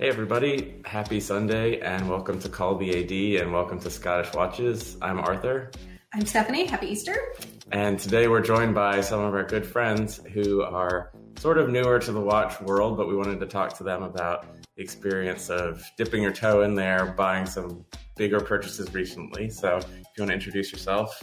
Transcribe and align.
Hey, 0.00 0.08
everybody. 0.08 0.76
Happy 0.86 1.20
Sunday 1.20 1.78
and 1.80 2.08
welcome 2.08 2.40
to 2.40 2.48
Call 2.48 2.74
the 2.74 2.88
AD 2.88 3.42
and 3.42 3.52
welcome 3.52 3.78
to 3.80 3.90
Scottish 3.90 4.32
Watches. 4.32 4.96
I'm 5.02 5.20
Arthur. 5.20 5.72
I'm 6.14 6.24
Stephanie. 6.24 6.64
Happy 6.64 6.86
Easter. 6.86 7.34
And 7.70 7.98
today 7.98 8.26
we're 8.26 8.40
joined 8.40 8.74
by 8.74 9.02
some 9.02 9.20
of 9.20 9.34
our 9.34 9.44
good 9.44 9.66
friends 9.66 10.18
who 10.32 10.62
are 10.62 11.12
sort 11.36 11.58
of 11.58 11.68
newer 11.68 11.98
to 11.98 12.12
the 12.12 12.20
watch 12.20 12.58
world, 12.62 12.96
but 12.96 13.08
we 13.08 13.14
wanted 13.14 13.40
to 13.40 13.46
talk 13.46 13.76
to 13.76 13.84
them 13.84 14.02
about 14.02 14.46
the 14.74 14.82
experience 14.82 15.50
of 15.50 15.84
dipping 15.98 16.22
your 16.22 16.32
toe 16.32 16.62
in 16.62 16.74
there, 16.74 17.04
buying 17.04 17.44
some 17.44 17.84
bigger 18.16 18.40
purchases 18.40 18.94
recently. 18.94 19.50
So 19.50 19.76
if 19.76 19.86
you 19.86 20.22
want 20.22 20.30
to 20.30 20.34
introduce 20.34 20.72
yourself. 20.72 21.22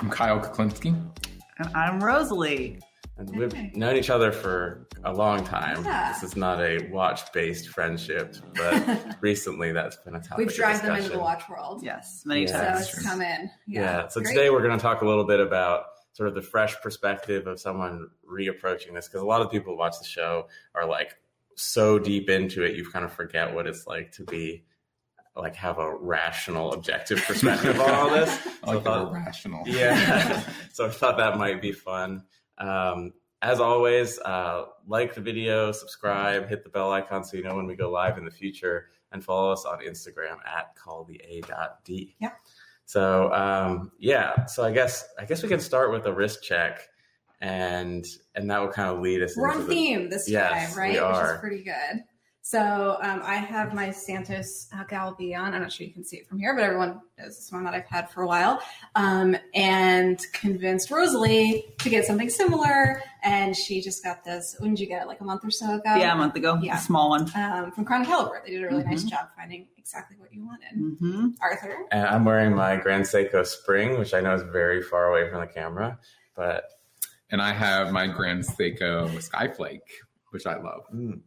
I'm 0.00 0.08
Kyle 0.08 0.40
Kuklinski. 0.40 0.98
And 1.58 1.76
I'm 1.76 2.00
Rosalie. 2.02 2.80
And 3.18 3.36
we've 3.36 3.76
known 3.76 3.96
each 3.96 4.10
other 4.10 4.30
for 4.30 4.86
a 5.04 5.12
long 5.12 5.44
time. 5.44 5.84
Yeah. 5.84 6.12
This 6.12 6.22
is 6.22 6.36
not 6.36 6.60
a 6.60 6.88
watch-based 6.90 7.68
friendship, 7.68 8.36
but 8.54 9.16
recently 9.20 9.72
that's 9.72 9.96
been 9.96 10.14
a 10.14 10.20
topic. 10.20 10.38
We've 10.38 10.48
of 10.48 10.54
dragged 10.54 10.84
them 10.84 10.96
into 10.96 11.10
the 11.10 11.18
watch 11.18 11.48
world. 11.48 11.82
Yes, 11.82 12.22
many 12.24 12.42
Yeah. 12.42 12.46
So 12.46 12.58
times. 12.60 12.80
it's 12.94 13.02
come 13.02 13.20
in. 13.22 13.50
Yeah. 13.66 13.80
Yeah. 13.80 14.08
So 14.08 14.20
Great. 14.20 14.34
today 14.34 14.50
we're 14.50 14.62
going 14.62 14.78
to 14.78 14.82
talk 14.82 15.02
a 15.02 15.06
little 15.06 15.24
bit 15.24 15.40
about 15.40 15.84
sort 16.12 16.28
of 16.28 16.34
the 16.36 16.42
fresh 16.42 16.80
perspective 16.80 17.46
of 17.48 17.58
someone 17.60 18.08
reapproaching 18.28 18.94
this 18.94 19.08
because 19.08 19.20
a 19.20 19.26
lot 19.26 19.40
of 19.42 19.50
people 19.50 19.72
who 19.72 19.78
watch 19.78 19.98
the 19.98 20.06
show 20.06 20.46
are 20.74 20.86
like 20.86 21.16
so 21.56 21.98
deep 21.98 22.30
into 22.30 22.62
it, 22.62 22.76
you 22.76 22.88
kind 22.88 23.04
of 23.04 23.12
forget 23.12 23.52
what 23.52 23.66
it's 23.66 23.86
like 23.86 24.12
to 24.12 24.22
be 24.24 24.64
like 25.34 25.54
have 25.56 25.78
a 25.78 25.96
rational, 25.96 26.72
objective 26.72 27.22
perspective 27.24 27.80
on 27.80 27.90
all 27.90 28.10
this. 28.10 28.28
I 28.62 28.66
So 28.66 28.70
like 28.72 28.84
thought- 28.84 29.12
rational. 29.12 29.62
yeah. 29.66 30.42
so 30.72 30.86
I 30.86 30.88
thought 30.88 31.16
that 31.18 31.36
might 31.38 31.60
be 31.60 31.72
fun. 31.72 32.22
Um, 32.58 33.12
as 33.40 33.60
always, 33.60 34.18
uh, 34.18 34.64
like 34.86 35.14
the 35.14 35.20
video, 35.20 35.70
subscribe, 35.72 36.48
hit 36.48 36.64
the 36.64 36.70
bell 36.70 36.90
icon 36.92 37.22
so 37.24 37.36
you 37.36 37.44
know 37.44 37.54
when 37.54 37.66
we 37.66 37.76
go 37.76 37.90
live 37.90 38.18
in 38.18 38.24
the 38.24 38.30
future, 38.30 38.90
and 39.12 39.22
follow 39.24 39.52
us 39.52 39.64
on 39.64 39.78
Instagram 39.80 40.38
at 40.44 40.74
callthe.a.d. 40.76 42.16
Yeah. 42.20 42.30
So 42.84 43.32
um, 43.32 43.92
yeah, 43.98 44.46
so 44.46 44.64
I 44.64 44.72
guess 44.72 45.08
I 45.18 45.24
guess 45.24 45.42
we 45.42 45.48
can 45.48 45.60
start 45.60 45.92
with 45.92 46.06
a 46.06 46.12
risk 46.12 46.42
check, 46.42 46.88
and 47.40 48.04
and 48.34 48.50
that 48.50 48.60
will 48.60 48.72
kind 48.72 48.88
of 48.90 49.00
lead 49.00 49.22
us. 49.22 49.36
We're 49.36 49.48
into 49.50 49.60
on 49.62 49.68
the- 49.68 49.74
theme 49.74 50.10
this 50.10 50.28
Yes, 50.28 50.70
time, 50.70 50.78
right? 50.78 50.92
Which 50.92 51.34
is 51.34 51.40
pretty 51.40 51.62
good. 51.62 52.02
So 52.52 52.96
um, 53.02 53.20
I 53.24 53.34
have 53.34 53.74
my 53.74 53.90
Santos 53.90 54.68
Galbion. 54.88 55.52
I'm 55.52 55.60
not 55.60 55.70
sure 55.70 55.86
you 55.86 55.92
can 55.92 56.02
see 56.02 56.16
it 56.16 56.26
from 56.26 56.38
here, 56.38 56.54
but 56.54 56.64
everyone 56.64 57.02
knows 57.18 57.36
this 57.36 57.52
one 57.52 57.64
that 57.64 57.74
I've 57.74 57.84
had 57.84 58.08
for 58.10 58.22
a 58.22 58.26
while. 58.26 58.62
Um, 58.94 59.36
and 59.54 60.18
convinced 60.32 60.90
Rosalie 60.90 61.66
to 61.80 61.90
get 61.90 62.06
something 62.06 62.30
similar. 62.30 63.02
And 63.22 63.54
she 63.54 63.82
just 63.82 64.02
got 64.02 64.24
this. 64.24 64.56
When 64.60 64.70
did 64.70 64.80
you 64.80 64.86
get 64.86 65.02
it? 65.02 65.08
Like 65.08 65.20
a 65.20 65.24
month 65.24 65.44
or 65.44 65.50
so 65.50 65.74
ago? 65.74 65.94
Yeah, 65.96 66.14
a 66.14 66.16
month 66.16 66.36
ago. 66.36 66.58
Yeah. 66.62 66.78
A 66.78 66.80
small 66.80 67.10
one. 67.10 67.30
Um, 67.36 67.70
from 67.70 67.84
Crown 67.84 68.06
Caliber. 68.06 68.40
They 68.46 68.52
did 68.52 68.64
a 68.64 68.68
really 68.68 68.84
nice 68.84 69.04
Mhm. 69.04 69.10
job 69.10 69.28
finding 69.36 69.68
exactly 69.76 70.16
what 70.18 70.32
you 70.32 70.46
wanted. 70.46 70.74
Mm-hmm. 70.74 71.28
Arthur? 71.42 71.76
And 71.92 72.06
I'm 72.06 72.24
wearing 72.24 72.54
my 72.56 72.76
Grand 72.76 73.04
Seiko 73.04 73.44
Spring, 73.46 73.98
which 73.98 74.14
I 74.14 74.22
know 74.22 74.32
is 74.32 74.40
very 74.42 74.82
far 74.82 75.08
away 75.10 75.28
from 75.28 75.40
the 75.42 75.48
camera, 75.48 75.98
but 76.34 76.64
And 77.30 77.42
I 77.42 77.52
have 77.52 77.92
my 77.92 78.06
Grand 78.06 78.44
Seiko 78.44 79.06
Skyflake, 79.18 79.80
which 80.30 80.46
I 80.46 80.56
love. 80.56 80.84
mm, 80.94 81.20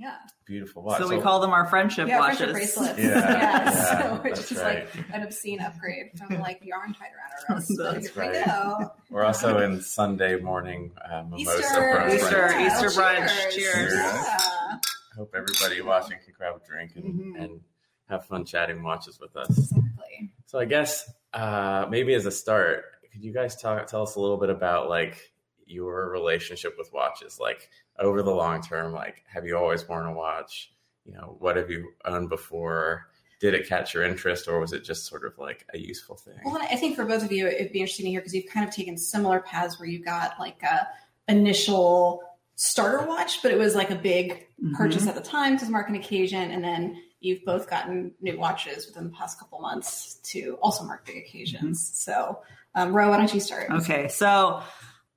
Yeah. 0.00 0.14
beautiful 0.46 0.82
watch. 0.82 0.98
So 0.98 1.08
we 1.08 1.20
call 1.20 1.40
them 1.40 1.50
our 1.50 1.66
friendship 1.66 2.08
Yeah, 2.08 2.18
watches. 2.20 2.38
friendship 2.38 2.52
bracelets. 2.54 2.98
Yeah, 2.98 3.06
yeah, 3.08 3.30
yeah, 3.38 3.70
so 3.70 4.14
it's 4.24 4.38
that's 4.38 4.48
just 4.48 4.62
right. 4.62 4.86
like 4.96 5.04
an 5.12 5.22
obscene 5.22 5.60
upgrade 5.60 6.06
from 6.16 6.40
like 6.40 6.60
yarn 6.64 6.94
tied 6.94 7.10
around 7.12 7.32
our 7.50 7.56
wrist. 7.56 7.72
But 7.76 7.92
That's 7.94 8.08
here 8.08 8.22
we 8.32 8.38
right. 8.38 8.46
go. 8.46 8.92
We're 9.10 9.24
also 9.24 9.58
in 9.58 9.80
Sunday 9.82 10.36
morning 10.40 10.92
uh, 11.04 11.22
mimosa 11.24 11.58
Easter, 11.60 11.80
brunch. 11.80 12.14
Easter, 12.14 12.40
right? 12.40 12.66
Easter 12.66 12.86
Oh, 12.86 13.02
brunch. 13.02 13.50
Cheers. 13.50 13.92
Yeah. 13.94 14.38
Hope 15.16 15.34
everybody 15.36 15.82
watching 15.82 16.16
can 16.24 16.32
grab 16.36 16.54
a 16.56 16.66
drink 16.66 16.92
and, 16.96 17.04
Mhm. 17.36 17.44
and 17.44 17.60
have 18.08 18.24
fun 18.24 18.44
chatting 18.46 18.82
watches 18.82 19.20
with 19.20 19.36
us. 19.36 19.50
Exactly. 19.50 20.30
So 20.46 20.58
I 20.58 20.64
guess 20.64 21.12
uh, 21.34 21.86
maybe 21.90 22.14
as 22.14 22.24
a 22.26 22.30
start, 22.30 22.84
could 23.12 23.22
you 23.22 23.32
guys 23.34 23.54
talk 23.60 23.86
tell 23.86 24.02
us 24.02 24.16
a 24.16 24.20
little 24.20 24.38
bit 24.38 24.50
about 24.50 24.88
like 24.88 25.32
your 25.66 26.08
relationship 26.10 26.74
with 26.78 26.90
watches, 26.92 27.38
like 27.38 27.68
over 28.00 28.22
the 28.22 28.30
long 28.30 28.62
term? 28.62 28.92
Like, 28.92 29.22
have 29.32 29.44
you 29.46 29.56
always 29.56 29.86
worn 29.88 30.06
a 30.06 30.12
watch? 30.12 30.72
You 31.04 31.12
know, 31.12 31.36
what 31.38 31.56
have 31.56 31.70
you 31.70 31.90
owned 32.04 32.28
before? 32.28 33.06
Did 33.40 33.54
it 33.54 33.66
catch 33.68 33.94
your 33.94 34.02
interest, 34.02 34.48
or 34.48 34.60
was 34.60 34.72
it 34.72 34.84
just 34.84 35.06
sort 35.06 35.24
of 35.24 35.38
like 35.38 35.66
a 35.72 35.78
useful 35.78 36.16
thing? 36.16 36.34
Well, 36.44 36.58
I 36.60 36.76
think 36.76 36.94
for 36.96 37.04
both 37.06 37.24
of 37.24 37.32
you, 37.32 37.46
it'd 37.46 37.72
be 37.72 37.80
interesting 37.80 38.04
to 38.04 38.10
hear 38.10 38.20
because 38.20 38.34
you've 38.34 38.50
kind 38.52 38.68
of 38.68 38.74
taken 38.74 38.98
similar 38.98 39.40
paths 39.40 39.78
where 39.80 39.88
you 39.88 40.02
got 40.04 40.38
like 40.38 40.62
a 40.62 40.86
initial 41.26 42.22
starter 42.56 43.06
watch, 43.06 43.42
but 43.42 43.50
it 43.50 43.58
was 43.58 43.74
like 43.74 43.90
a 43.90 43.94
big 43.96 44.46
Mhm. 44.62 44.74
purchase 44.74 45.06
at 45.06 45.14
the 45.14 45.22
time 45.22 45.56
to 45.58 45.70
mark 45.70 45.88
an 45.88 45.94
occasion, 45.94 46.50
and 46.50 46.62
then 46.62 47.02
you've 47.20 47.42
both 47.46 47.68
gotten 47.70 48.12
new 48.20 48.38
watches 48.38 48.86
within 48.86 49.04
the 49.04 49.10
past 49.16 49.38
couple 49.38 49.58
months 49.60 50.16
to 50.22 50.58
also 50.60 50.84
mark 50.84 51.06
big 51.06 51.16
occasions. 51.16 51.90
So, 51.94 52.40
um, 52.74 52.92
Ro, 52.94 53.08
why 53.08 53.16
don't 53.16 53.32
you 53.32 53.40
start? 53.40 53.70
Okay, 53.70 54.08
so 54.08 54.62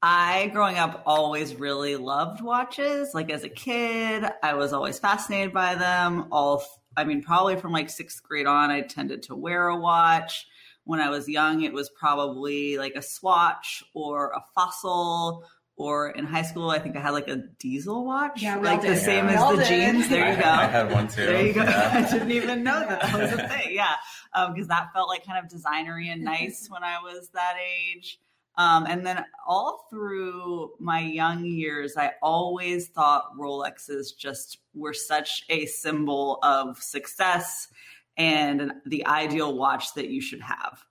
I, 0.06 0.48
growing 0.48 0.78
up, 0.78 1.02
always 1.06 1.56
really 1.56 1.96
loved 1.96 2.42
watches. 2.42 3.14
Like 3.14 3.32
as 3.32 3.46
a 3.46 3.50
kid, 3.50 4.26
I 4.44 4.54
was 4.56 4.74
always 4.74 5.00
fascinated 5.00 5.54
by 5.54 5.76
them. 5.76 6.26
All, 6.30 6.62
I 6.98 7.06
mean, 7.06 7.24
probably 7.24 7.56
from 7.56 7.72
like 7.72 7.90
sixth 7.90 8.22
grade 8.22 8.46
on, 8.46 8.70
I 8.70 8.82
tended 8.82 9.24
to 9.24 9.36
wear 9.36 9.70
a 9.70 9.78
watch. 9.78 10.46
When 10.84 11.00
I 11.00 11.10
was 11.10 11.30
young, 11.30 11.62
it 11.64 11.72
was 11.72 11.90
probably 11.90 12.78
like 12.78 12.96
a 12.96 13.02
Swatch 13.02 13.82
or 13.94 14.32
a 14.32 14.44
Fossil. 14.54 15.46
Or 15.76 16.10
in 16.10 16.26
high 16.26 16.44
school, 16.44 16.70
I 16.70 16.78
think 16.80 16.96
I 16.98 17.00
had 17.00 17.12
like 17.12 17.28
a 17.30 17.38
diesel 17.58 18.06
watch, 18.06 18.44
Yeah, 18.44 18.60
we 18.60 18.68
all 18.68 18.74
like 18.76 18.82
the 18.84 18.90
did. 18.90 19.04
same 19.04 19.26
Yeah. 19.26 19.32
as 19.32 19.38
We 19.38 19.42
all 19.44 19.56
the 19.58 19.64
did. 19.64 19.94
jeans. 19.94 20.10
There 20.10 20.30
you 20.36 20.44
go. 20.44 20.48
I 20.50 20.66
had 20.68 20.92
one 20.92 21.08
too. 21.08 21.26
There 21.26 21.46
you 21.48 21.54
go. 21.54 21.64
Yeah. 21.64 21.92
I 22.08 22.12
didn't 22.12 22.32
even 22.32 22.64
know 22.64 22.80
that 22.80 23.02
that 23.02 23.14
was 23.20 23.32
a 23.32 23.48
thing. 23.48 23.74
Yeah, 23.74 23.96
um, 24.34 24.54
because 24.54 24.68
that 24.68 24.90
felt 24.94 25.08
like 25.10 25.26
kind 25.26 25.44
of 25.44 25.50
designery 25.52 26.10
and 26.12 26.24
nice 26.24 26.68
when 26.70 26.84
I 26.84 27.00
was 27.02 27.30
that 27.34 27.56
age. 27.58 28.20
Um, 28.56 28.86
and 28.88 29.06
then 29.06 29.26
all 29.48 29.88
through 29.90 30.72
my 30.80 31.00
young 31.00 31.46
years, 31.46 31.98
I 31.98 32.12
always 32.22 32.90
thought 32.90 33.38
Rolexes 33.38 34.16
just 34.18 34.60
were 34.76 34.94
such 34.94 35.44
a 35.50 35.66
symbol 35.66 36.40
of 36.44 36.82
success 36.82 37.68
and 38.16 38.74
the 38.86 39.06
ideal 39.08 39.58
watch 39.58 39.94
that 39.96 40.10
you 40.10 40.22
should 40.22 40.42
have. 40.42 40.84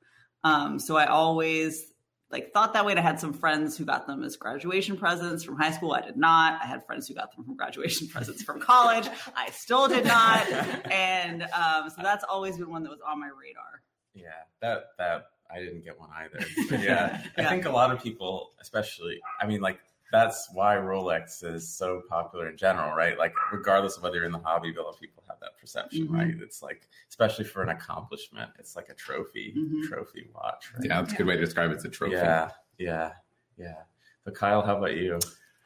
Um, 0.44 0.78
so 0.80 0.96
I 0.96 1.06
always 1.06 1.86
like 2.32 2.52
thought 2.52 2.72
that 2.72 2.84
way. 2.84 2.92
And 2.92 2.98
I 2.98 3.02
had 3.02 3.20
some 3.20 3.32
friends 3.32 3.76
who 3.76 3.84
got 3.84 4.06
them 4.06 4.24
as 4.24 4.36
graduation 4.36 4.96
presents 4.96 5.44
from 5.44 5.56
high 5.56 5.70
school. 5.70 5.92
I 5.92 6.00
did 6.00 6.16
not. 6.16 6.60
I 6.60 6.66
had 6.66 6.84
friends 6.86 7.06
who 7.06 7.14
got 7.14 7.34
them 7.36 7.44
from 7.44 7.56
graduation 7.56 8.08
presents 8.12 8.42
from 8.42 8.58
college. 8.60 9.08
I 9.36 9.50
still 9.50 9.86
did 9.86 10.06
not. 10.06 10.46
And 10.90 11.42
um, 11.42 11.90
so 11.90 12.02
that's 12.02 12.24
always 12.24 12.56
been 12.56 12.70
one 12.70 12.82
that 12.82 12.90
was 12.90 13.00
on 13.06 13.20
my 13.20 13.28
radar. 13.28 13.82
Yeah, 14.14 14.28
that 14.60 14.84
that 14.98 15.26
I 15.52 15.58
didn't 15.58 15.84
get 15.84 15.98
one 15.98 16.08
either. 16.16 16.44
But 16.70 16.80
yeah, 16.80 17.22
I 17.36 17.44
think 17.44 17.64
a 17.66 17.70
lot 17.70 17.90
of 17.92 18.02
people, 18.02 18.52
especially, 18.60 19.20
I 19.40 19.46
mean, 19.46 19.60
like 19.60 19.78
that's 20.10 20.48
why 20.52 20.76
Rolex 20.76 21.42
is 21.42 21.66
so 21.66 22.02
popular 22.08 22.48
in 22.50 22.56
general, 22.58 22.94
right? 22.94 23.16
Like, 23.16 23.32
regardless 23.50 23.96
of 23.96 24.02
whether 24.02 24.16
you're 24.16 24.26
in 24.26 24.32
the 24.32 24.38
hobby, 24.38 24.74
a 24.74 24.82
lot 24.82 24.94
of 24.94 25.00
people 25.00 25.22
have 25.26 25.40
that 25.40 25.56
perception, 25.58 26.06
Mhm. 26.08 26.12
right? 26.12 26.34
It's 26.42 26.62
like, 26.62 26.86
especially 27.08 27.46
for 27.46 27.62
an 27.62 27.70
accomplishment, 27.70 28.50
it's 28.58 28.76
like 28.76 28.90
a 28.90 28.94
trophy, 28.94 29.54
Mhm. 29.56 29.88
trophy 29.88 30.28
watch, 30.34 30.70
right? 30.74 30.84
Yeah, 30.84 31.00
that's 31.00 31.14
a 31.14 31.16
good 31.16 31.26
way 31.26 31.36
to 31.36 31.40
describe 31.40 31.70
it. 31.70 31.74
It's 31.76 31.84
a 31.86 31.88
trophy. 31.88 32.16
yeah, 32.16 32.50
yeah, 32.76 33.12
yeah. 33.56 33.82
So, 34.24 34.32
Kyle, 34.32 34.60
how 34.60 34.76
about 34.76 34.96
you? 34.96 35.18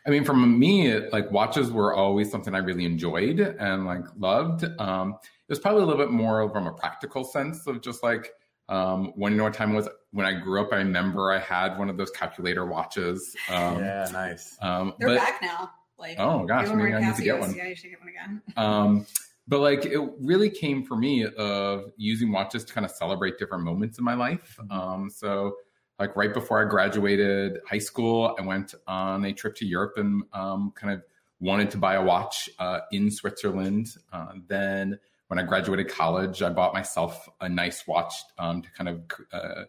I 0.06 0.10
mean, 0.10 0.24
for 0.24 0.34
me, 0.34 0.86
it, 0.86 1.12
like 1.12 1.28
watches 1.32 1.72
were 1.72 1.92
always 1.92 2.30
something 2.30 2.54
I 2.54 2.58
really 2.58 2.84
enjoyed 2.84 3.40
and 3.40 3.84
like 3.84 4.04
loved. 4.16 4.64
Um, 4.80 5.14
it 5.24 5.48
was 5.48 5.58
probably 5.58 5.82
a 5.82 5.86
little 5.86 6.00
bit 6.04 6.12
more 6.12 6.48
from 6.50 6.68
a 6.68 6.72
practical 6.72 7.24
sense 7.24 7.66
of 7.66 7.80
just 7.80 8.04
like 8.04 8.32
um, 8.68 9.12
when 9.16 9.32
you 9.32 9.38
know 9.38 9.44
what 9.44 9.54
time 9.54 9.72
it 9.72 9.76
was 9.76 9.88
when 10.10 10.26
I 10.26 10.32
grew 10.32 10.60
up. 10.60 10.72
I 10.72 10.76
remember 10.76 11.32
I 11.32 11.38
had 11.38 11.78
one 11.78 11.88
of 11.90 11.96
those 11.96 12.10
calculator 12.10 12.66
watches. 12.66 13.36
Um, 13.48 13.78
yeah, 13.78 14.08
nice. 14.12 14.56
um, 14.60 14.94
They're 14.98 15.10
but, 15.10 15.18
back 15.18 15.42
now. 15.42 15.70
Like, 15.98 16.16
Oh 16.18 16.44
gosh, 16.44 16.68
maybe 16.68 16.72
I 16.72 16.76
wearing 16.76 17.06
need 17.06 17.16
to 17.16 17.22
get 17.22 17.38
one. 17.38 17.54
Yeah, 17.54 17.68
you 17.68 17.74
should 17.74 17.90
get 17.90 18.00
one 18.00 18.08
again. 18.08 18.42
Um, 18.56 19.06
but 19.48 19.60
like 19.60 19.84
it 19.86 20.00
really 20.20 20.50
came 20.50 20.84
for 20.84 20.96
me 20.96 21.24
of 21.24 21.92
using 21.96 22.32
watches 22.32 22.64
to 22.64 22.72
kind 22.72 22.84
of 22.84 22.90
celebrate 22.90 23.38
different 23.38 23.62
moments 23.62 23.98
in 23.98 24.04
my 24.04 24.14
life. 24.14 24.58
Um, 24.70 25.08
so 25.08 25.56
like 25.98 26.16
right 26.16 26.34
before 26.34 26.64
I 26.64 26.68
graduated 26.68 27.58
high 27.68 27.78
school, 27.78 28.34
I 28.38 28.42
went 28.42 28.74
on 28.86 29.24
a 29.24 29.32
trip 29.32 29.54
to 29.56 29.66
Europe 29.66 29.94
and 29.96 30.24
um, 30.32 30.72
kind 30.74 30.92
of 30.92 31.02
wanted 31.40 31.70
to 31.70 31.78
buy 31.78 31.94
a 31.94 32.02
watch 32.02 32.50
uh, 32.58 32.80
in 32.90 33.10
Switzerland. 33.10 33.94
Uh, 34.12 34.32
then 34.48 34.98
when 35.28 35.38
I 35.38 35.42
graduated 35.42 35.88
college, 35.88 36.42
I 36.42 36.50
bought 36.50 36.72
myself 36.72 37.28
a 37.40 37.48
nice 37.48 37.86
watch 37.86 38.14
um, 38.38 38.62
to 38.62 38.70
kind 38.70 38.88
of 38.88 39.02
uh, 39.32 39.64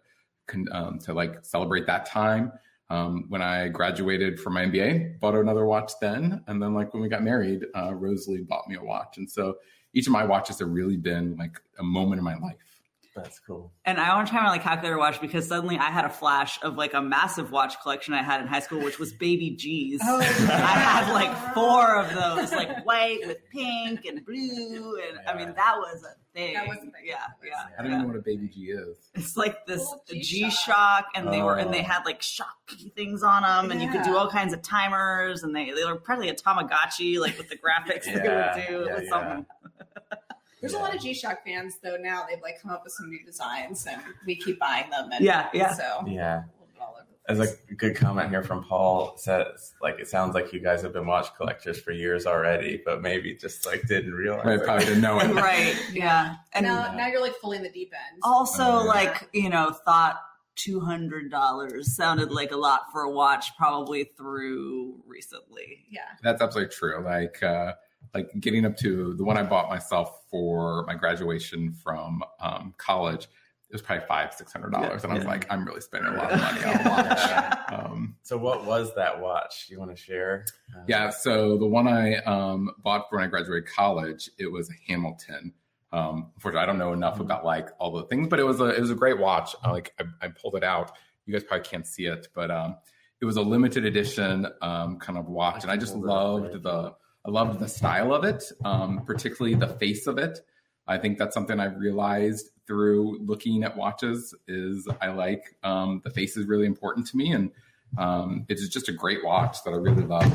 con- 0.47 0.67
um, 0.71 0.99
to 0.99 1.13
like 1.13 1.43
celebrate 1.43 1.85
that 1.87 2.05
time. 2.05 2.51
Um, 2.89 3.25
when 3.27 3.41
I 3.41 3.67
graduated 3.67 4.39
from 4.39 4.53
my 4.53 4.65
MBA, 4.65 5.19
bought 5.19 5.35
another 5.35 5.65
watch 5.65 5.91
then, 5.99 6.41
and 6.47 6.61
then 6.61 6.73
like 6.73 6.93
when 6.93 7.03
we 7.03 7.09
got 7.09 7.21
married, 7.21 7.65
uh, 7.75 7.93
Rosalie 7.93 8.43
bought 8.43 8.67
me 8.69 8.75
a 8.75 8.83
watch, 8.83 9.17
and 9.17 9.29
so 9.29 9.55
each 9.93 10.07
of 10.07 10.13
my 10.13 10.23
watches 10.23 10.59
have 10.59 10.69
really 10.69 10.95
been 10.95 11.35
like 11.37 11.59
a 11.79 11.83
moment 11.83 12.19
in 12.19 12.23
my 12.23 12.37
life. 12.37 12.76
That's 13.17 13.39
cool. 13.39 13.73
And 13.83 13.99
I 13.99 14.13
want 14.15 14.27
to 14.27 14.31
try 14.33 14.43
my 14.43 14.49
like 14.49 14.61
calculator 14.63 14.97
watch 14.97 15.19
because 15.19 15.47
suddenly 15.47 15.77
I 15.77 15.89
had 15.89 16.05
a 16.05 16.09
flash 16.09 16.59
of 16.61 16.75
like 16.75 16.93
a 16.93 17.01
massive 17.01 17.51
watch 17.51 17.81
collection 17.81 18.13
I 18.13 18.21
had 18.23 18.39
in 18.41 18.47
high 18.47 18.59
school, 18.59 18.79
which 18.81 18.99
was 18.99 19.11
baby 19.13 19.49
G's. 19.51 19.99
Oh, 20.03 20.19
I 20.19 20.23
had 20.23 21.11
like 21.13 21.53
four 21.53 21.95
of 21.97 22.13
those, 22.13 22.51
like 22.51 22.85
white 22.85 23.19
with 23.25 23.37
pink 23.51 24.05
and 24.05 24.25
blue, 24.25 24.99
and 25.09 25.19
I 25.27 25.35
mean 25.35 25.53
that 25.55 25.75
was 25.77 26.03
a 26.03 26.13
thing. 26.37 26.53
That 26.53 26.67
was 26.67 26.77
a 26.77 26.81
thing. 26.81 26.91
Yeah, 27.05 27.15
yeah. 27.43 27.63
I 27.77 27.81
don't 27.81 27.91
even 27.91 28.01
know 28.03 28.07
what 28.09 28.17
a 28.17 28.21
baby 28.21 28.47
G 28.47 28.65
is. 28.71 28.97
It's 29.15 29.35
like 29.35 29.65
this 29.65 29.85
G 30.09 30.21
G-Shock. 30.21 30.51
Shock, 30.77 31.05
and 31.15 31.33
they 31.33 31.41
were 31.41 31.57
and 31.57 31.73
they 31.73 31.79
Oh. 31.81 31.83
had 31.83 32.05
like 32.05 32.21
shocky 32.21 32.91
things 32.95 33.23
on 33.23 33.41
them, 33.41 33.71
and 33.71 33.81
you 33.81 33.89
could 33.91 34.03
do 34.03 34.15
all 34.15 34.29
kinds 34.29 34.53
of 34.53 34.61
timers, 34.61 35.43
and 35.43 35.55
they 35.55 35.71
they 35.71 35.85
were 35.85 35.95
probably 35.95 36.29
a 36.29 36.35
Tamagotchi, 36.35 37.19
like 37.19 37.37
with 37.37 37.49
the 37.49 37.57
graphics 37.57 38.03
they 38.05 38.13
would 38.13 38.67
do. 38.67 38.85
yeah, 38.87 39.39
it 39.39 39.45
was 40.61 40.71
yeah. 40.73 40.79
There's 40.79 40.81
a 40.81 40.83
lot 40.91 40.95
of 40.95 41.01
G 41.01 41.13
Shock 41.13 41.43
fans 41.45 41.77
though 41.83 41.97
now. 41.97 42.25
They've 42.29 42.41
like 42.41 42.61
come 42.61 42.71
up 42.71 42.83
with 42.83 42.93
some 42.93 43.09
new 43.09 43.23
designs, 43.25 43.85
and 43.85 44.01
we 44.25 44.35
keep 44.35 44.59
buying 44.59 44.89
them. 44.89 45.09
And 45.11 45.23
Yeah, 45.23 45.49
yeah. 45.53 45.73
So 45.73 46.03
Yeah. 46.07 46.43
a 46.43 46.45
little 46.59 46.67
bit 46.73 46.81
all 46.81 46.95
over 46.97 47.05
the 47.25 47.31
As 47.31 47.37
place. 47.37 47.57
a 47.69 47.73
good 47.75 47.95
comment 47.95 48.29
here 48.29 48.43
from 48.43 48.63
Paul 48.63 49.17
says, 49.17 49.73
like 49.81 49.99
it 49.99 50.07
sounds 50.07 50.33
like 50.35 50.51
you 50.53 50.59
guys 50.59 50.81
have 50.81 50.93
been 50.93 51.05
watch 51.05 51.27
collectors 51.35 51.79
for 51.79 51.91
years 51.91 52.25
already, 52.25 52.81
but 52.85 53.01
maybe 53.01 53.33
just 53.35 53.65
like 53.65 53.81
didn't 53.87 54.13
realize. 54.13 54.45
I 54.47 54.53
it. 54.53 54.63
probably 54.63 54.85
didn't 54.85 55.01
know 55.01 55.19
it. 55.19 55.27
right. 55.33 55.75
Yeah. 55.93 56.35
And 56.53 56.65
now, 56.65 56.91
now 56.95 57.05
you're 57.07 57.21
like 57.21 57.35
fully 57.35 57.57
in 57.57 57.63
the 57.63 57.69
deep 57.69 57.93
end. 57.93 58.19
also 58.23 58.63
Oh, 58.63 58.79
yeah. 58.83 58.89
like 58.89 59.29
you 59.33 59.49
know 59.49 59.71
thought 59.85 60.19
two 60.55 60.79
hundred 60.79 61.29
dollars 61.29 61.95
sounded 61.95 62.31
like 62.31 62.51
a 62.51 62.57
lot 62.57 62.91
for 62.91 63.03
a 63.03 63.11
watch 63.11 63.55
probably 63.57 64.05
through 64.17 64.95
recently 65.05 65.85
yeah. 65.91 66.01
That's 66.23 66.41
absolutely 66.41 66.73
true. 66.73 67.03
Like, 67.03 67.43
uh, 67.43 67.73
like 68.13 68.29
getting 68.39 68.65
up 68.65 68.77
to 68.77 69.13
the 69.15 69.23
one 69.23 69.37
I 69.37 69.43
bought 69.43 69.69
myself 69.69 70.21
for 70.29 70.83
my 70.85 70.95
graduation 70.95 71.73
from 71.73 72.23
um, 72.39 72.73
college, 72.77 73.23
it 73.69 73.73
was 73.73 73.81
probably 73.81 74.05
five, 74.07 74.33
six 74.33 74.53
hundred 74.53 74.71
dollars, 74.71 75.03
and 75.03 75.11
I 75.11 75.15
was 75.15 75.23
Yeah. 75.25 75.29
like, 75.31 75.45
I'm 75.51 75.65
really 75.65 75.81
spending 75.81 76.13
a 76.13 76.15
lot 76.17 76.31
of 76.31 76.39
money 76.39 76.63
on 76.63 76.85
a 76.85 76.89
watch. 76.89 77.53
Um, 77.69 78.15
So 78.23 78.37
what 78.37 78.65
was 78.65 78.95
that 78.95 79.19
watch? 79.19 79.67
You 79.69 79.77
want 79.79 79.91
to 79.91 79.97
share? 80.01 80.45
Uh, 80.73 80.83
yeah, 80.87 81.09
so 81.09 81.57
the 81.57 81.65
one 81.67 81.85
I 81.85 82.15
um, 82.19 82.69
bought 82.81 83.09
for 83.09 83.17
when 83.17 83.25
I 83.25 83.27
graduated 83.27 83.67
college, 83.69 84.29
it 84.37 84.49
was 84.49 84.69
a 84.69 84.73
Hamilton. 84.89 85.53
Um, 85.91 86.31
unfortunately, 86.35 86.63
I 86.63 86.65
don't 86.65 86.77
know 86.77 86.93
enough 86.93 87.17
Mhm. 87.17 87.21
about 87.21 87.43
like 87.43 87.67
all 87.77 87.91
the 87.91 88.03
things, 88.05 88.29
but 88.29 88.39
it 88.39 88.43
was 88.43 88.61
a 88.61 88.65
it 88.67 88.79
was 88.79 88.89
a 88.91 88.95
great 88.95 89.17
watch. 89.19 89.53
I, 89.63 89.71
like 89.71 89.93
I, 89.99 90.03
I 90.25 90.27
pulled 90.29 90.55
it 90.55 90.63
out. 90.63 90.91
You 91.25 91.33
guys 91.33 91.43
probably 91.43 91.65
can't 91.67 91.85
see 91.85 92.05
it, 92.05 92.29
but 92.33 92.49
um, 92.49 92.77
it 93.19 93.25
was 93.25 93.35
a 93.35 93.41
limited 93.41 93.83
edition 93.83 94.47
um, 94.61 94.97
kind 94.97 95.17
of 95.19 95.27
watch, 95.27 95.63
and 95.63 95.71
I 95.71 95.75
just 95.75 95.91
Hold 95.93 96.05
it 96.05 96.09
up 96.09 96.13
loved 96.13 96.45
there. 96.53 96.59
the 96.59 96.95
I 97.27 97.29
loved 97.29 97.59
the 97.59 97.67
style 97.67 98.13
of 98.13 98.23
it, 98.23 98.43
um, 98.63 99.03
particularly 99.05 99.55
the 99.55 99.67
face 99.67 100.07
of 100.07 100.17
it. 100.17 100.39
I 100.87 100.97
think 100.97 101.17
that's 101.17 101.33
something 101.33 101.59
I've 101.59 101.77
realized 101.77 102.51
through 102.65 103.19
looking 103.19 103.63
at 103.63 103.75
watches 103.75 104.33
is 104.47 104.87
I 105.01 105.09
like 105.09 105.43
um, 105.61 106.01
the 106.05 106.09
face 106.09 106.37
is 106.37 106.45
really 106.45 106.65
important 106.65 107.05
to 107.07 107.17
me, 107.17 107.33
and 107.33 107.51
um, 107.97 108.45
it's 108.47 108.65
just 108.69 108.87
a 108.87 108.93
great 108.93 109.25
watch 109.25 109.61
that 109.65 109.71
I 109.71 109.75
really 109.75 110.03
love. 110.03 110.31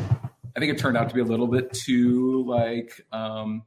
I 0.55 0.61
think 0.61 0.71
it 0.71 0.79
turned 0.79 0.99
out 0.99 1.09
to 1.09 1.15
be 1.15 1.23
a 1.23 1.25
little 1.25 1.47
bit 1.47 1.73
too 1.73 2.44
like 2.47 3.00
um, 3.11 3.62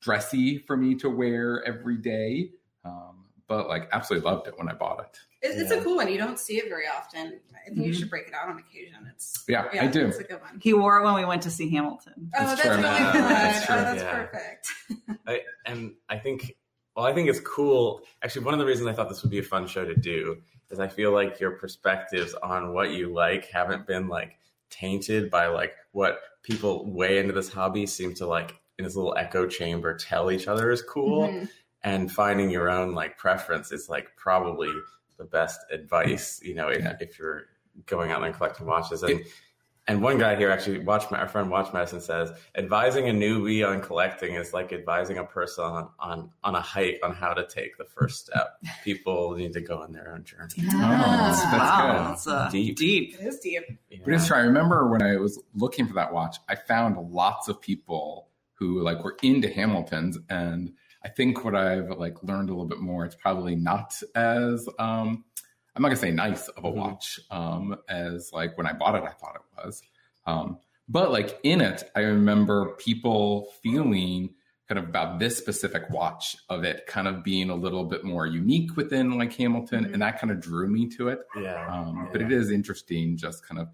dressy 0.00 0.58
for 0.58 0.76
me 0.76 0.94
to 0.96 1.10
wear 1.10 1.64
every 1.64 1.96
day, 1.96 2.50
um, 2.84 3.26
but 3.48 3.68
like 3.68 3.88
absolutely 3.90 4.30
loved 4.30 4.46
it 4.46 4.56
when 4.56 4.68
I 4.68 4.74
bought 4.74 5.00
it. 5.00 5.18
It, 5.42 5.58
it's 5.58 5.70
Yeah. 5.72 5.78
a 5.78 5.82
cool 5.84 5.96
one. 5.96 6.08
You 6.10 6.18
don't 6.18 6.38
see 6.38 6.58
it 6.58 6.68
very 6.68 6.84
often. 6.86 7.40
I 7.54 7.68
think 7.70 7.86
you 7.86 7.92
Mhm. 7.92 7.98
should 7.98 8.10
break 8.10 8.28
it 8.28 8.34
out 8.34 8.48
on 8.48 8.58
occasion. 8.58 9.10
It's 9.14 9.44
Yeah, 9.48 9.68
yeah, 9.72 9.84
I 9.84 9.86
do. 9.86 10.06
It's 10.06 10.18
a 10.18 10.24
good 10.24 10.40
one. 10.40 10.60
he 10.62 10.72
wore 10.74 10.98
it 11.00 11.04
when 11.04 11.14
we 11.14 11.24
went 11.24 11.42
to 11.42 11.50
see 11.50 11.70
hamilton 11.70 12.12
Oh, 12.18 12.44
That's 12.46 12.50
that's, 12.50 12.60
true. 12.62 12.70
really 12.70 12.82
Yeah, 12.82 13.12
good. 13.12 13.22
that's 13.22 13.66
true, 13.66 13.74
oh, 13.74 13.78
that's 13.80 14.02
yeah. 14.02 14.26
perfect. 14.26 14.68
I, 15.26 15.40
and 15.66 15.94
I 16.08 16.18
think, 16.18 16.56
well, 16.96 17.06
I 17.06 17.12
think 17.14 17.28
it's 17.28 17.40
cool. 17.40 18.02
Actually, 18.22 18.44
one 18.44 18.54
of 18.54 18.60
the 18.60 18.66
reasons 18.66 18.88
I 18.88 18.92
thought 18.92 19.08
this 19.08 19.22
would 19.22 19.30
be 19.30 19.38
a 19.38 19.42
fun 19.42 19.66
show 19.66 19.84
to 19.84 19.94
do 19.94 20.42
is 20.70 20.78
I 20.78 20.88
feel 20.88 21.12
like 21.12 21.40
your 21.40 21.52
perspectives 21.52 22.34
on 22.34 22.72
what 22.74 22.90
you 22.90 23.12
like 23.12 23.46
haven't 23.46 23.86
been 23.86 24.08
like 24.08 24.36
tainted 24.70 25.30
by 25.30 25.46
like 25.48 25.74
what 25.92 26.20
people 26.42 26.90
way 26.90 27.18
into 27.18 27.32
this 27.32 27.52
hobby 27.52 27.86
seem 27.86 28.14
to 28.14 28.26
like 28.26 28.54
in 28.78 28.84
this 28.84 28.94
little 28.96 29.14
echo 29.16 29.46
chamber 29.46 29.96
tell 29.96 30.30
each 30.30 30.48
other 30.48 30.70
is 30.70 30.82
cool. 30.82 31.28
Mhm. 31.28 31.48
And 31.82 32.12
finding 32.12 32.50
your 32.50 32.68
own 32.70 32.94
like 32.94 33.16
preference 33.18 33.72
is 33.72 33.88
like 33.88 34.14
probably 34.16 34.70
the 35.20 35.26
best 35.26 35.60
advice, 35.70 36.40
you 36.42 36.54
know, 36.54 36.68
if, 36.68 36.82
Yeah. 36.82 36.96
if 37.00 37.18
you're 37.18 37.42
going 37.86 38.10
out 38.10 38.20
there 38.20 38.28
and 38.30 38.36
collecting 38.36 38.66
watches. 38.66 39.02
And 39.02 39.24
and 39.86 40.02
one 40.02 40.18
guy 40.18 40.36
here 40.36 40.50
actually, 40.50 40.78
watch 40.78 41.10
my, 41.10 41.18
our 41.18 41.26
friend 41.26 41.50
Watch 41.50 41.72
Medicine 41.72 42.00
says, 42.00 42.30
advising 42.54 43.08
a 43.08 43.12
newbie 43.12 43.66
on 43.66 43.80
collecting 43.80 44.34
is 44.34 44.52
like 44.52 44.72
advising 44.72 45.18
a 45.18 45.24
person 45.24 45.64
on, 45.64 45.88
on 45.98 46.30
on 46.44 46.54
a 46.54 46.60
hike 46.60 47.00
on 47.02 47.12
how 47.14 47.32
to 47.34 47.46
take 47.46 47.76
the 47.76 47.84
first 47.84 48.26
step. 48.26 48.58
People 48.84 49.32
need 49.36 49.52
to 49.54 49.60
go 49.60 49.78
on 49.82 49.92
their 49.92 50.12
own 50.14 50.24
journey. 50.24 50.48
that's 50.56 51.42
wow 51.44 51.92
good. 52.04 52.10
that's 52.12 52.26
uh, 52.26 52.48
Deep. 52.50 52.76
deep 52.76 53.14
It 53.20 53.26
is 53.26 53.40
deep. 53.40 53.62
But 54.04 54.14
it's 54.14 54.26
true. 54.28 54.36
I 54.36 54.40
remember 54.40 54.88
when 54.88 55.02
I 55.02 55.16
was 55.16 55.42
looking 55.54 55.86
for 55.86 55.94
that 55.94 56.12
watch, 56.12 56.36
I 56.48 56.54
found 56.54 56.96
lots 57.12 57.48
of 57.48 57.60
people 57.60 58.28
who 58.54 58.82
like 58.82 59.02
were 59.02 59.16
into 59.22 59.48
Hamiltons, 59.48 60.18
and 60.28 60.72
I 61.02 61.08
think 61.08 61.44
what 61.44 61.54
I've 61.54 61.90
like 61.90 62.22
learned 62.22 62.48
a 62.50 62.52
little 62.52 62.66
bit 62.68 62.80
more, 62.80 63.04
it's 63.04 63.14
probably 63.14 63.54
not 63.56 63.94
as 64.14 64.68
um, 64.78 65.24
I'm 65.74 65.82
not 65.82 65.88
gonna 65.88 65.96
say 65.96 66.10
nice 66.10 66.48
of 66.48 66.64
a 66.64 66.68
Mhm. 66.70 66.74
watch 66.76 67.20
um, 67.30 67.76
as 67.88 68.30
like 68.32 68.56
when 68.58 68.66
I 68.66 68.72
bought 68.72 68.96
it, 68.96 69.04
I 69.04 69.12
thought 69.12 69.36
it 69.36 69.64
was. 69.64 69.82
Um, 70.26 70.58
but 70.88 71.10
like 71.10 71.38
in 71.42 71.60
it, 71.60 71.84
I 71.94 72.00
remember 72.00 72.74
people 72.78 73.48
feeling 73.62 74.34
kind 74.68 74.78
of 74.78 74.88
about 74.88 75.18
this 75.18 75.36
specific 75.38 75.88
watch 75.90 76.36
of 76.48 76.62
it 76.64 76.86
kind 76.86 77.08
of 77.08 77.24
being 77.24 77.50
a 77.50 77.54
little 77.56 77.84
bit 77.84 78.04
more 78.04 78.26
unique 78.26 78.76
within 78.76 79.16
like 79.18 79.32
Hamilton, 79.32 79.86
Mhm. 79.86 79.92
and 79.94 80.02
that 80.02 80.20
kind 80.20 80.30
of 80.30 80.40
drew 80.40 80.68
me 80.68 80.86
to 80.90 81.08
it. 81.08 81.20
yeah. 81.36 81.66
Um, 81.66 82.08
But 82.12 82.20
it 82.22 82.30
is 82.30 82.50
interesting, 82.50 83.16
just 83.16 83.44
kind 83.46 83.60
of 83.60 83.68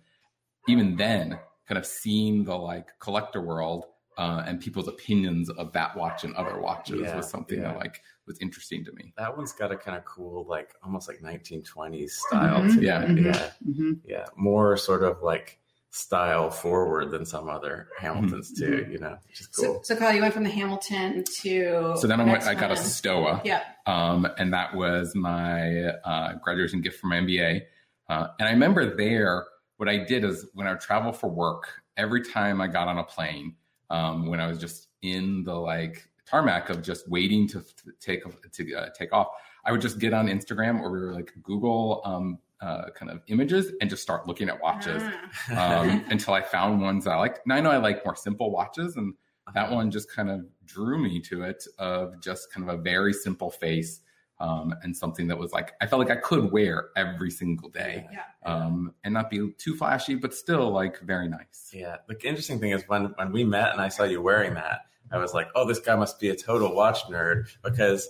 even 0.68 0.96
then, 0.96 1.38
kind 1.66 1.78
of 1.78 1.84
seeing 1.86 2.44
the 2.44 2.56
like 2.56 2.98
collector 2.98 3.40
world 3.40 3.86
uh, 4.16 4.42
and 4.46 4.60
people's 4.60 4.88
opinions 4.88 5.50
of 5.50 5.72
that 5.72 5.96
watch 5.96 6.24
and 6.24 6.34
other 6.36 6.58
watches 6.60 7.00
Yeah, 7.00 7.16
was 7.16 7.28
something 7.28 7.58
yeah. 7.60 7.72
that 7.72 7.78
like 7.78 8.00
was 8.26 8.38
interesting 8.40 8.84
to 8.84 8.92
me. 8.92 9.12
That 9.18 9.36
one's 9.36 9.52
got 9.52 9.70
a 9.72 9.76
kind 9.76 9.96
of 9.96 10.04
cool, 10.04 10.44
like 10.48 10.74
almost 10.82 11.06
like 11.08 11.20
1920s 11.22 12.12
style 12.12 12.62
Mhm. 12.62 12.74
to 12.76 12.82
Yeah. 12.82 13.02
it. 13.02 13.08
Mhm. 13.10 13.24
Yeah. 13.24 13.50
hmm 13.64 13.92
Yeah. 14.04 14.24
More 14.36 14.76
sort 14.76 15.02
of 15.02 15.22
like 15.22 15.58
style 15.90 16.50
forward 16.50 17.10
than 17.10 17.24
some 17.24 17.48
other 17.48 17.88
Hamiltons 17.98 18.52
too, 18.52 18.86
you 18.90 18.98
know, 18.98 19.16
which 19.28 19.40
is 19.40 19.48
So, 19.52 19.62
cool. 19.74 19.82
so 19.84 19.96
Kyle, 19.96 20.14
you 20.14 20.20
went 20.20 20.34
from 20.34 20.44
the 20.44 20.50
Hamilton 20.50 21.24
to 21.42 21.94
So 21.96 22.06
then 22.06 22.20
I 22.20 22.24
went, 22.24 22.46
I 22.46 22.54
got 22.54 22.70
a 22.70 22.74
one. 22.74 22.82
Stowa, 22.84 23.40
Yeah. 23.44 23.62
um, 23.86 24.26
and 24.38 24.52
that 24.52 24.74
was 24.74 25.14
my 25.14 25.84
uh, 26.04 26.34
graduation 26.42 26.80
gift 26.82 27.00
from 27.00 27.10
my 27.10 27.16
MBA. 27.20 27.62
Uh, 28.10 28.28
and 28.38 28.48
I 28.48 28.52
remember 28.52 28.94
there, 28.96 29.46
what 29.78 29.88
I 29.88 29.98
did 29.98 30.22
is 30.24 30.46
when 30.54 30.66
I 30.66 30.72
would 30.72 30.80
travel 30.80 31.12
for 31.12 31.28
work, 31.28 31.82
every 31.96 32.22
time 32.22 32.60
I 32.60 32.66
got 32.66 32.88
on 32.88 32.98
a 32.98 33.04
plane, 33.04 33.54
um, 33.90 34.26
when 34.26 34.40
I 34.40 34.46
was 34.46 34.58
just 34.58 34.88
in 35.02 35.44
the 35.44 35.54
like 35.54 36.08
tarmac 36.26 36.70
of 36.70 36.82
just 36.82 37.08
waiting 37.08 37.46
to, 37.48 37.60
to 37.60 37.92
take 38.00 38.22
to 38.52 38.74
uh, 38.74 38.88
take 38.98 39.12
off, 39.12 39.28
I 39.64 39.72
would 39.72 39.80
just 39.80 39.98
get 39.98 40.12
on 40.12 40.26
Instagram 40.26 40.80
or 40.80 41.12
like 41.12 41.32
Google 41.42 42.02
um, 42.04 42.38
uh, 42.60 42.90
kind 42.94 43.10
of 43.10 43.20
images 43.28 43.72
and 43.80 43.90
just 43.90 44.02
start 44.02 44.26
looking 44.26 44.48
at 44.48 44.60
watches 44.60 45.02
Ah. 45.50 45.80
um, 45.80 46.04
until 46.10 46.34
I 46.34 46.42
found 46.42 46.80
ones 46.80 47.06
I 47.06 47.16
liked. 47.16 47.40
Now 47.46 47.56
I 47.56 47.60
know 47.60 47.70
I 47.70 47.76
like 47.76 48.04
more 48.04 48.16
simple 48.16 48.50
watches, 48.50 48.96
and 48.96 49.14
that 49.54 49.70
one 49.70 49.90
just 49.90 50.10
kind 50.10 50.30
of 50.30 50.46
drew 50.64 50.98
me 50.98 51.20
to 51.20 51.42
it 51.44 51.64
of 51.78 52.20
just 52.20 52.52
kind 52.52 52.68
of 52.68 52.78
a 52.78 52.82
very 52.82 53.12
simple 53.12 53.50
face 53.50 54.00
um, 54.38 54.74
and 54.82 54.96
something 54.96 55.28
that 55.28 55.38
was 55.38 55.52
like 55.52 55.72
I 55.80 55.86
felt 55.86 56.00
like 56.00 56.10
I 56.10 56.20
could 56.20 56.52
wear 56.52 56.88
every 56.96 57.30
single 57.30 57.68
day 57.68 58.06
yeah. 58.12 58.24
um, 58.44 58.92
and 59.04 59.14
not 59.14 59.30
be 59.30 59.52
too 59.58 59.74
flashy, 59.76 60.14
but 60.14 60.34
still 60.34 60.70
like 60.70 61.00
very 61.00 61.28
nice. 61.28 61.70
Yeah. 61.72 61.96
The 62.08 62.14
interesting 62.26 62.58
thing 62.58 62.72
is 62.72 62.84
when 62.86 63.14
when 63.16 63.32
we 63.32 63.44
met 63.44 63.72
and 63.72 63.80
I 63.80 63.88
saw 63.88 64.04
you 64.04 64.20
wearing 64.20 64.54
that, 64.54 64.80
I 65.10 65.18
was 65.18 65.32
like, 65.34 65.48
oh, 65.54 65.66
this 65.66 65.78
guy 65.78 65.96
must 65.96 66.20
be 66.20 66.28
a 66.30 66.36
total 66.36 66.74
watch 66.74 67.02
nerd 67.04 67.48
because 67.62 68.08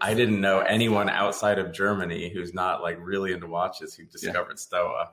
I 0.00 0.14
didn't 0.14 0.40
know 0.40 0.60
anyone 0.60 1.08
outside 1.08 1.58
of 1.58 1.72
Germany 1.72 2.28
who's 2.28 2.52
not 2.52 2.82
like 2.82 2.98
really 3.00 3.32
into 3.32 3.46
watches 3.46 3.94
who 3.94 4.04
discovered 4.04 4.56
Stowa. 4.56 5.08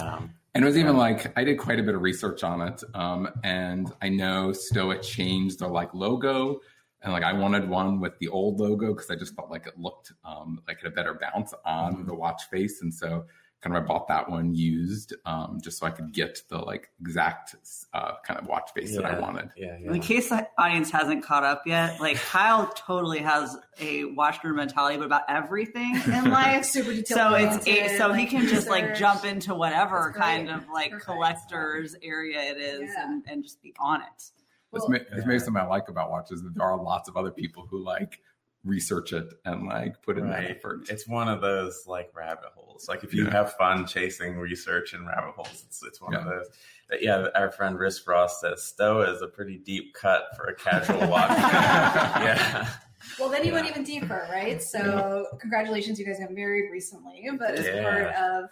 Um, 0.00 0.34
And 0.54 0.64
it 0.64 0.66
was 0.66 0.76
even 0.76 0.96
like 0.96 1.36
I 1.38 1.44
did 1.44 1.58
quite 1.58 1.78
a 1.78 1.82
bit 1.82 1.94
of 1.94 2.02
research 2.02 2.42
on 2.42 2.60
it, 2.62 2.82
um, 2.94 3.28
and 3.44 3.92
I 4.02 4.08
know 4.08 4.50
Stowa 4.50 5.00
changed 5.02 5.60
their 5.60 5.68
like 5.68 5.92
logo, 5.94 6.60
and 7.02 7.12
like 7.12 7.22
I 7.22 7.32
wanted 7.32 7.68
one 7.68 8.00
with 8.00 8.18
the 8.18 8.28
old 8.28 8.58
logo 8.60 8.94
because 8.94 9.10
I 9.10 9.16
just 9.16 9.34
felt 9.36 9.50
like 9.50 9.66
it 9.66 9.78
looked 9.78 10.12
um, 10.24 10.60
like 10.66 10.78
it 10.78 10.84
had 10.84 10.92
a 10.92 10.94
better 10.94 11.14
bounce 11.20 11.54
on 11.64 11.96
Mhm. 11.96 12.06
the 12.06 12.14
watch 12.14 12.42
face, 12.50 12.82
and 12.82 12.92
so 12.92 13.26
kind 13.60 13.76
of 13.76 13.82
I 13.82 13.86
bought 13.86 14.06
that 14.06 14.30
one 14.30 14.54
used 14.54 15.14
um, 15.26 15.58
just 15.60 15.78
so 15.78 15.86
I 15.86 15.90
could 15.90 16.12
get 16.12 16.42
the 16.48 16.58
like 16.58 16.90
exact 17.00 17.56
uh, 17.92 18.12
kind 18.24 18.38
of 18.38 18.46
watch 18.46 18.70
face 18.72 18.94
that 18.94 19.04
I 19.04 19.18
wanted. 19.18 19.50
Yeah. 19.56 19.76
In 19.78 20.00
case 20.00 20.28
the 20.28 20.46
audience 20.56 20.92
hasn't 20.92 21.24
caught 21.24 21.42
up 21.42 21.62
yet, 21.66 22.00
like 22.00 22.18
Kyle 22.18 22.68
totally 22.76 23.18
has 23.18 23.56
a 23.80 24.04
watch 24.04 24.36
nerd 24.42 24.54
mentality, 24.54 24.96
but 24.96 25.06
about 25.06 25.22
everything 25.28 25.96
in 26.06 26.30
life. 26.30 26.66
super 26.66 26.92
detailed. 26.94 27.06
so 27.18 27.34
it's 27.34 27.66
a, 27.66 27.98
so 27.98 28.12
he 28.12 28.26
can 28.26 28.46
just 28.46 28.68
like 28.68 28.94
jump 28.94 29.24
into 29.24 29.54
whatever 29.56 30.14
kind 30.16 30.48
of 30.50 30.62
like 30.72 30.90
Perfect. 30.92 31.06
collector's 31.06 31.96
area 32.00 32.40
it 32.40 32.58
is 32.58 32.82
Yeah. 32.94 33.06
and, 33.10 33.24
and 33.26 33.42
just 33.42 33.60
be 33.60 33.74
on 33.80 34.02
it. 34.02 34.30
That's, 34.72 34.82
Well, 34.88 34.98
ma- 34.98 35.04
that's 35.14 35.26
maybe 35.26 35.38
something 35.38 35.62
I 35.62 35.66
like 35.66 35.88
about 35.88 36.10
watches 36.10 36.42
that 36.42 36.54
there 36.54 36.66
are 36.66 36.76
lots 36.82 37.08
of 37.08 37.16
other 37.16 37.30
people 37.30 37.66
who 37.70 37.82
like 37.82 38.20
research 38.64 39.12
it 39.12 39.26
and 39.44 39.66
like 39.66 40.02
put 40.02 40.18
in 40.18 40.28
that 40.28 40.38
Right. 40.40 40.50
effort. 40.50 40.90
It's 40.90 41.06
one 41.08 41.28
of 41.28 41.40
those 41.40 41.84
like 41.86 42.10
rabbit 42.14 42.50
holes. 42.54 42.86
Like 42.88 43.02
if 43.04 43.14
you 43.14 43.24
Yeah. 43.24 43.30
have 43.30 43.54
fun 43.54 43.86
chasing 43.86 44.36
research 44.36 44.92
and 44.92 45.06
rabbit 45.06 45.34
holes, 45.36 45.64
it's 45.66 45.82
it's 45.84 46.00
one 46.00 46.14
of 46.14 46.24
those. 46.24 46.48
But 46.90 47.02
yeah, 47.02 47.28
our 47.34 47.50
friend 47.50 47.78
Riss 47.78 48.02
Frost 48.02 48.40
says 48.40 48.74
Stowa 48.78 49.14
is 49.14 49.22
a 49.22 49.26
pretty 49.28 49.58
deep 49.58 49.94
cut 49.94 50.24
for 50.36 50.44
a 50.46 50.54
casual 50.54 51.08
watch. 51.08 51.30
yeah. 51.38 52.68
Well, 53.18 53.28
then 53.30 53.44
you 53.44 53.52
went 53.52 53.68
even 53.68 53.84
deeper, 53.84 54.26
right? 54.30 54.60
So, 54.60 55.28
congratulations, 55.40 55.98
you 56.00 56.04
guys 56.04 56.18
got 56.18 56.32
married 56.32 56.68
recently, 56.70 57.24
but 57.38 57.54
as 57.54 57.64
Yeah. 57.64 57.82
part 57.82 58.06
of, 58.16 58.50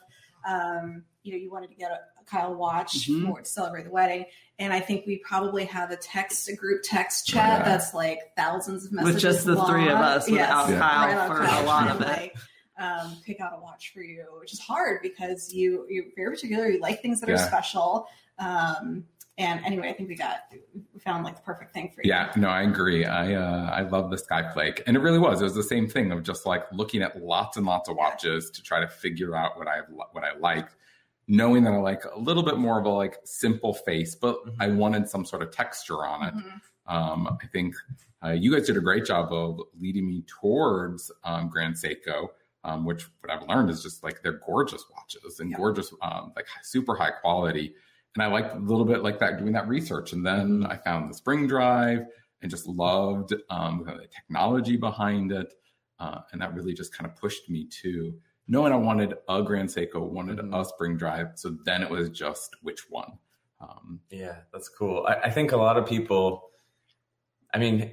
um, 0.49 1.05
you 1.27 1.33
know, 1.33 1.39
you 1.39 1.51
wanted 1.51 1.71
to 1.71 1.77
get 1.77 1.91
a, 1.91 2.01
a 2.21 2.25
Kyle 2.25 2.55
watch 2.55 3.09
Mhm. 3.09 3.27
for 3.27 3.41
to 3.41 3.49
celebrate 3.49 3.85
the 3.85 3.91
wedding, 3.91 4.27
and 4.59 4.73
I 4.73 4.81
think 4.81 5.07
we 5.07 5.19
probably 5.19 5.65
have 5.67 5.91
a 5.91 5.97
text, 5.97 6.49
a 6.49 6.55
group 6.55 6.83
text 6.83 7.27
chat 7.27 7.61
yeah. 7.61 7.65
that's 7.65 7.93
like 7.93 8.21
thousands 8.37 8.87
of 8.87 8.93
messages 8.93 9.15
With 9.15 9.23
just 9.23 9.47
the 9.47 9.63
three 9.65 9.89
of 9.89 9.99
us 9.99 10.31
without 10.31 10.69
Yeah. 10.71 10.79
Kyle 10.79 11.19
on 11.21 11.29
for 11.37 11.45
Kyle 11.45 11.63
a 11.63 11.67
lot 11.67 11.89
of 11.89 12.01
it. 12.01 12.07
like, 12.07 12.37
um, 12.79 13.17
pick 13.25 13.41
out 13.41 13.53
a 13.57 13.61
watch 13.61 13.93
for 13.93 14.01
you, 14.03 14.25
which 14.41 14.53
is 14.53 14.61
hard 14.61 15.01
because 15.03 15.53
you 15.53 15.87
you're 15.89 16.05
very 16.15 16.35
particular. 16.35 16.69
You 16.69 16.81
like 16.81 17.03
things 17.03 17.21
that 17.21 17.31
are 17.31 17.39
special. 17.39 18.07
Um, 18.39 19.05
and 19.39 19.63
anyway, 19.67 19.91
I 19.91 19.93
think 19.93 20.09
we 20.09 20.15
got 20.15 20.41
we 20.95 21.01
found 21.01 21.25
like 21.25 21.37
the 21.37 21.43
perfect 21.43 21.73
thing 21.75 21.91
for 21.95 22.03
you. 22.03 22.09
Yeah, 22.09 22.33
no, 22.37 22.49
I 22.49 22.63
agree. 22.63 23.05
I 23.05 23.35
uh, 23.35 23.71
I 23.71 23.83
love 23.83 24.11
the 24.11 24.17
Skyflake, 24.17 24.83
and 24.87 24.97
it 24.97 25.01
really 25.01 25.19
was. 25.19 25.41
It 25.41 25.45
was 25.45 25.55
the 25.55 25.63
same 25.63 25.87
thing 25.89 26.11
of 26.11 26.23
just 26.23 26.47
like 26.47 26.65
looking 26.73 27.03
at 27.03 27.23
lots 27.23 27.57
and 27.59 27.67
lots 27.67 27.89
of 27.89 27.97
watches 27.97 28.51
to 28.51 28.63
try 28.63 28.81
to 28.81 28.89
figure 28.89 29.37
out 29.37 29.59
what 29.59 29.69
I 29.69 29.81
what 30.13 30.25
I 30.25 30.37
liked, 30.39 30.75
knowing 31.29 31.65
that 31.65 31.73
I 31.73 31.79
like 31.79 32.05
a 32.05 32.19
little 32.19 32.43
bit 32.43 32.57
more 32.59 32.79
of 32.79 32.87
a 32.87 32.91
like 32.91 33.19
simple 33.25 33.75
face, 33.75 34.15
but 34.15 34.37
Mhm. 34.47 34.57
I 34.61 34.69
wanted 34.69 35.09
some 35.09 35.25
sort 35.25 35.43
of 35.43 35.51
texture 35.51 36.07
on 36.07 36.23
it. 36.29 36.35
Mhm. 36.35 36.61
Um, 36.87 37.39
I 37.43 37.47
think 37.49 37.75
uh, 38.25 38.31
you 38.31 38.53
guys 38.55 38.67
did 38.67 38.77
a 38.77 38.81
great 38.81 39.05
job 39.05 39.33
of 39.33 39.61
leading 39.75 40.07
me 40.07 40.23
towards 40.27 41.11
um, 41.25 41.49
Grand 41.49 41.75
Seiko, 41.75 42.29
um, 42.65 42.85
which 42.85 43.09
what 43.21 43.31
I've 43.31 43.47
learned 43.49 43.71
is 43.71 43.83
just 43.83 44.03
like 44.05 44.23
they're 44.23 44.41
gorgeous 44.45 44.85
watches 44.91 45.41
and 45.41 45.51
Yeah. 45.51 45.57
gorgeous, 45.57 45.93
um, 46.03 46.33
like 46.37 46.47
super 46.63 46.95
high 46.95 47.11
quality. 47.11 47.75
And 48.15 48.23
I 48.23 48.27
liked 48.29 48.55
a 48.55 48.59
little 48.59 48.85
bit 48.87 49.03
like 49.03 49.19
that 49.19 49.39
doing 49.39 49.53
that 49.53 49.69
research. 49.69 50.13
And 50.13 50.25
then 50.25 50.65
I 50.65 50.77
found 50.79 51.11
the 51.11 51.15
spring 51.15 51.47
drive 51.47 52.07
and 52.41 52.51
just 52.51 52.67
loved 52.67 53.35
um, 53.51 53.85
the 53.85 54.07
technology 54.09 54.77
behind 54.77 55.33
it. 55.33 55.53
Uh, 55.99 56.21
and 56.33 56.41
that 56.41 56.55
really 56.55 56.73
just 56.75 56.93
kind 56.95 57.11
of 57.11 57.17
pushed 57.17 57.49
me 57.51 57.67
to 57.83 58.19
knowing 58.49 58.73
I 58.73 58.77
wanted 58.77 59.15
a 59.29 59.43
Grand 59.43 59.69
Seiko, 59.69 60.01
wanted 60.09 60.39
Mhm. 60.39 60.59
a 60.61 60.65
spring 60.65 60.97
drive. 60.97 61.33
So 61.35 61.51
then 61.65 61.83
it 61.83 61.91
was 61.91 62.11
just 62.11 62.55
which 62.63 62.89
one. 62.91 63.19
Um, 63.61 64.01
Yeah, 64.11 64.41
that's 64.53 64.69
cool. 64.69 65.05
I, 65.07 65.15
I 65.25 65.31
think 65.31 65.53
a 65.53 65.57
lot 65.57 65.77
of 65.79 65.87
people, 65.87 66.51
I 67.53 67.59
mean, 67.59 67.93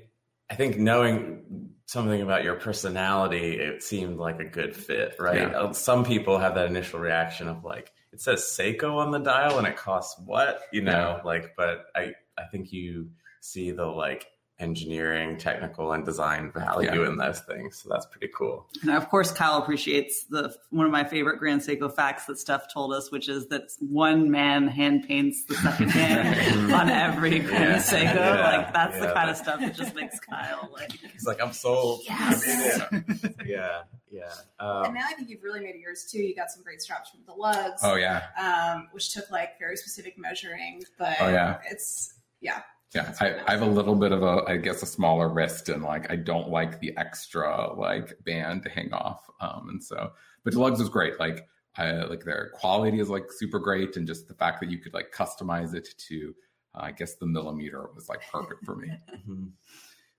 I 0.50 0.56
think 0.56 0.78
knowing 0.78 1.72
something 1.86 2.22
about 2.22 2.44
your 2.44 2.56
personality, 2.56 3.60
it 3.60 3.82
seemed 3.84 4.18
like 4.18 4.40
a 4.40 4.46
good 4.46 4.76
fit, 4.76 5.16
right? 5.20 5.38
Yeah. 5.52 5.58
Uh, 5.60 5.74
Some 5.74 6.04
people 6.04 6.38
have 6.38 6.56
that 6.56 6.68
initial 6.68 7.00
reaction 7.00 7.48
of 7.48 7.64
like, 7.64 7.92
it 8.12 8.22
says 8.22 8.42
Seiko 8.42 8.98
on 8.98 9.12
the 9.12 9.20
dial 9.20 9.58
and 9.58 9.66
it 9.68 9.76
costs 9.78 10.20
what, 10.26 10.62
you 10.72 10.82
know, 10.82 11.20
like, 11.26 11.56
but 11.56 11.86
I, 11.96 12.14
I 12.38 12.44
think 12.52 12.72
you 12.72 13.10
see 13.42 13.72
the 13.72 13.86
like 13.86 14.28
engineering, 14.64 15.38
technical, 15.38 15.92
and 15.92 16.04
design 16.06 16.52
value 16.52 16.90
Yeah. 17.02 17.08
in 17.08 17.18
those 17.18 17.42
things. 17.42 17.78
So 17.84 17.90
that's 17.90 18.06
pretty 18.08 18.30
cool. 18.36 18.66
And 18.82 18.92
of 18.92 19.10
course, 19.10 19.32
Kyle 19.32 19.58
appreciates 19.58 20.24
the 20.24 20.56
one 20.72 20.86
of 20.86 20.92
my 20.92 21.04
favorite 21.04 21.38
Grand 21.38 21.62
Seiko 21.62 21.94
facts 21.94 22.26
that 22.26 22.40
Steph 22.40 22.74
told 22.74 22.94
us, 22.94 23.12
which 23.12 23.30
is 23.30 23.48
that 23.50 23.64
one 23.80 24.32
man 24.32 24.68
hand 24.68 25.06
paints 25.08 25.44
the 25.46 25.56
second 25.56 25.90
hand 25.92 26.74
on 26.74 26.90
every 26.90 27.40
Grand 27.40 27.64
Yeah. 27.64 27.78
Seiko. 27.78 28.16
Yeah. 28.16 28.58
Like 28.58 28.74
that's 28.74 28.98
the 29.00 29.06
Yeah. 29.08 29.14
kind 29.14 29.30
of 29.30 29.38
stuff 29.38 29.60
that 29.60 29.76
just 29.76 29.94
makes 29.94 30.20
Kyle 30.20 30.70
like. 30.74 30.92
He's 30.94 31.26
like, 31.28 31.42
I'm 31.42 31.54
sold. 31.54 32.02
Yes. 32.06 32.82
I'm 32.92 32.98
in 33.10 33.20
it. 33.24 33.36
yeah, 33.46 33.82
yeah. 34.12 34.32
And 34.60 34.88
Um, 34.88 34.94
now 34.94 35.06
I 35.10 35.14
think 35.14 35.30
you've 35.30 35.44
really 35.44 35.60
made 35.60 35.76
yours 35.76 36.08
too. 36.10 36.20
You 36.22 36.34
got 36.36 36.50
some 36.52 36.64
great 36.64 36.82
straps 36.82 37.10
from 37.10 37.20
the 37.26 37.34
lugs, 37.34 37.82
oh, 37.84 37.96
yeah. 37.96 38.24
um, 38.40 38.88
which 38.94 39.14
took 39.14 39.30
like 39.30 39.60
very 39.60 39.76
specific 39.76 40.18
measuring, 40.18 40.84
but 40.98 41.18
Oh, 41.20 41.28
yeah. 41.30 41.58
it's 41.70 42.14
yeah. 42.40 42.62
Yeah, 42.94 43.14
I, 43.20 43.36
I 43.48 43.52
have 43.52 43.62
a 43.64 43.66
little 43.66 43.96
bit 43.96 44.12
of 44.12 44.22
a, 44.22 44.44
I 44.48 44.58
guess, 44.58 44.84
a 44.84 44.86
smaller 44.86 45.28
wrist, 45.30 45.70
and 45.70 45.84
like 45.84 46.12
I 46.12 46.16
don't 46.16 46.50
like 46.50 46.80
the 46.80 46.96
extra 46.98 47.74
like 47.74 48.14
band 48.24 48.64
to 48.64 48.70
hang 48.70 48.94
off. 48.94 49.28
Um, 49.42 49.68
and 49.70 49.84
so, 49.84 50.12
but 50.44 50.54
lugs 50.54 50.80
was 50.80 50.90
great. 50.90 51.20
Like, 51.20 51.48
I 51.76 51.92
like 52.04 52.24
their 52.24 52.52
quality 52.54 53.00
is 53.00 53.10
like 53.10 53.26
super 53.32 53.60
great, 53.60 53.98
and 53.98 54.06
just 54.08 54.28
the 54.28 54.36
fact 54.36 54.60
that 54.62 54.70
you 54.70 54.78
could 54.78 54.94
like 54.94 55.12
customize 55.12 55.74
it 55.74 55.88
to, 56.10 56.36
uh, 56.76 56.82
I 56.84 56.92
guess, 56.92 57.16
the 57.16 57.26
millimeter 57.26 57.90
was 57.96 58.10
like 58.10 58.22
perfect 58.32 58.64
for 58.66 58.76
me. 58.76 58.90
Mhm. 59.28 59.52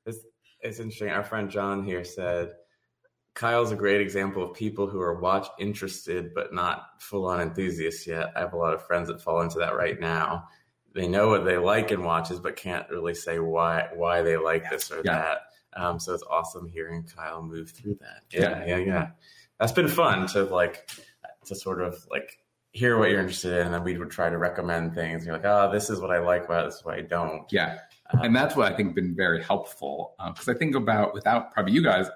It's, 0.06 0.18
it's 0.60 0.78
interesting. 0.80 1.08
Our 1.10 1.24
friend 1.24 1.50
John 1.50 1.82
here 1.84 2.04
said 2.04 2.52
Kyle's 3.34 3.72
a 3.72 3.76
great 3.76 4.00
example 4.00 4.42
of 4.44 4.54
people 4.54 4.86
who 4.86 5.00
are 5.00 5.20
watch 5.20 5.46
interested 5.58 6.32
but 6.34 6.54
not 6.54 7.00
full 7.00 7.26
on 7.26 7.40
enthusiasts 7.40 8.06
yet. 8.06 8.30
I 8.36 8.40
have 8.40 8.52
a 8.52 8.56
lot 8.56 8.74
of 8.74 8.86
friends 8.86 9.08
that 9.08 9.20
fall 9.20 9.40
into 9.40 9.58
that 9.58 9.74
right 9.76 9.98
now. 9.98 10.46
They 10.94 11.08
know 11.08 11.28
what 11.28 11.44
they 11.44 11.56
like 11.58 11.90
in 11.90 12.02
watches 12.04 12.38
but 12.38 12.56
can't 12.56 12.88
really 12.88 13.14
say 13.14 13.38
why 13.38 13.88
why 13.94 14.22
they 14.22 14.36
like 14.36 14.62
Yeah. 14.64 14.70
this 14.70 14.90
or 14.92 15.02
Yeah. 15.04 15.12
that. 15.18 15.38
Um, 15.76 15.98
so 15.98 16.14
it's 16.14 16.22
awesome 16.30 16.66
hearing 16.68 17.02
Kyle 17.04 17.42
move 17.42 17.70
through 17.70 17.96
that. 18.00 18.22
Yeah. 18.30 18.64
yeah, 18.64 18.76
yeah, 18.76 18.76
yeah. 18.78 19.08
That's 19.58 19.72
been 19.72 19.88
fun 19.88 20.26
to 20.28 20.44
like 20.44 20.88
to 21.46 21.54
sort 21.56 21.82
of 21.82 22.06
like 22.10 22.38
hear 22.70 22.96
what 22.98 23.10
you're 23.10 23.20
interested 23.20 23.52
in, 23.54 23.66
and 23.66 23.74
then 23.74 23.84
we 23.84 23.96
would 23.98 24.10
try 24.10 24.28
to 24.28 24.38
recommend 24.38 24.94
things. 24.94 25.24
You're 25.26 25.34
like, 25.36 25.44
oh, 25.44 25.70
this 25.72 25.90
is 25.90 26.00
what 26.00 26.10
I 26.10 26.18
like 26.18 26.44
it, 26.48 26.64
this 26.64 26.76
is 26.76 26.84
what 26.84 26.94
I 26.94 27.02
don't. 27.02 27.42
Yeah, 27.52 27.78
Um, 28.12 28.22
and 28.22 28.34
that's 28.36 28.56
what 28.56 28.72
I 28.72 28.76
think 28.76 28.94
been 28.96 29.14
very 29.14 29.42
helpful 29.42 30.14
because 30.28 30.48
I 30.48 30.54
think 30.54 30.74
about 30.74 31.12
without 31.14 31.52
probably 31.52 31.72
you 31.72 31.82
guys, 31.82 32.08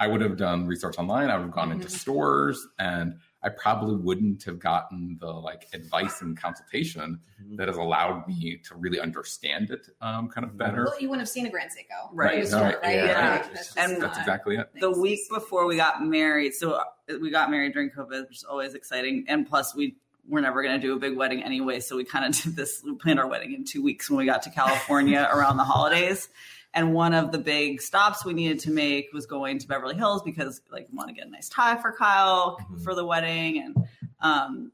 I 0.00 0.06
would 0.06 0.20
have 0.22 0.36
done 0.36 0.66
research 0.66 0.96
online. 0.98 1.28
I 1.30 1.36
would 1.36 1.42
have 1.44 1.52
gone 1.54 1.72
into 1.72 1.88
Mhm. 1.88 1.98
stores, 1.98 2.66
and 2.78 3.18
I 3.48 3.50
probably 3.60 3.96
wouldn't 3.96 4.44
have 4.44 4.58
gotten 4.58 5.16
the 5.20 5.26
like 5.32 5.68
advice 5.72 6.20
and 6.20 6.38
consultation 6.38 7.20
Mhm. 7.42 7.56
that 7.56 7.68
has 7.68 7.76
allowed 7.78 8.26
me 8.28 8.58
to 8.64 8.74
really 8.74 9.00
understand 9.00 9.70
it 9.70 9.88
um, 10.02 10.28
kind 10.28 10.44
of 10.44 10.58
better. 10.58 10.84
Well, 10.84 11.00
you 11.00 11.08
wouldn't 11.08 11.22
have 11.22 11.28
seen 11.30 11.46
a 11.46 11.50
Grand 11.50 11.70
Seiko, 11.70 12.10
Right. 12.12 12.40
in 12.40 12.46
a 12.46 12.50
No, 12.50 12.62
right. 12.62 12.82
right? 12.82 12.94
Yeah. 12.96 13.30
Like, 13.42 13.54
that's 13.54 13.76
And 13.76 14.02
That's 14.02 14.18
exactly 14.18 14.56
it. 14.56 14.68
the 14.80 14.90
week 14.90 15.20
before 15.32 15.66
we 15.66 15.76
got 15.76 16.04
married 16.04 16.52
so 16.54 16.72
uh, 16.72 16.84
we 17.22 17.30
got 17.30 17.50
married 17.50 17.72
during 17.72 17.90
covid 17.90 18.28
which 18.28 18.38
is 18.38 18.44
always 18.44 18.74
exciting 18.74 19.24
and 19.28 19.48
plus 19.48 19.74
we 19.74 19.96
were 20.28 20.40
never 20.42 20.62
going 20.62 20.78
to 20.78 20.86
do 20.86 20.92
a 20.94 20.98
big 20.98 21.16
wedding 21.16 21.42
anyway 21.42 21.80
so 21.80 21.96
we 21.96 22.04
kind 22.04 22.24
of 22.26 22.32
did 22.42 22.54
this 22.54 22.82
we 22.84 22.94
planned 22.96 23.18
our 23.18 23.26
wedding 23.26 23.54
in 23.54 23.64
two 23.64 23.82
weeks 23.82 24.10
when 24.10 24.18
we 24.18 24.26
got 24.26 24.42
to 24.42 24.50
california 24.50 25.26
around 25.32 25.56
the 25.56 25.64
holidays 25.64 26.28
and 26.74 26.92
one 26.92 27.14
of 27.14 27.32
the 27.32 27.38
big 27.38 27.80
stops 27.80 28.24
we 28.24 28.34
needed 28.34 28.58
to 28.60 28.70
make 28.70 29.12
was 29.12 29.26
going 29.26 29.58
to 29.58 29.66
beverly 29.66 29.94
hills 29.96 30.22
because 30.22 30.60
like 30.70 30.86
we 30.90 30.96
want 30.96 31.08
to 31.08 31.14
get 31.14 31.26
a 31.26 31.30
nice 31.30 31.48
tie 31.48 31.76
for 31.76 31.92
kyle 31.92 32.58
Mhm. 32.70 32.82
for 32.84 32.94
the 32.94 33.04
wedding. 33.04 33.62
And 33.62 33.76
um, 34.20 34.72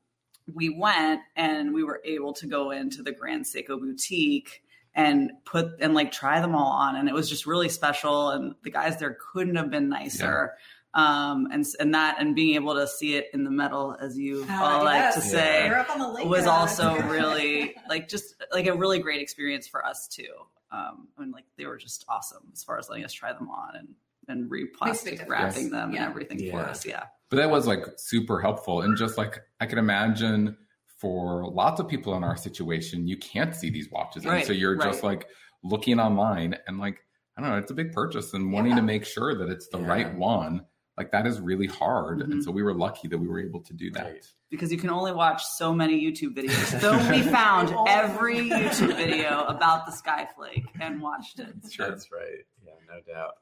we 0.52 0.68
went 0.68 1.20
and 1.36 1.72
we 1.72 1.84
were 1.84 2.00
able 2.04 2.32
to 2.34 2.46
go 2.46 2.70
into 2.72 3.02
the 3.02 3.12
grand 3.12 3.44
seiko 3.44 3.78
boutique 3.80 4.62
and 4.94 5.30
put 5.44 5.80
and 5.80 5.94
like 5.94 6.12
try 6.12 6.40
them 6.40 6.54
all 6.54 6.72
on. 6.72 6.96
And 6.96 7.08
it 7.08 7.14
was 7.14 7.28
just 7.30 7.46
really 7.46 7.68
special. 7.68 8.30
And 8.30 8.54
the 8.62 8.70
guys 8.70 8.98
there 8.98 9.16
couldn't 9.32 9.56
have 9.56 9.70
been 9.70 9.88
nicer. 9.88 10.54
Um 10.94 11.48
and 11.52 11.64
and 11.80 11.94
that 11.94 12.16
and 12.20 12.34
being 12.36 12.54
able 12.54 12.74
to 12.74 12.86
see 12.86 13.16
it 13.16 13.26
in 13.34 13.42
the 13.44 13.50
metal 13.50 13.96
as 14.00 14.16
you 14.18 14.46
Ah, 14.48 14.78
all 14.78 14.84
like 14.84 15.14
to 15.14 15.20
yes. 15.20 15.30
say 15.30 15.68
We're 15.68 15.78
up 15.78 15.90
on 15.90 15.98
the 15.98 16.08
lake 16.08 16.26
was 16.28 16.46
also 16.46 16.94
really 17.08 17.74
like 17.88 18.08
just 18.08 18.34
like 18.52 18.66
a 18.66 18.74
really 18.74 19.00
great 19.00 19.20
experience 19.20 19.66
for 19.66 19.84
us 19.84 20.06
too 20.06 20.28
um 20.74 21.08
and 21.18 21.32
like 21.32 21.44
they 21.58 21.66
were 21.66 21.76
just 21.76 22.04
awesome 22.08 22.42
as 22.52 22.62
far 22.64 22.78
as 22.78 22.88
letting 22.88 23.04
us 23.04 23.12
try 23.12 23.32
them 23.32 23.48
on 23.50 23.76
and 23.76 23.88
and 24.26 24.48
Makes 24.50 25.02
a 25.02 25.04
big 25.10 25.20
re-plastic 25.20 25.28
wrapping 25.30 25.70
them 25.70 25.92
Yeah. 25.92 26.02
and 26.04 26.10
everything 26.10 26.50
for 26.50 26.60
us 26.60 26.86
yeah 26.86 27.04
But 27.30 27.36
that 27.36 27.50
was 27.50 27.66
like 27.66 27.84
super 27.98 28.40
helpful. 28.40 28.80
And 28.82 28.96
just 28.96 29.18
like 29.18 29.40
I 29.60 29.66
can 29.66 29.78
imagine 29.78 30.56
for 30.98 31.46
lots 31.50 31.78
of 31.80 31.88
people 31.88 32.14
in 32.16 32.24
our 32.24 32.36
situation, 32.36 33.06
you 33.06 33.18
can't 33.18 33.54
see 33.54 33.68
these 33.68 33.90
watches. 33.90 34.24
And 34.24 34.42
so 34.46 34.52
you're 34.52 34.76
just 34.76 35.02
like 35.02 35.28
looking 35.62 36.00
online 36.00 36.56
and 36.66 36.78
like, 36.78 36.98
I 37.36 37.40
don't 37.42 37.50
know, 37.50 37.58
it's 37.58 37.70
a 37.70 37.74
big 37.74 37.92
purchase 37.92 38.32
and 38.32 38.50
wanting 38.52 38.70
Yeah. 38.72 38.76
to 38.76 38.82
make 38.82 39.04
sure 39.04 39.34
that 39.34 39.48
it's 39.50 39.68
the 39.68 39.78
Yeah. 39.80 39.86
right 39.88 40.14
one. 40.14 40.64
Like 40.96 41.10
that 41.12 41.26
is 41.26 41.40
really 41.40 41.66
hard. 41.66 42.20
Mhm. 42.20 42.32
And 42.32 42.44
so 42.44 42.50
we 42.52 42.62
were 42.62 42.74
lucky 42.74 43.08
that 43.08 43.18
we 43.18 43.26
were 43.26 43.40
able 43.40 43.60
to 43.62 43.72
do 43.72 43.90
that. 43.92 44.04
Right. 44.04 44.26
because 44.50 44.70
you 44.70 44.78
can 44.78 44.90
only 44.90 45.10
watch 45.10 45.42
so 45.56 45.74
many 45.74 46.00
YouTube 46.00 46.34
videos. 46.36 46.80
So 46.80 46.96
we 47.10 47.22
found 47.22 47.74
every 47.88 48.48
YouTube 48.48 48.94
video 48.96 49.42
about 49.46 49.84
the 49.86 49.92
Skyflake 49.92 50.64
and 50.80 51.00
watched 51.02 51.40
it. 51.40 51.52
Sure. 51.70 51.88
That's 51.88 52.12
right. 52.12 52.44
Yeah, 52.64 52.72
no 52.88 53.00
doubt. 53.12 53.34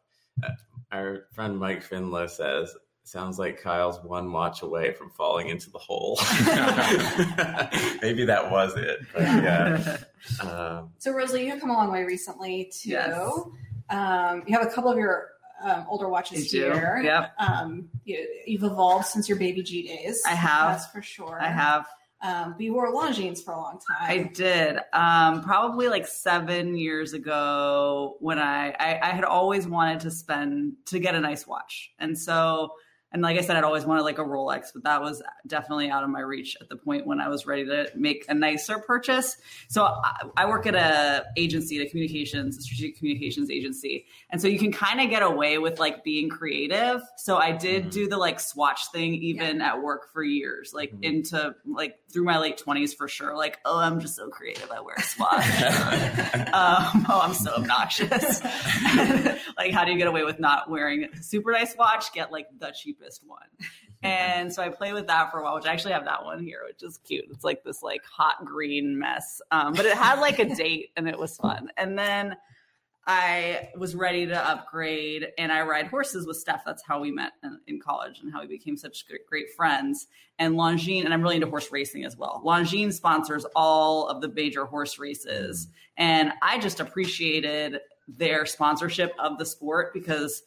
Uh, 0.42 0.48
our 0.90 1.26
friend 1.34 1.58
Mike 1.58 1.86
Finlow 1.86 2.30
says, 2.30 2.74
sounds 3.04 3.38
like 3.38 3.60
Kyle's 3.60 4.00
one 4.02 4.32
watch 4.32 4.62
away 4.62 4.92
from 4.92 5.10
falling 5.10 5.48
into 5.48 5.68
the 5.70 5.78
hole. 5.78 6.16
Maybe 8.00 8.24
that 8.24 8.50
was 8.50 8.74
it. 8.76 9.00
But 9.12 9.22
yeah. 9.22 9.96
Um, 10.42 10.90
So, 10.98 11.12
Rosalie, 11.12 11.44
you 11.44 11.50
have 11.50 11.60
come 11.60 11.70
a 11.70 11.74
long 11.74 11.90
way 11.92 12.04
recently 12.04 12.70
too. 12.74 12.90
Yes. 12.90 13.28
Um, 13.90 14.42
you 14.46 14.56
have 14.56 14.66
a 14.66 14.70
couple 14.70 14.90
of 14.90 14.96
your 14.98 15.28
um, 15.62 15.86
older 15.88 16.08
watches 16.08 16.50
here. 16.50 17.00
Yep. 17.02 17.32
Um, 17.38 17.88
you, 18.04 18.26
you've 18.46 18.64
evolved 18.64 19.06
since 19.06 19.28
your 19.28 19.38
baby 19.38 19.62
G 19.62 19.86
days. 19.86 20.22
I 20.26 20.34
have. 20.34 20.72
That's 20.72 20.86
for 20.86 21.02
sure. 21.02 21.38
I 21.40 21.48
have. 21.48 21.86
Um, 22.24 22.52
but 22.52 22.60
you 22.60 22.72
wore 22.72 22.92
Longines 22.92 23.42
for 23.42 23.52
a 23.52 23.56
long 23.56 23.80
time. 23.80 24.08
I 24.08 24.30
did. 24.32 24.78
Um, 24.92 25.42
probably 25.42 25.88
like 25.88 26.06
seven 26.06 26.76
years 26.76 27.14
ago 27.14 28.16
when 28.20 28.38
I, 28.38 28.70
I, 28.78 29.00
I 29.02 29.10
had 29.10 29.24
always 29.24 29.66
wanted 29.66 30.00
to 30.00 30.10
spend 30.12 30.74
to 30.86 31.00
get 31.00 31.16
a 31.16 31.20
nice 31.20 31.48
watch. 31.48 31.90
And 31.98 32.16
so 32.16 32.74
and 33.12 33.22
like 33.22 33.38
I 33.38 33.42
said, 33.42 33.56
I'd 33.56 33.64
always 33.64 33.84
wanted 33.84 34.02
like 34.02 34.18
a 34.18 34.24
Rolex, 34.24 34.68
but 34.72 34.84
that 34.84 35.02
was 35.02 35.22
definitely 35.46 35.90
out 35.90 36.02
of 36.02 36.10
my 36.10 36.20
reach 36.20 36.56
at 36.60 36.68
the 36.68 36.76
point 36.76 37.06
when 37.06 37.20
I 37.20 37.28
was 37.28 37.46
ready 37.46 37.66
to 37.66 37.90
make 37.94 38.24
a 38.28 38.34
nicer 38.34 38.78
purchase. 38.78 39.36
So 39.68 39.84
I, 39.84 40.22
I 40.38 40.46
work 40.46 40.66
at 40.66 40.74
a 40.74 41.26
agency, 41.36 41.80
a 41.80 41.88
communications, 41.88 42.56
a 42.56 42.62
strategic 42.62 42.96
communications 42.98 43.50
agency, 43.50 44.06
and 44.30 44.40
so 44.40 44.48
you 44.48 44.58
can 44.58 44.72
kind 44.72 45.00
of 45.00 45.10
get 45.10 45.22
away 45.22 45.58
with 45.58 45.78
like 45.78 46.02
being 46.02 46.30
creative. 46.30 47.02
So 47.18 47.36
I 47.36 47.52
did 47.52 47.82
mm-hmm. 47.82 47.90
do 47.90 48.08
the 48.08 48.16
like 48.16 48.40
swatch 48.40 48.90
thing 48.92 49.14
even 49.14 49.58
yeah. 49.58 49.74
at 49.74 49.82
work 49.82 50.10
for 50.12 50.24
years, 50.24 50.72
like 50.72 50.92
mm-hmm. 50.92 51.04
into 51.04 51.54
like 51.66 51.98
through 52.10 52.24
my 52.24 52.38
late 52.38 52.56
twenties 52.56 52.94
for 52.94 53.08
sure. 53.08 53.36
Like, 53.36 53.58
oh, 53.66 53.78
I'm 53.78 54.00
just 54.00 54.16
so 54.16 54.28
creative. 54.30 54.70
I 54.70 54.80
wear 54.80 54.94
a 54.96 55.02
swatch. 55.02 55.44
um, 56.52 57.06
oh, 57.08 57.20
I'm 57.22 57.34
so 57.34 57.52
obnoxious. 57.54 58.42
like, 59.58 59.72
how 59.72 59.84
do 59.84 59.92
you 59.92 59.98
get 59.98 60.08
away 60.08 60.24
with 60.24 60.40
not 60.40 60.70
wearing 60.70 61.04
a 61.04 61.22
super 61.22 61.52
nice 61.52 61.76
watch? 61.76 62.12
Get 62.14 62.32
like 62.32 62.46
the 62.58 62.72
cheapest 62.74 63.01
cheapest 63.02 63.22
one. 63.26 63.38
and 64.02 64.52
so 64.52 64.62
I 64.62 64.68
play 64.68 64.92
with 64.92 65.06
that 65.08 65.30
for 65.30 65.40
a 65.40 65.44
while, 65.44 65.54
which 65.54 65.66
I 65.66 65.72
actually 65.72 65.92
have 65.92 66.04
that 66.04 66.24
one 66.24 66.42
here, 66.42 66.60
which 66.66 66.82
is 66.82 66.98
cute. 66.98 67.26
It's 67.30 67.44
like 67.44 67.62
this 67.64 67.82
like 67.82 68.04
hot 68.04 68.44
green 68.44 68.98
mess. 68.98 69.40
Um, 69.50 69.72
but 69.74 69.86
it 69.86 69.96
had 69.96 70.20
like 70.20 70.38
a 70.38 70.54
date 70.54 70.90
and 70.96 71.08
it 71.08 71.18
was 71.18 71.36
fun. 71.36 71.68
And 71.76 71.98
then 71.98 72.36
I 73.04 73.70
was 73.76 73.96
ready 73.96 74.26
to 74.26 74.48
upgrade 74.48 75.28
and 75.36 75.50
I 75.50 75.62
ride 75.62 75.88
horses 75.88 76.24
with 76.26 76.36
Steph. 76.36 76.64
That's 76.64 76.84
how 76.84 77.00
we 77.00 77.10
met 77.10 77.32
in, 77.42 77.58
in 77.66 77.80
college 77.80 78.20
and 78.20 78.32
how 78.32 78.42
we 78.42 78.46
became 78.46 78.76
such 78.76 79.06
great, 79.08 79.26
great, 79.26 79.52
friends. 79.56 80.06
And 80.38 80.54
Longines, 80.54 81.04
and 81.04 81.12
I'm 81.12 81.20
really 81.20 81.34
into 81.36 81.48
horse 81.48 81.70
racing 81.72 82.04
as 82.04 82.16
well. 82.16 82.42
Longines 82.44 82.94
sponsors 82.94 83.44
all 83.56 84.06
of 84.06 84.20
the 84.20 84.28
major 84.28 84.66
horse 84.66 84.98
races. 84.98 85.68
And 85.96 86.32
I 86.42 86.58
just 86.58 86.80
appreciated 86.80 87.80
their 88.08 88.46
sponsorship 88.46 89.12
of 89.18 89.38
the 89.38 89.46
sport 89.46 89.92
because 89.92 90.42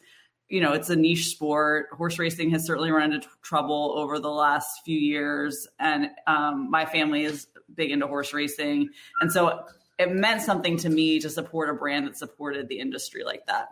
you 0.48 0.60
know, 0.60 0.72
it's 0.72 0.90
a 0.90 0.96
niche 0.96 1.26
sport. 1.28 1.86
Horse 1.92 2.18
racing 2.18 2.50
has 2.50 2.64
certainly 2.64 2.90
run 2.90 3.12
into 3.12 3.28
trouble 3.42 3.94
over 3.96 4.18
the 4.18 4.30
last 4.30 4.82
few 4.84 4.98
years. 4.98 5.66
And 5.78 6.10
um, 6.26 6.70
my 6.70 6.86
family 6.86 7.24
is 7.24 7.48
big 7.74 7.90
into 7.90 8.06
horse 8.06 8.32
racing. 8.32 8.90
And 9.20 9.32
so 9.32 9.64
it 9.98 10.12
meant 10.12 10.42
something 10.42 10.76
to 10.78 10.88
me 10.88 11.18
to 11.20 11.30
support 11.30 11.68
a 11.68 11.74
brand 11.74 12.06
that 12.06 12.16
supported 12.16 12.68
the 12.68 12.78
industry 12.78 13.24
like 13.24 13.46
that. 13.46 13.68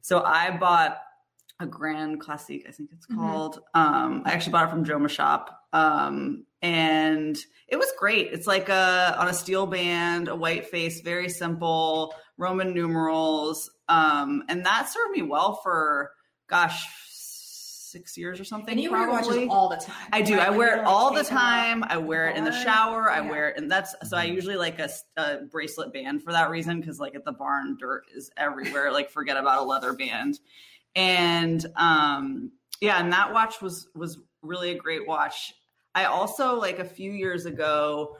So 0.00 0.22
I 0.22 0.56
bought 0.56 0.98
a 1.60 1.66
Grande 1.66 2.20
Classique, 2.20 2.66
I 2.68 2.72
think 2.72 2.90
it's 2.92 3.06
mm-hmm. 3.06 3.20
called. 3.20 3.60
Mm-hmm. 3.74 3.80
Um, 3.80 4.22
I 4.24 4.32
actually 4.32 4.52
bought 4.52 4.68
it 4.68 4.70
from 4.70 4.84
Jomashop. 4.84 5.48
Um, 5.72 6.44
and 6.60 7.36
it 7.68 7.76
was 7.76 7.92
great. 7.98 8.32
It's 8.32 8.46
like 8.46 8.68
a 8.68 9.16
on 9.18 9.28
a 9.28 9.32
steel 9.32 9.66
band, 9.66 10.28
a 10.28 10.34
white 10.34 10.66
face, 10.66 11.00
very 11.00 11.28
simple 11.28 12.14
Roman 12.36 12.74
numerals. 12.74 13.70
Um, 13.88 14.42
and 14.48 14.66
that 14.66 14.88
served 14.88 15.12
me 15.12 15.22
well 15.22 15.60
for 15.62 16.10
gosh, 16.48 16.86
six 17.96 18.16
years 18.16 18.40
or 18.40 18.44
something. 18.44 18.72
And 18.72 18.80
you 18.80 18.90
probably. 18.90 19.12
wear 19.12 19.22
watches 19.22 19.48
all 19.50 19.68
the 19.68 19.76
time. 19.76 20.08
I 20.12 20.22
do. 20.22 20.36
Right? 20.36 20.48
I 20.48 20.50
wear 20.50 20.78
it 20.78 20.84
all 20.84 21.14
the 21.14 21.24
time. 21.24 21.84
I 21.84 21.96
wear 21.96 22.28
it 22.28 22.36
in 22.36 22.44
the 22.44 22.52
shower. 22.52 23.10
I 23.10 23.20
wear 23.20 23.50
it, 23.50 23.56
and 23.56 23.70
that's 23.70 23.94
so. 24.04 24.16
I 24.16 24.26
mm-hmm. 24.26 24.34
usually 24.34 24.56
like 24.56 24.78
a, 24.78 24.90
a 25.16 25.38
bracelet 25.50 25.92
band 25.92 26.22
for 26.22 26.32
that 26.32 26.50
reason 26.50 26.80
because 26.80 27.00
like 27.00 27.14
at 27.14 27.24
the 27.24 27.32
barn, 27.32 27.76
dirt 27.78 28.04
is 28.14 28.30
everywhere. 28.36 28.92
like 28.92 29.10
forget 29.10 29.36
about 29.36 29.62
a 29.62 29.64
leather 29.64 29.92
band, 29.92 30.38
and 30.94 31.64
um, 31.76 32.52
yeah, 32.80 33.00
and 33.00 33.12
that 33.12 33.32
watch 33.32 33.62
was 33.62 33.88
was 33.94 34.18
really 34.42 34.70
a 34.70 34.76
great 34.76 35.06
watch. 35.06 35.54
I 35.94 36.04
also 36.04 36.56
like 36.56 36.78
a 36.78 36.84
few 36.84 37.10
years 37.10 37.46
ago 37.46 38.18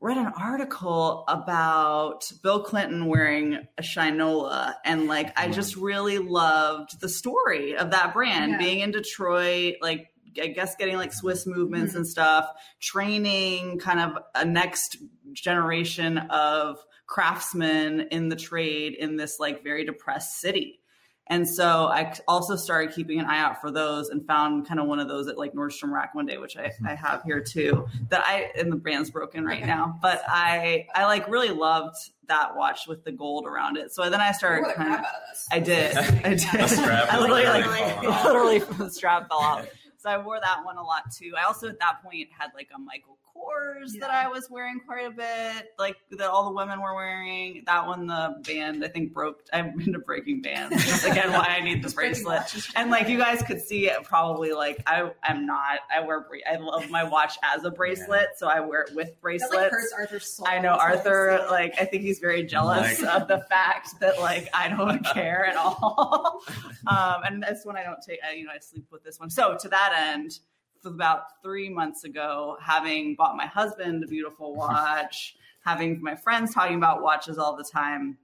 read 0.00 0.18
an 0.18 0.32
article 0.38 1.24
about 1.26 2.30
Bill 2.42 2.62
Clinton 2.62 3.06
wearing 3.06 3.66
a 3.78 3.82
Shinola 3.82 4.74
and 4.84 5.06
like 5.06 5.38
I 5.38 5.48
just 5.48 5.76
really 5.76 6.18
loved 6.18 7.00
the 7.00 7.08
story 7.08 7.76
of 7.76 7.90
that 7.92 8.12
brand 8.12 8.52
yeah. 8.52 8.58
being 8.58 8.80
in 8.80 8.90
Detroit 8.90 9.76
like 9.80 10.08
I 10.40 10.48
guess 10.48 10.76
getting 10.76 10.96
like 10.96 11.14
Swiss 11.14 11.46
movements 11.46 11.92
mm-hmm. 11.92 11.98
and 11.98 12.06
stuff 12.06 12.46
training 12.80 13.78
kind 13.78 14.00
of 14.00 14.22
a 14.34 14.44
next 14.44 14.98
generation 15.32 16.18
of 16.18 16.78
craftsmen 17.06 18.08
in 18.10 18.28
the 18.28 18.36
trade 18.36 18.94
in 18.94 19.16
this 19.16 19.38
like 19.40 19.62
very 19.62 19.84
depressed 19.84 20.40
city 20.40 20.80
and 21.28 21.48
so 21.48 21.86
I 21.86 22.14
also 22.28 22.54
started 22.54 22.94
keeping 22.94 23.18
an 23.18 23.26
eye 23.26 23.40
out 23.40 23.60
for 23.60 23.70
those 23.72 24.10
and 24.10 24.24
found 24.26 24.68
kind 24.68 24.78
of 24.78 24.86
one 24.86 25.00
of 25.00 25.08
those 25.08 25.26
at 25.26 25.36
like 25.36 25.54
Nordstrom 25.54 25.90
Rack 25.90 26.14
one 26.14 26.26
day, 26.26 26.38
which 26.38 26.56
I, 26.56 26.70
I 26.86 26.94
have 26.94 27.22
here 27.24 27.40
too. 27.40 27.86
That 28.10 28.24
I 28.24 28.52
and 28.56 28.70
the 28.70 28.76
brand's 28.76 29.10
broken 29.10 29.44
right 29.44 29.64
now, 29.66 29.98
but 30.00 30.22
I 30.28 30.86
I 30.94 31.06
like 31.06 31.28
really 31.28 31.50
loved 31.50 31.96
that 32.28 32.56
watch 32.56 32.86
with 32.86 33.04
the 33.04 33.12
gold 33.12 33.46
around 33.46 33.76
it. 33.76 33.92
So 33.92 34.08
then 34.08 34.20
I 34.20 34.32
started 34.32 34.72
kind 34.74 34.94
of, 34.94 35.04
I 35.50 35.58
did, 35.58 35.96
I 36.24 36.34
did. 36.34 36.48
I 36.54 37.18
literally 37.18 37.44
like 37.44 38.02
literally 38.24 38.58
the 38.60 38.88
strap 38.90 39.28
fell 39.28 39.38
off. 39.38 39.68
So 39.98 40.10
I 40.10 40.18
wore 40.18 40.38
that 40.40 40.64
one 40.64 40.76
a 40.76 40.82
lot 40.82 41.04
too. 41.12 41.32
I 41.36 41.44
also 41.44 41.68
at 41.68 41.80
that 41.80 42.02
point 42.04 42.28
had 42.38 42.50
like 42.54 42.68
a 42.74 42.78
Michael 42.78 43.18
Kors 43.36 43.94
yeah. 43.94 44.00
that 44.00 44.10
I 44.10 44.28
was 44.28 44.48
wearing 44.50 44.80
quite 44.86 45.06
a 45.06 45.10
bit, 45.10 45.72
like 45.78 45.96
that 46.12 46.28
all 46.28 46.44
the 46.46 46.54
women 46.54 46.80
were 46.80 46.94
wearing. 46.94 47.62
That 47.66 47.86
one, 47.86 48.06
the 48.06 48.36
band, 48.42 48.84
I 48.84 48.88
think 48.88 49.12
broke. 49.12 49.42
I'm 49.52 49.78
into 49.80 49.98
breaking 49.98 50.42
bands. 50.42 51.04
again 51.04 51.32
why 51.32 51.56
I 51.58 51.60
need 51.60 51.82
the 51.82 51.90
bracelet. 51.94 52.42
And 52.74 52.90
like 52.90 53.08
you 53.08 53.18
guys 53.18 53.42
could 53.42 53.60
see 53.60 53.88
it 53.88 54.02
probably 54.04 54.52
like 54.52 54.82
I 54.86 55.10
I'm 55.22 55.46
not. 55.46 55.80
I 55.94 56.00
wear 56.00 56.26
I 56.50 56.56
love 56.56 56.90
my 56.90 57.04
watch 57.04 57.34
as 57.42 57.64
a 57.64 57.70
bracelet, 57.70 58.28
yeah. 58.30 58.36
so 58.36 58.48
I 58.48 58.60
wear 58.60 58.82
it 58.82 58.94
with 58.94 59.20
bracelets. 59.20 59.52
That, 59.52 59.62
like, 59.62 59.70
hurts 59.72 59.94
Arthur's 59.96 60.26
soul. 60.26 60.46
I 60.48 60.58
know 60.58 60.70
Arthur. 60.70 61.46
Like 61.50 61.74
I 61.80 61.84
think 61.84 62.02
he's 62.02 62.18
very 62.18 62.44
jealous 62.44 63.00
like, 63.00 63.22
of 63.22 63.28
the 63.28 63.44
fact 63.48 64.00
that 64.00 64.18
like 64.18 64.48
I 64.54 64.68
don't 64.68 65.04
care 65.14 65.44
at 65.46 65.56
all. 65.56 66.42
um, 66.86 67.22
and 67.24 67.42
this 67.42 67.64
one 67.64 67.76
I 67.76 67.82
don't 67.82 68.00
take. 68.06 68.18
I, 68.28 68.34
you 68.34 68.44
know, 68.44 68.52
I 68.54 68.58
sleep 68.58 68.86
with 68.90 69.04
this 69.04 69.20
one. 69.20 69.30
So 69.30 69.56
to 69.60 69.68
that 69.68 70.14
end 70.14 70.38
about 70.84 71.42
three 71.42 71.68
months 71.68 72.04
ago, 72.04 72.56
having 72.60 73.14
bought 73.16 73.36
my 73.36 73.46
husband 73.46 74.04
a 74.04 74.06
beautiful 74.06 74.54
watch, 74.56 75.36
having 75.64 76.02
my 76.02 76.14
friends 76.14 76.54
talking 76.54 76.76
about 76.76 77.02
watches 77.02 77.38
all 77.38 77.56
the 77.56 77.64
time. 77.64 78.18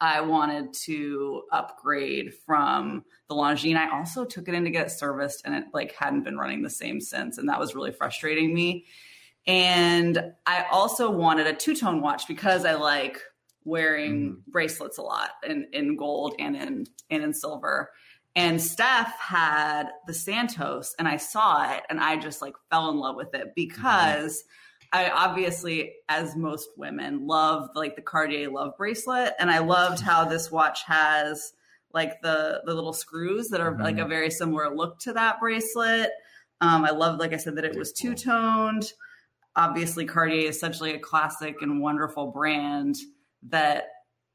I 0.00 0.20
wanted 0.20 0.74
to 0.84 1.44
upgrade 1.52 2.34
from 2.44 3.04
the 3.28 3.34
Longines. 3.34 3.76
I 3.76 3.96
also 3.96 4.24
took 4.24 4.48
it 4.48 4.54
in 4.54 4.64
to 4.64 4.70
get 4.70 4.86
it 4.86 4.90
serviced 4.90 5.42
and 5.44 5.54
it 5.54 5.64
like 5.72 5.94
hadn't 5.94 6.24
been 6.24 6.36
running 6.36 6.62
the 6.62 6.70
same 6.70 7.00
since. 7.00 7.38
And 7.38 7.48
that 7.48 7.60
was 7.60 7.74
really 7.74 7.92
frustrating 7.92 8.52
me. 8.52 8.86
And 9.46 10.32
I 10.46 10.64
also 10.70 11.10
wanted 11.10 11.46
a 11.46 11.54
two 11.54 11.74
tone 11.74 12.00
watch 12.00 12.26
because 12.26 12.64
I 12.64 12.74
like 12.74 13.20
wearing 13.64 14.32
mm. 14.32 14.46
bracelets 14.46 14.98
a 14.98 15.02
lot 15.02 15.30
in, 15.46 15.68
in 15.72 15.96
gold 15.96 16.34
and 16.38 16.56
in, 16.56 16.86
and 17.10 17.22
in 17.22 17.32
silver. 17.32 17.90
And 18.36 18.60
Steph 18.60 19.16
had 19.20 19.90
the 20.06 20.14
Santos, 20.14 20.94
and 20.98 21.06
I 21.06 21.18
saw 21.18 21.72
it, 21.72 21.84
and 21.88 22.00
I 22.00 22.16
just 22.16 22.42
like 22.42 22.54
fell 22.70 22.90
in 22.90 22.96
love 22.96 23.14
with 23.14 23.32
it 23.34 23.52
because 23.54 24.42
mm-hmm. 24.92 24.98
I 24.98 25.10
obviously, 25.10 25.94
as 26.08 26.34
most 26.36 26.68
women, 26.76 27.26
love 27.26 27.68
like 27.74 27.94
the 27.94 28.02
Cartier 28.02 28.50
love 28.50 28.76
bracelet, 28.76 29.34
and 29.38 29.50
I 29.50 29.60
loved 29.60 30.00
how 30.00 30.24
this 30.24 30.50
watch 30.50 30.82
has 30.84 31.52
like 31.92 32.20
the 32.22 32.62
the 32.66 32.74
little 32.74 32.92
screws 32.92 33.48
that 33.48 33.60
are 33.60 33.72
mm-hmm. 33.72 33.82
like 33.82 33.98
a 33.98 34.06
very 34.06 34.30
similar 34.30 34.74
look 34.74 34.98
to 35.00 35.12
that 35.12 35.38
bracelet. 35.38 36.10
Um, 36.60 36.84
I 36.84 36.90
love, 36.90 37.18
like 37.18 37.32
I 37.32 37.36
said, 37.36 37.56
that 37.56 37.64
it 37.64 37.76
was 37.76 37.92
two 37.92 38.14
toned. 38.14 38.92
Obviously, 39.54 40.04
Cartier 40.06 40.48
is 40.48 40.56
essentially 40.56 40.94
a 40.94 40.98
classic 40.98 41.62
and 41.62 41.80
wonderful 41.80 42.32
brand 42.32 42.96
that 43.44 43.88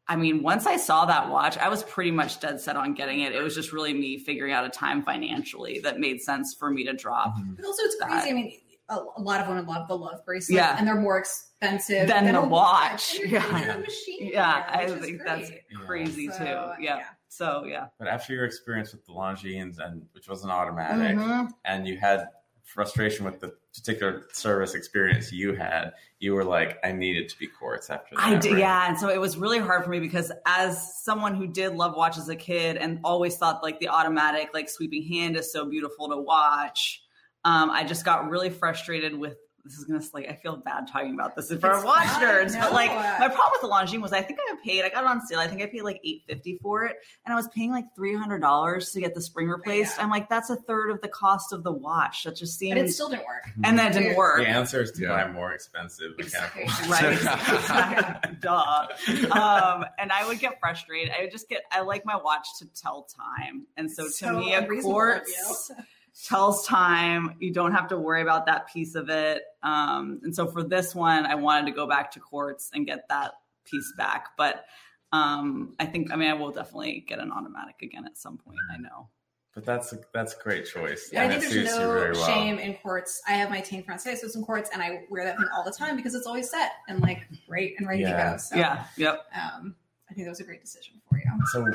I 0.10 0.16
mean, 0.16 0.42
once 0.42 0.66
I 0.66 0.78
saw 0.78 1.06
that 1.06 1.30
watch, 1.30 1.56
I 1.60 1.70
was 1.70 1.84
pretty 1.84 2.10
much 2.10 2.40
dead 2.40 2.60
set 2.60 2.76
on 2.76 2.96
getting 2.96 3.22
it. 3.22 3.32
It 3.32 3.44
was 3.44 3.54
just 3.54 3.72
really 3.72 3.94
me 3.94 4.18
figuring 4.18 4.52
out 4.52 4.66
a 4.66 4.70
time 4.70 5.04
financially 5.04 5.80
that 5.84 6.00
made 6.00 6.20
sense 6.20 6.56
for 6.56 6.72
me 6.72 6.84
to 6.86 6.94
drop. 6.94 7.38
Mm-hmm. 7.38 7.54
But 7.54 7.66
also, 7.66 7.84
it's 7.84 7.96
crazy. 8.02 8.16
That. 8.16 8.28
I 8.28 8.34
mean, 8.34 8.54
a, 8.90 8.96
a, 9.18 9.22
lot 9.22 9.40
of 9.40 9.48
women 9.48 9.68
love 9.68 9.88
the 9.88 9.96
love 9.96 10.26
bracelet, 10.26 10.56
yeah. 10.56 10.76
and 10.80 10.88
they're 10.88 11.00
more 11.00 11.20
expensive 11.20 12.08
than, 12.08 12.26
than 12.26 12.34
the 12.34 12.42
watch. 12.42 13.20
Yeah, 13.24 13.78
machine 13.78 14.32
yeah, 14.34 14.66
I 14.68 14.88
think 14.88 15.22
that's 15.24 15.52
crazy 15.86 16.24
yeah. 16.24 16.38
too. 16.38 16.44
Yeah. 16.44 16.98
yeah. 16.98 17.04
So 17.28 17.66
yeah. 17.66 17.88
But 18.00 18.08
after 18.08 18.34
your 18.34 18.46
experience 18.46 18.92
with 18.92 19.06
the 19.06 19.14
Longines, 19.14 19.78
and 19.78 20.08
which 20.14 20.28
was 20.28 20.44
an 20.44 20.50
automatic, 20.50 21.18
mm-hmm. 21.18 21.52
and 21.66 21.88
you 21.88 22.00
had 22.00 22.30
frustration 22.64 23.26
with 23.26 23.40
the 23.40 23.54
particular 23.74 24.24
service 24.34 24.74
experience 24.74 25.32
you 25.32 25.54
had, 25.54 25.92
you 26.20 26.34
were 26.34 26.44
like, 26.44 26.78
I 26.84 26.92
needed 26.92 27.30
to 27.30 27.38
be 27.38 27.48
quartz 27.48 27.90
after 27.90 28.16
that. 28.16 28.26
I 28.26 28.36
did, 28.38 28.54
right? 28.54 28.60
yeah. 28.60 28.88
And 28.88 29.00
so 29.00 29.10
it 29.10 29.20
was 29.20 29.38
really 29.38 29.60
hard 29.60 29.84
for 29.84 29.90
me 29.90 30.00
because 30.00 30.32
as 30.46 31.02
someone 31.04 31.36
who 31.36 31.48
did 31.48 31.76
love 31.76 31.96
watch 31.96 32.18
as 32.18 32.30
a 32.30 32.36
kid 32.36 32.78
and 32.78 33.00
always 33.04 33.38
thought 33.38 33.64
like 33.64 33.80
the 33.80 33.90
automatic, 33.90 34.50
like 34.54 34.70
sweeping 34.70 35.04
hand 35.04 35.38
is 35.38 35.52
so 35.52 35.70
beautiful 35.70 36.10
to 36.10 36.18
watch, 36.18 37.04
um, 37.46 37.70
I 37.70 37.84
just 37.84 38.04
got 38.04 38.30
really 38.30 38.50
frustrated 38.50 39.18
with 39.18 39.38
this 39.66 39.74
is 39.78 39.86
gonna 39.86 40.02
like 40.14 40.28
I 40.30 40.34
feel 40.34 40.58
bad 40.58 40.88
talking 40.88 41.14
about 41.14 41.36
this 41.36 41.52
for 41.54 41.68
our 41.68 41.84
watch 41.86 42.06
fine, 42.08 42.24
nerds, 42.24 42.60
but 42.60 42.74
like 42.74 42.90
my 42.92 43.28
problem 43.28 43.52
with 43.52 43.62
the 43.62 43.68
Longines 43.68 44.02
was 44.02 44.14
I 44.14 44.22
think 44.22 44.40
I 44.50 44.56
paid 44.64 44.84
I 44.86 44.90
got 44.90 45.04
it 45.04 45.08
on 45.10 45.22
sale. 45.26 45.40
I 45.40 45.48
think 45.48 45.62
I 45.62 45.66
paid 45.68 45.82
like 45.84 46.00
eight 46.04 46.24
fifty 46.28 46.58
for 46.62 46.86
it, 46.86 46.96
and 47.26 47.34
I 47.34 47.36
was 47.36 47.48
paying 47.50 47.72
like 47.72 47.86
three 47.96 48.16
hundred 48.16 48.40
dollars 48.40 48.92
to 48.92 49.00
get 49.02 49.14
the 49.14 49.22
spring 49.22 49.48
replaced. 49.48 49.98
Yeah. 49.98 50.04
I'm 50.04 50.10
like, 50.10 50.30
that's 50.30 50.50
a 50.50 50.56
third 50.56 50.92
of 50.92 51.02
the 51.02 51.08
cost 51.10 51.54
of 51.54 51.64
the 51.64 51.72
watch. 51.72 52.24
That 52.24 52.36
just 52.36 52.58
seems 52.58 52.78
and 52.78 52.88
it 52.88 52.92
still 52.92 53.10
didn't 53.10 53.26
work. 53.26 53.50
and 53.64 53.78
that 53.80 53.94
didn't 53.94 54.16
work. 54.16 54.40
The 54.40 54.48
answer 54.48 54.82
is 54.82 54.92
to 54.94 55.02
Yeah. 55.04 55.26
buy 55.26 55.32
more 55.32 55.54
expensive 55.54 56.12
mechanical 56.18 56.64
watches. 56.90 57.26
Right. 57.70 58.26
Duh. 58.40 58.88
Um, 59.32 59.86
and 59.98 60.12
I 60.12 60.26
would 60.28 60.40
get 60.40 60.60
frustrated. 60.60 61.14
I 61.18 61.24
would 61.24 61.32
just 61.32 61.50
get, 61.50 61.64
I 61.72 61.82
like 61.82 62.06
my 62.06 62.16
watch 62.16 62.48
to 62.60 62.66
tell 62.68 63.04
time. 63.04 63.66
And 63.78 63.92
so 63.92 64.08
to 64.20 64.34
me, 64.34 64.54
a 64.54 64.60
unreasonable 64.62 64.94
quartz 64.94 65.70
of 65.70 65.78
you. 65.78 65.84
Tells 66.28 66.66
time. 66.66 67.36
You 67.40 67.54
don't 67.54 67.72
have 67.72 67.88
to 67.90 67.98
worry 67.98 68.22
about 68.22 68.46
that 68.48 68.68
piece 68.72 68.96
of 68.96 69.10
it. 69.10 69.44
Um, 69.64 70.20
and 70.24 70.36
so 70.36 70.48
for 70.48 70.64
this 70.64 70.94
one, 70.96 71.26
I 71.26 71.36
wanted 71.36 71.66
to 71.68 71.72
go 71.72 71.88
back 71.88 72.12
to 72.12 72.20
quartz 72.20 72.72
and 72.74 72.86
get 72.86 73.08
that 73.10 73.34
piece 73.66 73.94
back. 73.98 74.30
But 74.38 74.66
um, 75.12 75.76
I 75.80 75.86
think, 75.86 76.12
I 76.12 76.16
mean, 76.16 76.30
I 76.30 76.34
will 76.34 76.52
definitely 76.52 77.06
get 77.08 77.20
an 77.20 77.32
automatic 77.32 77.76
again 77.82 78.06
at 78.06 78.18
some 78.18 78.38
point. 78.38 78.58
I 78.74 78.78
know. 78.78 79.10
But 79.56 79.66
that's 79.66 79.94
a, 79.94 80.00
that's 80.14 80.36
a 80.36 80.44
great 80.44 80.66
choice. 80.68 81.10
Yeah, 81.12 81.24
I 81.24 81.30
think 81.30 81.52
there's 81.52 81.66
no 81.66 81.92
very 81.94 82.12
well. 82.14 82.26
shame 82.28 82.60
in 82.60 82.76
quartz. 82.76 83.22
I 83.28 83.32
have 83.32 83.50
my 83.50 83.62
Tank 83.62 83.88
Française 83.88 84.36
in 84.36 84.44
quartz, 84.44 84.70
and 84.72 84.82
I 84.82 85.02
wear 85.10 85.26
that 85.26 85.38
thing 85.38 85.48
all 85.56 85.64
the 85.64 85.72
time 85.72 85.96
because 85.96 86.14
it's 86.14 86.28
always 86.28 86.50
set 86.50 86.72
and 86.88 87.02
like 87.02 87.28
great 87.48 87.76
and 87.80 87.88
ready 87.88 88.04
Yeah. 88.04 88.26
to 88.26 88.32
go. 88.34 88.38
So, 88.38 88.56
Yeah. 88.56 88.86
Yep. 88.98 89.26
um, 89.36 89.76
I 90.10 90.14
think 90.14 90.26
that 90.26 90.30
was 90.32 90.40
a 90.40 90.44
great 90.44 90.62
decision 90.62 91.02
for 91.10 91.18
you. 91.18 91.24
So 91.52 91.66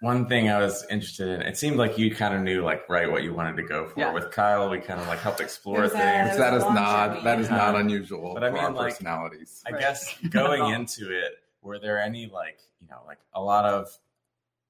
one 0.00 0.26
thing 0.28 0.50
I 0.50 0.58
was 0.58 0.84
interested 0.90 1.28
in, 1.28 1.42
it 1.42 1.56
seemed 1.56 1.76
like 1.76 1.96
you 1.96 2.14
kind 2.14 2.34
of 2.34 2.42
knew 2.42 2.62
like 2.62 2.88
right 2.88 3.10
what 3.10 3.22
you 3.22 3.32
wanted 3.34 3.56
to 3.56 3.62
go 3.62 3.88
for. 3.88 3.98
Yeah. 4.00 4.12
With 4.12 4.30
Kyle, 4.30 4.68
we 4.68 4.78
kind 4.80 5.00
of 5.00 5.06
like 5.08 5.20
helped 5.20 5.40
explore 5.40 5.84
It 5.84 5.92
things. 5.92 6.30
was 6.30 6.38
that 6.38 6.54
is 6.54 6.62
not 6.64 7.08
journey. 7.10 7.24
that 7.24 7.40
is 7.40 7.50
not 7.50 7.76
unusual 7.76 8.34
But 8.34 8.44
I 8.44 8.50
mean, 8.50 8.62
our 8.62 8.72
like- 8.72 8.92
personalities. 8.92 9.62
I 9.66 9.72
Right. 9.72 9.80
guess 9.80 10.18
going 10.30 10.62
all. 10.62 10.72
into 10.72 11.10
it, 11.16 11.32
were 11.62 11.78
there 11.78 11.98
any 12.00 12.26
like 12.26 12.58
you 12.80 12.88
know 12.88 12.98
like 13.06 13.18
a 13.34 13.40
lot 13.40 13.64
of 13.64 13.88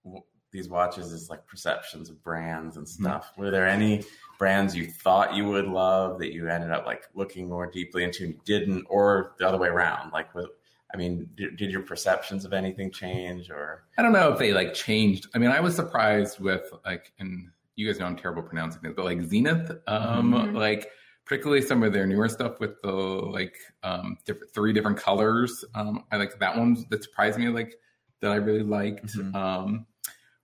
w- 0.05 0.23
these 0.53 0.69
watches 0.69 1.13
is 1.13 1.29
like 1.29 1.47
perceptions 1.47 2.09
of 2.09 2.23
brands 2.23 2.77
and 2.77 2.87
mm-hmm. 2.87 3.05
stuff. 3.05 3.33
Were 3.37 3.51
there 3.51 3.67
any 3.67 4.05
brands 4.39 4.75
you 4.77 4.87
thought 4.87 5.35
you 5.35 5.45
would 5.47 5.67
love 5.67 6.19
that 6.21 6.33
you 6.33 6.49
ended 6.49 6.71
up 6.71 6.87
like 6.87 7.03
looking 7.15 7.49
more 7.49 7.67
deeply 7.67 8.05
into 8.05 8.25
and 8.25 8.35
you 8.35 8.41
didn't, 8.45 8.87
or 8.89 9.33
the 9.39 9.47
other 9.47 9.59
way 9.59 9.69
around? 9.69 10.13
Like, 10.13 10.35
with, 10.35 10.47
I 10.95 10.97
mean, 10.97 11.29
did, 11.37 11.57
did 11.57 11.71
your 11.71 11.83
perceptions 11.83 12.45
of 12.45 12.53
anything 12.53 12.91
change, 12.93 13.51
or 13.51 13.85
I 13.99 14.03
don't 14.03 14.13
know 14.13 14.33
if 14.33 14.39
they 14.39 14.53
like 14.53 14.73
changed. 14.75 15.27
I 15.35 15.39
mean, 15.39 15.51
I 15.51 15.61
was 15.61 15.75
surprised 15.75 16.39
with 16.39 16.71
like, 16.85 17.13
and 17.19 17.51
you 17.75 17.87
guys 17.87 17.99
know 17.99 18.07
I'm 18.07 18.17
terrible 18.17 18.43
pronouncing 18.43 18.81
things, 18.83 18.95
but 18.97 19.05
like 19.05 19.21
Zenith, 19.23 19.71
um, 19.87 20.33
Mhm. 20.33 20.55
like 20.55 20.89
particularly 21.25 21.61
some 21.61 21.83
of 21.83 21.93
their 21.93 22.07
newer 22.07 22.29
stuff 22.29 22.61
with 22.61 22.81
the 22.83 22.93
like 22.93 23.57
um 23.83 24.17
different 24.25 24.53
three 24.55 24.73
different 24.73 24.97
colors. 24.97 25.65
Um, 25.75 26.05
I 26.13 26.17
like 26.19 26.39
that 26.39 26.57
one 26.57 26.77
that 26.91 27.03
surprised 27.03 27.39
me, 27.39 27.49
like 27.49 27.75
that 28.21 28.31
I 28.31 28.37
really 28.37 28.63
liked. 28.63 29.07
Mhm. 29.17 29.35
Um, 29.35 29.87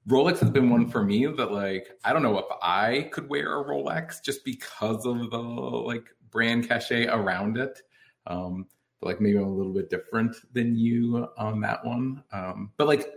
Rolex 0.08 0.40
has 0.40 0.50
been 0.50 0.68
one 0.68 0.88
for 0.90 1.04
me 1.04 1.24
that 1.26 1.52
like 1.52 1.86
I 2.04 2.12
don't 2.12 2.22
know 2.24 2.36
if 2.38 2.46
I 2.60 3.08
could 3.12 3.28
wear 3.28 3.60
a 3.60 3.64
Rolex 3.64 4.20
just 4.22 4.44
because 4.44 5.06
of 5.06 5.30
the 5.30 5.38
like 5.38 6.08
brand 6.32 6.68
cachet 6.68 7.06
around 7.06 7.56
it. 7.58 7.80
Um, 8.26 8.66
but 9.02 9.08
like 9.08 9.20
maybe 9.20 9.36
I'm 9.36 9.44
a 9.44 9.50
little 9.52 9.72
bit 9.72 9.90
different 9.90 10.36
than 10.52 10.76
you 10.76 11.26
on 11.36 11.60
that 11.60 11.84
one. 11.84 12.22
Um, 12.32 12.70
but 12.76 12.86
like 12.86 13.08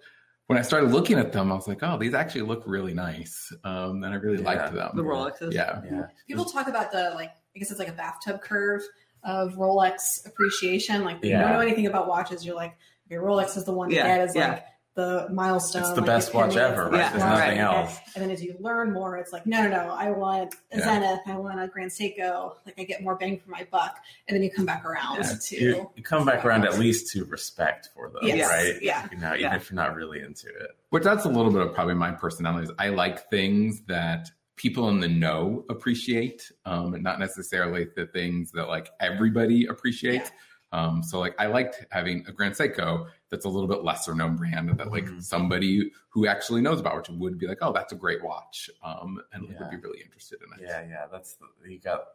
when 0.48 0.58
I 0.58 0.62
started 0.64 0.92
looking 0.92 1.18
at 1.20 1.32
them, 1.32 1.52
I 1.52 1.56
was 1.56 1.68
like, 1.68 1.84
oh, 1.84 1.98
these 1.98 2.14
actually 2.14 2.42
look 2.42 2.64
really 2.66 2.94
nice. 2.94 3.54
Um, 3.64 4.04
and 4.04 4.14
I 4.14 4.18
really 4.18 4.40
Yeah. 4.42 4.50
liked 4.50 4.74
them. 4.74 4.92
The 4.96 5.04
Rolexes. 5.04 5.54
Yeah. 5.54 5.82
yeah, 5.90 6.08
People 6.28 6.46
talk 6.46 6.68
about 6.68 6.92
the 6.92 7.12
like, 7.16 7.30
I 7.56 7.60
guess 7.60 7.70
it's 7.72 7.80
like 7.80 7.88
a 7.90 7.94
bathtub 7.94 8.42
curve 8.42 8.82
of 9.24 9.54
Rolex 9.54 10.28
appreciation. 10.28 11.04
Like, 11.04 11.18
if 11.18 11.26
you 11.26 11.32
don't 11.32 11.52
know 11.52 11.60
anything 11.60 11.88
about 11.88 12.08
watches, 12.08 12.46
you're 12.46 12.56
like, 12.56 12.76
okay, 13.08 13.16
Rolex 13.16 13.56
is 13.58 13.64
the 13.64 13.74
one 13.74 13.90
to 13.90 13.96
Yeah, 13.96 14.08
get 14.08 14.22
as 14.22 14.36
yeah. 14.36 14.48
like 14.54 14.64
the 14.96 15.28
milestone. 15.32 15.82
It's 15.84 15.92
the 15.92 15.98
like, 15.98 16.06
best 16.06 16.34
watch 16.34 16.56
ever, 16.56 16.86
right? 16.90 17.00
Yeah, 17.00 17.10
There's 17.12 17.24
nothing 17.24 17.58
watch. 17.62 17.88
else. 17.90 18.00
And 18.16 18.24
then 18.24 18.32
as 18.32 18.42
you 18.44 18.56
learn 18.60 18.94
more, 18.94 19.18
it's 19.18 19.34
like, 19.34 19.46
no, 19.46 19.62
no, 19.64 19.70
no, 19.70 19.94
I 19.94 20.10
want 20.12 20.56
a 20.72 20.78
Yeah. 20.78 20.86
Zenith, 20.86 21.20
I 21.28 21.36
want 21.38 21.60
a 21.62 21.68
Grand 21.68 21.92
Seiko. 21.92 22.56
Like, 22.66 22.76
I 22.80 22.84
get 22.86 23.04
more 23.04 23.16
bang 23.16 23.38
for 23.38 23.50
my 23.50 23.68
buck. 23.70 23.98
And 24.28 24.36
then 24.36 24.42
you 24.44 24.50
come 24.50 24.66
back 24.66 24.86
around 24.86 25.18
Yeah. 25.18 25.34
to. 25.40 25.56
You, 25.58 25.92
you 25.96 26.02
come 26.04 26.26
back 26.26 26.46
around 26.46 26.64
at 26.66 26.80
least 26.80 27.12
to 27.12 27.26
respect 27.26 27.90
for 27.94 28.10
them, 28.10 28.22
Yes. 28.24 28.50
right? 28.50 28.82
Yeah. 28.82 29.08
You 29.12 29.18
know, 29.18 29.30
even 29.34 29.42
Yeah. 29.42 29.56
if 29.56 29.70
you're 29.70 29.76
not 29.76 29.96
really 29.96 30.22
into 30.22 30.48
it. 30.48 30.72
Which 30.90 31.04
that's 31.04 31.26
a 31.26 31.30
little 31.30 31.52
bit 31.52 31.62
of 31.62 31.74
probably 31.74 31.96
my 31.96 32.12
personality. 32.12 32.68
Is 32.70 32.72
I 32.80 32.88
like 32.90 33.30
things 33.30 33.82
that 33.88 34.30
people 34.56 34.88
in 34.88 35.02
the 35.02 35.10
know 35.10 35.66
appreciate, 35.70 36.50
um, 36.64 36.94
and 36.94 37.04
not 37.04 37.20
necessarily 37.20 37.88
the 37.98 38.06
things 38.06 38.52
that 38.54 38.70
like 38.70 38.90
everybody 39.02 39.66
appreciates. 39.66 40.32
Um, 40.72 41.04
so 41.04 41.20
like 41.20 41.36
I 41.38 41.48
liked 41.48 41.86
having 41.92 42.26
a 42.28 42.32
Grand 42.32 42.56
Seiko 42.56 43.08
that's 43.36 43.46
a 43.46 43.50
little 43.50 43.68
bit 43.68 43.84
lesser 43.84 44.16
known 44.16 44.36
brand 44.38 44.70
that 44.78 44.90
like 44.92 45.06
Mhm. 45.06 45.22
somebody 45.22 45.92
who 46.10 46.26
actually 46.28 46.62
knows 46.62 46.80
about 46.80 46.96
which 46.98 47.10
would 47.10 47.38
be 47.38 47.48
like, 47.48 47.58
oh, 47.62 47.74
that's 47.74 47.92
a 47.92 47.96
great 47.96 48.24
watch, 48.24 48.70
um, 48.84 49.20
and 49.34 49.44
like, 49.44 49.52
Yeah. 49.54 49.60
would 49.60 49.72
be 49.72 49.78
really 49.88 50.02
interested 50.02 50.40
in 50.42 50.64
it. 50.64 50.68
Yeah, 50.70 50.82
yeah, 50.88 51.06
that's 51.12 51.36
the, 51.36 51.46
you 51.70 51.80
got. 51.80 52.06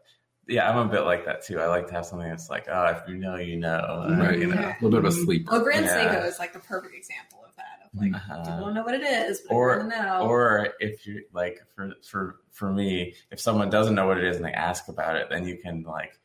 Yeah, 0.46 0.68
I'm 0.68 0.88
a 0.88 0.90
bit 0.90 1.02
like 1.02 1.26
that 1.26 1.42
too. 1.42 1.61
I 1.61 1.66
like 1.66 1.87
to 1.88 1.92
have 1.92 2.06
something 2.06 2.28
that's 2.28 2.48
like, 2.50 2.66
oh, 2.68 2.87
if 2.87 3.02
you 3.09 3.16
know, 3.16 3.37
you 3.37 3.56
know, 3.59 3.76
uh, 3.76 4.16
Right. 4.18 4.38
You 4.38 4.46
know. 4.48 4.54
Yeah. 4.61 4.70
A 4.70 4.83
little 4.83 4.90
bit 4.90 4.98
of 5.00 5.04
a 5.04 5.12
sleeper. 5.12 5.52
Well, 5.52 5.62
Grand 5.62 5.85
Yeah. 5.87 6.14
Seiko 6.22 6.26
is 6.26 6.38
like 6.40 6.52
the 6.54 6.59
perfect 6.59 6.94
example 6.94 7.44
of 7.46 7.54
that. 7.56 7.87
Of 7.92 8.00
like, 8.00 8.14
Uh-huh. 8.14 8.37
people 8.38 8.61
don't 8.64 8.74
know 8.74 8.83
what 8.83 8.94
it 8.94 9.02
is, 9.02 9.42
but 9.42 9.54
Or- 9.54 9.80
or, 9.80 9.83
know. 9.85 10.22
Or 10.22 10.68
if 10.80 11.06
you 11.06 11.24
like, 11.33 11.61
for 11.76 11.92
for 12.02 12.37
for 12.50 12.72
me, 12.72 13.14
if 13.30 13.38
someone 13.38 13.70
doesn't 13.70 13.94
know 13.94 14.06
what 14.09 14.18
it 14.18 14.24
is 14.24 14.37
and 14.37 14.44
they 14.44 14.52
ask 14.52 14.88
about 14.88 15.14
it, 15.16 15.28
then 15.30 15.46
you 15.46 15.56
can 15.59 15.83
like 15.85 16.18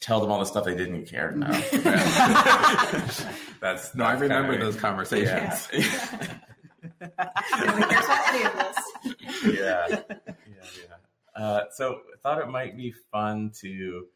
tell 0.00 0.20
them 0.20 0.30
all 0.30 0.38
the 0.38 0.44
stuff 0.46 0.64
they 0.64 0.76
didn't 0.76 1.06
care 1.06 1.32
to 1.32 1.38
know. 1.38 1.50
that's 3.60 3.94
No, 3.94 4.04
I 4.04 4.12
remember 4.12 4.52
kinda- 4.52 4.64
those 4.64 4.76
conversations. 4.76 5.68
Yeah. 5.72 6.38
Nobody 7.00 7.84
cares 7.86 8.04
about 8.04 8.34
any 8.34 8.44
of 8.44 8.52
this. 8.54 9.14
yeah, 9.44 9.86
yeah, 9.88 10.02
yeah. 10.46 11.42
Uh, 11.42 11.60
so 11.72 12.00
I 12.14 12.18
thought 12.22 12.40
it 12.40 12.48
might 12.48 12.76
be 12.76 12.92
fun 13.12 13.50
to 13.60 14.06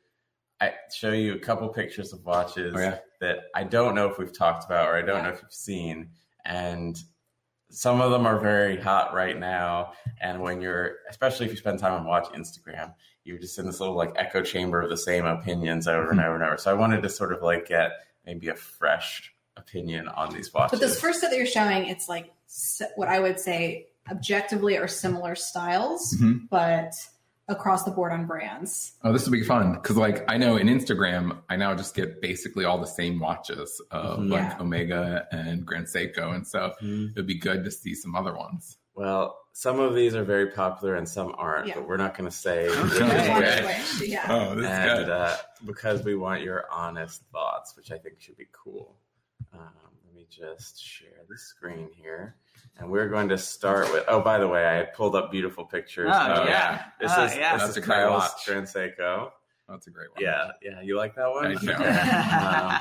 I, 0.60 0.72
show 0.94 1.12
you 1.12 1.34
a 1.34 1.38
couple 1.38 1.68
pictures 1.68 2.12
of 2.12 2.24
watches 2.24 2.74
Oh, 2.76 2.80
yeah. 2.80 2.98
that 3.20 3.38
I 3.54 3.64
don't 3.64 3.94
know 3.94 4.08
if 4.08 4.18
we've 4.18 4.36
talked 4.36 4.64
about 4.64 4.88
or 4.88 4.96
I 4.96 5.02
don't 5.02 5.22
know 5.24 5.30
if 5.30 5.40
you've 5.42 5.52
seen, 5.52 6.10
and 6.44 6.96
some 7.70 8.00
of 8.00 8.10
them 8.10 8.26
are 8.26 8.38
very 8.38 8.80
hot 8.80 9.14
right 9.14 9.38
now. 9.38 9.92
And 10.20 10.40
when 10.40 10.60
you're, 10.60 10.96
especially 11.10 11.46
if 11.46 11.52
you 11.52 11.58
spend 11.58 11.78
time 11.78 11.94
on 11.94 12.04
Watch 12.04 12.26
Instagram, 12.32 12.94
you're 13.24 13.38
just 13.38 13.58
in 13.58 13.66
this 13.66 13.80
little 13.80 13.94
like 13.94 14.12
echo 14.16 14.42
chamber 14.42 14.82
of 14.82 14.90
the 14.90 14.96
same 14.96 15.24
opinions 15.24 15.86
over 15.86 16.10
and 16.10 16.20
over 16.20 16.34
and 16.34 16.44
over. 16.44 16.56
So 16.58 16.70
I 16.70 16.74
wanted 16.74 17.02
to 17.02 17.08
sort 17.08 17.32
of 17.32 17.42
like 17.42 17.66
get 17.66 17.92
maybe 18.26 18.48
a 18.48 18.54
fresh 18.54 19.32
opinion 19.56 20.08
on 20.08 20.32
these 20.34 20.52
watches. 20.52 20.78
But 20.78 20.84
this 20.86 21.00
first 21.00 21.20
set 21.20 21.30
that 21.30 21.36
you're 21.36 21.46
showing, 21.46 21.86
it's 21.86 22.08
like 22.08 22.32
what 22.96 23.08
I 23.08 23.20
would 23.20 23.38
say 23.38 23.86
objectively 24.10 24.76
are 24.78 24.88
similar 24.88 25.34
styles, 25.34 26.16
Mhm. 26.20 26.48
but 26.50 26.92
across 27.48 27.84
the 27.84 27.90
board 27.90 28.12
on 28.12 28.26
brands. 28.26 28.92
Oh, 29.04 29.12
this 29.12 29.24
will 29.26 29.32
be 29.32 29.42
fun 29.44 29.74
because, 29.74 29.96
like, 29.96 30.24
I 30.30 30.38
know 30.38 30.56
in 30.56 30.68
Instagram, 30.68 31.38
I 31.50 31.56
now 31.56 31.74
just 31.74 31.94
get 31.94 32.20
basically 32.22 32.64
all 32.64 32.78
the 32.78 32.86
same 32.86 33.18
watches 33.20 33.80
of 33.90 34.20
Mhm. 34.20 34.30
like 34.30 34.40
Yeah. 34.42 34.56
Omega 34.60 35.26
and 35.32 35.66
Grand 35.66 35.86
Seiko, 35.86 36.34
and 36.34 36.46
so 36.46 36.72
Mhm. 36.82 37.10
it'd 37.12 37.26
be 37.26 37.38
good 37.38 37.64
to 37.64 37.70
see 37.70 37.94
some 37.94 38.14
other 38.16 38.34
ones. 38.34 38.78
Well, 38.94 39.38
some 39.52 39.80
of 39.80 39.94
these 39.94 40.14
are 40.14 40.24
very 40.24 40.48
popular 40.48 40.94
and 40.96 41.08
some 41.08 41.34
aren't, 41.38 41.68
Yeah. 41.68 41.74
but 41.76 41.88
we're 41.88 41.96
not 41.96 42.16
going 42.16 42.28
to 42.30 42.36
say 42.36 42.68
Okay. 42.68 42.82
Which 42.82 43.00
one 43.00 43.08
which. 43.42 43.48
is 43.48 44.00
which, 44.00 44.08
Yeah. 44.10 44.26
Oh, 44.28 44.54
this 44.54 44.64
is 44.64 44.70
and 44.70 44.98
good. 45.06 45.10
uh, 45.10 45.36
because 45.66 46.02
we 46.02 46.14
want 46.14 46.42
your 46.42 46.64
honest 46.70 47.22
thoughts, 47.32 47.76
which 47.76 47.90
I 47.92 47.98
think 47.98 48.20
should 48.20 48.36
be 48.36 48.48
cool. 48.52 48.96
Um, 49.52 49.68
let 50.06 50.14
me 50.14 50.26
just 50.30 50.82
share 50.82 51.24
the 51.28 51.36
screen 51.36 51.90
here, 51.94 52.36
and 52.78 52.88
we're 52.90 53.08
going 53.08 53.28
to 53.30 53.36
start 53.38 53.92
with. 53.92 54.04
Oh, 54.08 54.20
by 54.20 54.38
the 54.38 54.48
way, 54.48 54.78
I 54.80 54.84
pulled 54.84 55.14
up 55.14 55.30
beautiful 55.30 55.64
pictures. 55.64 56.10
Oh, 56.12 56.42
of- 56.42 56.48
yeah. 56.48 56.84
This 57.00 57.12
Oh, 57.14 57.24
is 57.24 57.36
yeah. 57.36 57.52
this 57.54 57.62
That's 57.62 57.70
is 57.72 57.76
a 57.78 57.80
great 57.86 57.96
Kyle's 57.96 58.20
watch. 58.22 58.46
Grand 58.46 58.66
Seiko. 58.66 59.30
That's 59.68 59.86
a 59.86 59.90
great 59.90 60.10
one. 60.12 60.22
Yeah, 60.22 60.50
yeah, 60.62 60.80
you 60.82 60.96
like 60.96 61.14
that 61.16 61.30
one? 61.30 61.46
I 61.46 61.54
do. 61.54 61.72
um, 61.74 62.78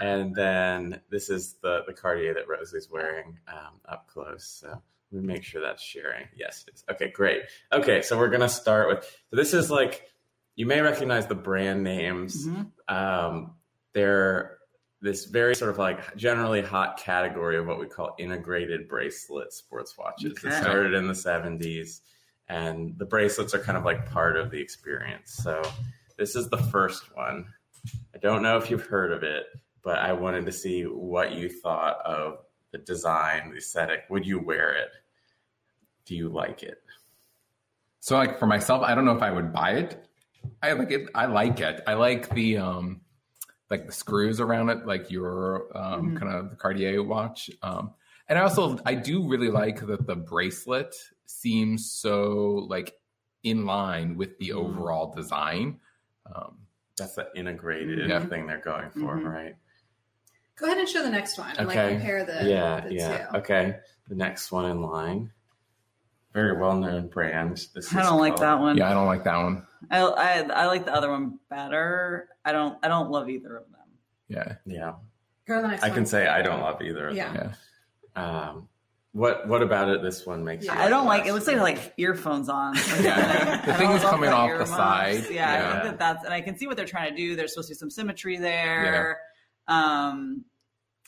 and 0.00 0.34
then 0.34 1.00
this 1.10 1.28
is 1.30 1.54
the 1.62 1.82
the 1.86 1.92
Cartier 1.92 2.34
that 2.34 2.48
Rosie's 2.48 2.88
wearing 2.90 3.38
um, 3.48 3.80
up 3.88 4.06
close. 4.08 4.44
So 4.60 4.80
let 5.12 5.22
me 5.22 5.26
make 5.26 5.42
sure 5.44 5.60
that's 5.62 5.82
sharing. 5.82 6.26
Yes, 6.36 6.64
it 6.68 6.74
is. 6.74 6.84
Okay, 6.90 7.10
great. 7.10 7.42
Okay, 7.72 8.02
so 8.02 8.18
we're 8.18 8.28
gonna 8.28 8.48
start 8.48 8.88
with. 8.88 9.04
So 9.30 9.36
this 9.36 9.54
is 9.54 9.70
like 9.70 10.02
you 10.56 10.66
may 10.66 10.80
recognize 10.80 11.26
the 11.26 11.34
brand 11.34 11.82
names. 11.84 12.46
Mhm. 12.46 12.70
Um, 12.88 13.54
they're 13.94 14.58
this 15.00 15.26
very 15.26 15.54
sort 15.54 15.70
of 15.70 15.78
like 15.78 16.16
generally 16.16 16.60
hot 16.60 16.98
category 16.98 17.56
of 17.56 17.66
what 17.66 17.78
we 17.78 17.86
call 17.86 18.14
integrated 18.18 18.88
bracelet 18.88 19.52
sports 19.52 19.96
watches. 19.96 20.32
It 20.32 20.52
started 20.52 20.92
in 20.94 21.06
the 21.06 21.14
70s, 21.14 22.00
and 22.48 22.98
the 22.98 23.04
bracelets 23.06 23.54
are 23.54 23.60
kind 23.60 23.78
of 23.78 23.84
like 23.84 24.10
part 24.10 24.36
of 24.36 24.50
the 24.50 24.60
experience. 24.60 25.32
So 25.34 25.62
this 26.16 26.34
is 26.34 26.48
the 26.48 26.58
first 26.58 27.14
one. 27.16 27.46
I 28.12 28.18
don't 28.18 28.42
know 28.42 28.56
if 28.58 28.70
you've 28.70 28.86
heard 28.86 29.12
of 29.12 29.22
it, 29.22 29.46
but 29.84 29.98
I 30.00 30.12
wanted 30.14 30.46
to 30.46 30.52
see 30.52 30.82
what 30.82 31.30
you 31.32 31.48
thought 31.48 31.98
of 32.04 32.44
the 32.70 32.78
design, 32.78 33.50
the 33.50 33.56
aesthetic. 33.56 34.04
Would 34.10 34.26
you 34.26 34.38
wear 34.38 34.72
it? 34.72 34.90
Do 36.04 36.14
you 36.14 36.28
like 36.28 36.62
it? 36.62 36.82
So, 38.00 38.16
like 38.16 38.38
for 38.38 38.46
myself, 38.46 38.82
I 38.82 38.94
don't 38.94 39.04
know 39.04 39.16
if 39.16 39.22
I 39.22 39.30
would 39.30 39.52
buy 39.52 39.72
it, 39.72 40.06
I 40.62 40.72
like 40.72 40.90
it. 40.90 41.08
I 41.14 41.26
like 41.26 41.60
it. 41.60 41.82
I 41.86 41.94
like 41.94 42.30
the 42.30 42.58
um, 42.58 43.00
like 43.70 43.86
the 43.86 43.92
screws 43.92 44.40
around 44.40 44.70
it, 44.70 44.86
like 44.86 45.10
your 45.10 45.76
um, 45.76 46.12
Mhm. 46.12 46.20
kind 46.20 46.32
of 46.32 46.50
the 46.50 46.56
Cartier 46.56 47.02
watch. 47.02 47.50
Um, 47.62 47.92
and 48.28 48.38
I 48.38 48.42
also 48.42 48.78
I 48.86 48.94
do 48.94 49.26
really 49.28 49.50
like 49.50 49.84
that 49.86 50.06
the 50.06 50.16
bracelet 50.16 50.94
seems 51.26 51.90
so 51.90 52.66
like 52.68 52.94
in 53.42 53.66
line 53.66 54.16
with 54.16 54.38
the 54.38 54.50
Mhm. 54.50 54.54
overall 54.56 55.12
design. 55.12 55.80
Um, 56.34 56.58
That's 56.96 57.14
the 57.14 57.30
integrated 57.36 58.08
Yeah. 58.08 58.24
thing 58.26 58.46
they're 58.46 58.58
going 58.58 58.90
for, 58.90 59.16
Mhm. 59.18 59.24
right? 59.32 59.56
Go 60.58 60.66
ahead 60.66 60.78
and 60.78 60.88
show 60.88 61.02
the 61.02 61.10
next 61.10 61.38
one 61.38 61.50
and 61.56 61.68
Okay. 61.68 61.82
like 61.84 61.92
compare 61.98 62.24
the 62.24 62.48
yeah, 62.48 62.80
the 62.80 62.94
yeah. 62.94 63.26
two. 63.28 63.36
Okay, 63.38 63.76
the 64.08 64.14
next 64.14 64.50
one 64.50 64.70
in 64.70 64.82
line. 64.82 65.30
Very 66.34 66.56
well 66.58 66.76
known 66.76 67.08
brand. 67.08 67.66
This 67.74 67.94
I 67.94 68.00
is 68.00 68.06
don't 68.08 68.18
like 68.18 68.32
called- 68.36 68.42
that 68.42 68.58
one. 68.60 68.76
yeah, 68.76 68.90
I 68.90 68.94
don't 68.94 69.06
like 69.06 69.24
that 69.24 69.36
one. 69.36 69.66
I, 69.90 70.00
I 70.00 70.38
I 70.62 70.66
like 70.66 70.84
the 70.84 70.92
other 70.94 71.10
one 71.10 71.38
better. 71.48 72.28
I 72.44 72.52
don't 72.52 72.76
I 72.82 72.88
don't 72.88 73.10
love 73.10 73.28
either 73.30 73.56
of 73.56 73.64
them. 73.70 73.80
Yeah, 74.28 74.56
Yeah, 74.66 74.92
Go 75.46 75.56
to 75.56 75.62
the 75.62 75.68
next 75.68 75.82
I 75.84 75.88
one. 75.88 75.94
can 75.94 76.06
say 76.06 76.26
I 76.26 76.42
don't 76.42 76.60
love 76.60 76.82
either 76.82 77.08
of 77.08 77.16
Yeah. 77.16 77.32
them. 77.32 77.52
yeah. 78.16 78.40
Um, 78.50 78.68
what 79.12 79.48
What 79.48 79.62
about 79.62 79.88
it? 79.88 80.02
This 80.02 80.26
one 80.26 80.44
makes. 80.44 80.66
Yeah. 80.66 80.74
you 80.74 80.80
I 80.80 80.88
don't 80.90 81.06
like 81.06 81.26
it. 81.26 81.32
Looks 81.32 81.46
like 81.46 81.58
like 81.58 81.94
earphones 81.96 82.48
on. 82.48 82.74
Yeah. 83.00 83.64
The 83.64 83.74
thing 83.74 83.90
is 83.92 84.02
coming 84.02 84.30
off 84.30 84.58
the 84.58 84.66
side. 84.66 85.24
Yeah, 85.30 85.68
I 85.78 85.82
think 85.82 85.84
that 85.84 85.98
that's 85.98 86.24
and 86.24 86.34
I 86.34 86.40
can 86.42 86.58
see 86.58 86.66
what 86.66 86.76
they're 86.76 86.84
trying 86.84 87.10
to 87.10 87.16
do. 87.16 87.36
There's 87.36 87.52
supposed 87.54 87.68
to 87.68 87.74
be 87.74 87.78
some 87.78 87.90
symmetry 87.90 88.36
there. 88.36 89.20
Um, 89.68 90.44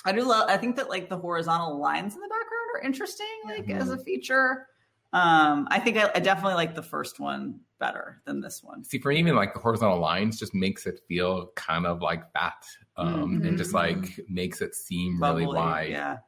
I 0.05 0.13
do 0.13 0.23
love. 0.23 0.49
I 0.49 0.57
think 0.57 0.77
that 0.77 0.89
like 0.89 1.09
the 1.09 1.19
horizontal 1.19 1.79
lines 1.79 2.15
in 2.15 2.21
the 2.21 2.29
background 2.29 2.69
are 2.77 2.81
interesting, 2.83 3.27
like 3.45 3.67
Mhm. 3.67 3.81
as 3.81 3.91
a 3.91 3.99
feature. 3.99 4.67
Um, 5.13 5.67
I 5.71 5.81
think 5.81 5.97
I, 5.97 6.11
I 6.15 6.21
definitely 6.21 6.55
like 6.55 6.75
the 6.77 6.83
first 6.83 7.19
one 7.19 7.61
better 7.81 8.23
than 8.27 8.41
this 8.41 8.63
one. 8.63 8.85
See, 8.85 8.99
for 8.99 9.09
me, 9.09 9.19
even 9.19 9.35
like 9.35 9.55
the 9.55 9.61
horizontal 9.61 9.99
lines, 9.99 10.39
just 10.39 10.55
makes 10.55 10.87
it 10.87 11.01
feel 11.09 11.49
kind 11.57 11.85
of 11.85 12.01
like 12.01 12.33
that, 12.35 12.65
um, 12.97 13.43
and 13.43 13.59
just 13.59 13.75
like 13.75 14.21
makes 14.29 14.61
it 14.63 14.75
seem 14.75 15.21
really 15.21 15.47
wide. 15.47 15.91
Yeah. 15.91 16.19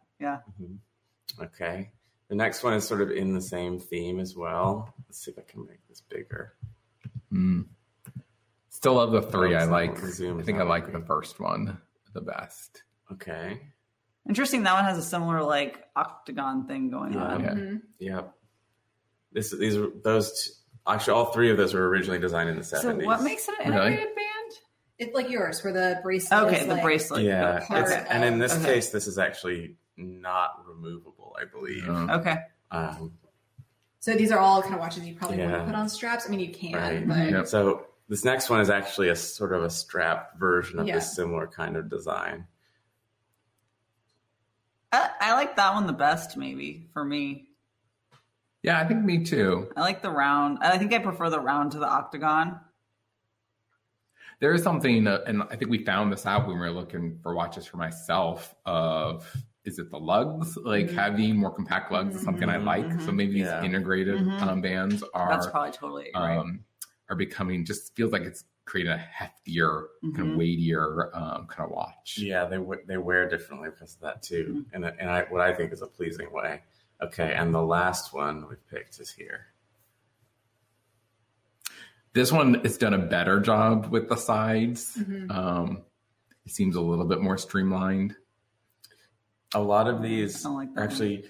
Mhm. 0.60 0.78
Okay. 1.40 1.92
The 2.28 2.34
next 2.34 2.62
one 2.64 2.72
is 2.74 2.86
sort 2.86 3.02
of 3.02 3.10
in 3.10 3.34
the 3.34 3.40
same 3.40 3.78
theme 3.78 4.18
as 4.18 4.34
well. 4.36 4.92
Let's 5.06 5.24
see 5.24 5.30
if 5.30 5.38
I 5.38 5.42
can 5.42 5.64
make 5.66 5.86
this 5.88 6.00
bigger. 6.00 6.54
Mm. 7.32 7.66
Still 8.70 8.94
love 8.94 9.12
the 9.12 9.22
three. 9.22 9.54
I 9.54 9.64
like. 9.64 9.96
zoom 9.98 10.40
I 10.40 10.42
think 10.42 10.58
I 10.58 10.62
like 10.64 10.84
working. 10.86 11.00
the 11.00 11.06
first 11.06 11.38
one 11.40 11.78
the 12.12 12.20
best. 12.20 12.82
Okay. 13.12 13.60
Interesting. 14.28 14.62
That 14.62 14.74
one 14.74 14.84
has 14.84 14.98
a 14.98 15.02
similar 15.02 15.42
like 15.42 15.84
octagon 15.96 16.66
thing 16.66 16.90
going 16.90 17.14
Yeah. 17.14 17.22
on. 17.24 17.40
Yeah. 17.42 17.50
Mhm. 17.54 17.82
Yep. 17.98 18.34
This 19.32 19.50
these 19.50 19.76
are 19.76 19.88
those. 20.04 20.32
Two, 20.32 20.52
actually, 20.92 21.14
all 21.14 21.26
three 21.32 21.50
of 21.50 21.56
those 21.56 21.74
were 21.74 21.88
originally 21.88 22.18
designed 22.18 22.50
in 22.50 22.56
the 22.56 22.62
seventies. 22.64 22.82
So 22.82 22.88
seventies. 22.88 23.06
what 23.06 23.22
makes 23.22 23.48
it 23.48 23.54
an 23.64 23.72
Really? 23.72 23.86
integrated 23.92 24.14
band? 24.14 24.52
It's 24.98 25.14
like 25.14 25.30
yours, 25.30 25.64
where 25.64 25.72
the 25.72 26.00
bracelet. 26.02 26.44
Okay, 26.44 26.60
is 26.60 26.66
the 26.66 26.74
like, 26.74 26.82
bracelet. 26.82 27.22
Yeah, 27.24 27.64
part 27.66 27.82
it's, 27.82 27.92
and 28.10 28.24
in 28.24 28.38
this 28.38 28.54
Okay. 28.56 28.74
case, 28.74 28.90
this 28.90 29.06
is 29.06 29.18
actually 29.18 29.76
not 29.96 30.64
removable. 30.68 31.36
I 31.40 31.44
believe. 31.46 31.88
Okay. 31.88 32.36
Um, 32.70 33.12
So 34.00 34.14
these 34.14 34.32
are 34.32 34.38
all 34.40 34.62
kind 34.62 34.74
of 34.74 34.80
watches 34.80 35.06
you 35.06 35.14
probably 35.14 35.38
want 35.38 35.50
Yeah. 35.52 35.58
to 35.58 35.64
put 35.64 35.74
on 35.76 35.88
straps. 35.88 36.26
I 36.26 36.30
mean, 36.30 36.40
you 36.40 36.52
can, 36.52 36.72
Right. 36.74 37.06
but 37.08 37.30
Yep. 37.30 37.46
So 37.46 37.86
this 38.08 38.24
next 38.24 38.50
one 38.50 38.60
is 38.60 38.70
actually 38.70 39.08
a 39.08 39.16
sort 39.16 39.52
of 39.52 39.62
a 39.62 39.70
strap 39.70 40.38
version 40.38 40.78
of 40.78 40.86
Yeah. 40.86 40.96
this 40.96 41.14
similar 41.14 41.46
kind 41.46 41.76
of 41.76 41.88
design. 41.88 42.46
I, 44.92 45.10
I 45.20 45.34
like 45.34 45.56
that 45.56 45.72
one 45.74 45.86
the 45.86 45.92
best, 45.92 46.36
maybe 46.36 46.88
for 46.92 47.04
me. 47.04 47.48
yeah, 48.62 48.78
I 48.78 48.84
think 48.84 49.02
me 49.04 49.24
too. 49.24 49.70
I 49.76 49.80
like 49.80 50.02
the 50.02 50.10
round. 50.10 50.58
I 50.60 50.76
think 50.78 50.92
I 50.92 50.98
prefer 50.98 51.30
the 51.30 51.40
round 51.40 51.72
to 51.72 51.78
the 51.78 51.88
octagon. 51.88 52.60
There 54.40 54.52
is 54.52 54.62
something, 54.62 55.06
uh, 55.06 55.20
and 55.26 55.42
I 55.44 55.56
think 55.56 55.70
we 55.70 55.84
found 55.84 56.12
this 56.12 56.26
out 56.26 56.46
when 56.46 56.56
we 56.56 56.60
were 56.60 56.70
looking 56.72 57.18
for 57.22 57.34
watches 57.34 57.64
for 57.66 57.76
myself. 57.76 58.54
Of 58.66 59.24
is 59.64 59.78
it 59.78 59.90
the 59.90 59.98
lugs? 59.98 60.56
Like 60.56 60.86
Mhm. 60.86 60.94
having 60.94 61.36
more 61.36 61.52
compact 61.54 61.92
lugs 61.92 62.16
is 62.16 62.22
something 62.24 62.48
I 62.48 62.56
Mhm. 62.56 62.64
like. 62.64 62.92
So 63.00 63.12
Mhm. 63.12 63.14
maybe 63.14 63.32
these 63.34 63.46
Yeah. 63.46 63.62
integrated 63.62 64.18
Mhm. 64.18 64.42
um, 64.42 64.60
bands 64.60 65.02
are 65.14 65.30
That's 65.30 65.46
probably 65.46 65.70
totally 65.70 66.10
right. 66.14 66.44
Are 67.12 67.16
becoming 67.16 67.64
just 67.64 67.94
feels 67.94 68.10
like 68.10 68.22
it's 68.22 68.44
creating 68.64 68.92
a 68.92 68.96
heftier, 69.20 69.86
kind 70.02 70.16
Mhm. 70.16 70.30
of 70.32 70.36
weightier 70.38 71.10
um, 71.14 71.46
kind 71.46 71.68
of 71.68 71.70
watch. 71.76 72.16
Yeah, 72.18 72.46
they 72.46 72.58
they 72.86 72.96
wear 72.96 73.28
differently 73.28 73.68
because 73.70 73.94
of 73.94 74.00
that 74.00 74.22
too, 74.22 74.64
Mm-hmm. 74.72 74.74
and 74.74 74.84
and 74.98 75.10
I, 75.10 75.22
what 75.28 75.40
I 75.42 75.52
think 75.54 75.72
is 75.72 75.82
a 75.82 75.86
pleasing 75.86 76.32
way. 76.32 76.62
Okay, 77.02 77.32
and 77.34 77.52
the 77.54 77.62
last 77.62 78.12
one 78.14 78.48
we've 78.48 78.66
picked 78.70 78.98
is 79.00 79.10
here. 79.10 79.46
This 82.14 82.30
one 82.32 82.54
has 82.62 82.76
done 82.78 82.94
a 82.94 82.98
better 82.98 83.40
job 83.40 83.86
with 83.90 84.08
the 84.08 84.16
sides. 84.16 84.96
Mhm. 84.96 85.30
Um, 85.30 85.82
it 86.46 86.52
seems 86.52 86.76
a 86.76 86.80
little 86.80 87.06
bit 87.06 87.20
more 87.20 87.38
streamlined. 87.38 88.16
A 89.54 89.60
lot 89.60 89.88
of 89.88 90.02
these, 90.02 90.44
I 90.44 90.48
don't 90.48 90.56
like 90.56 90.68
actually, 90.78 91.24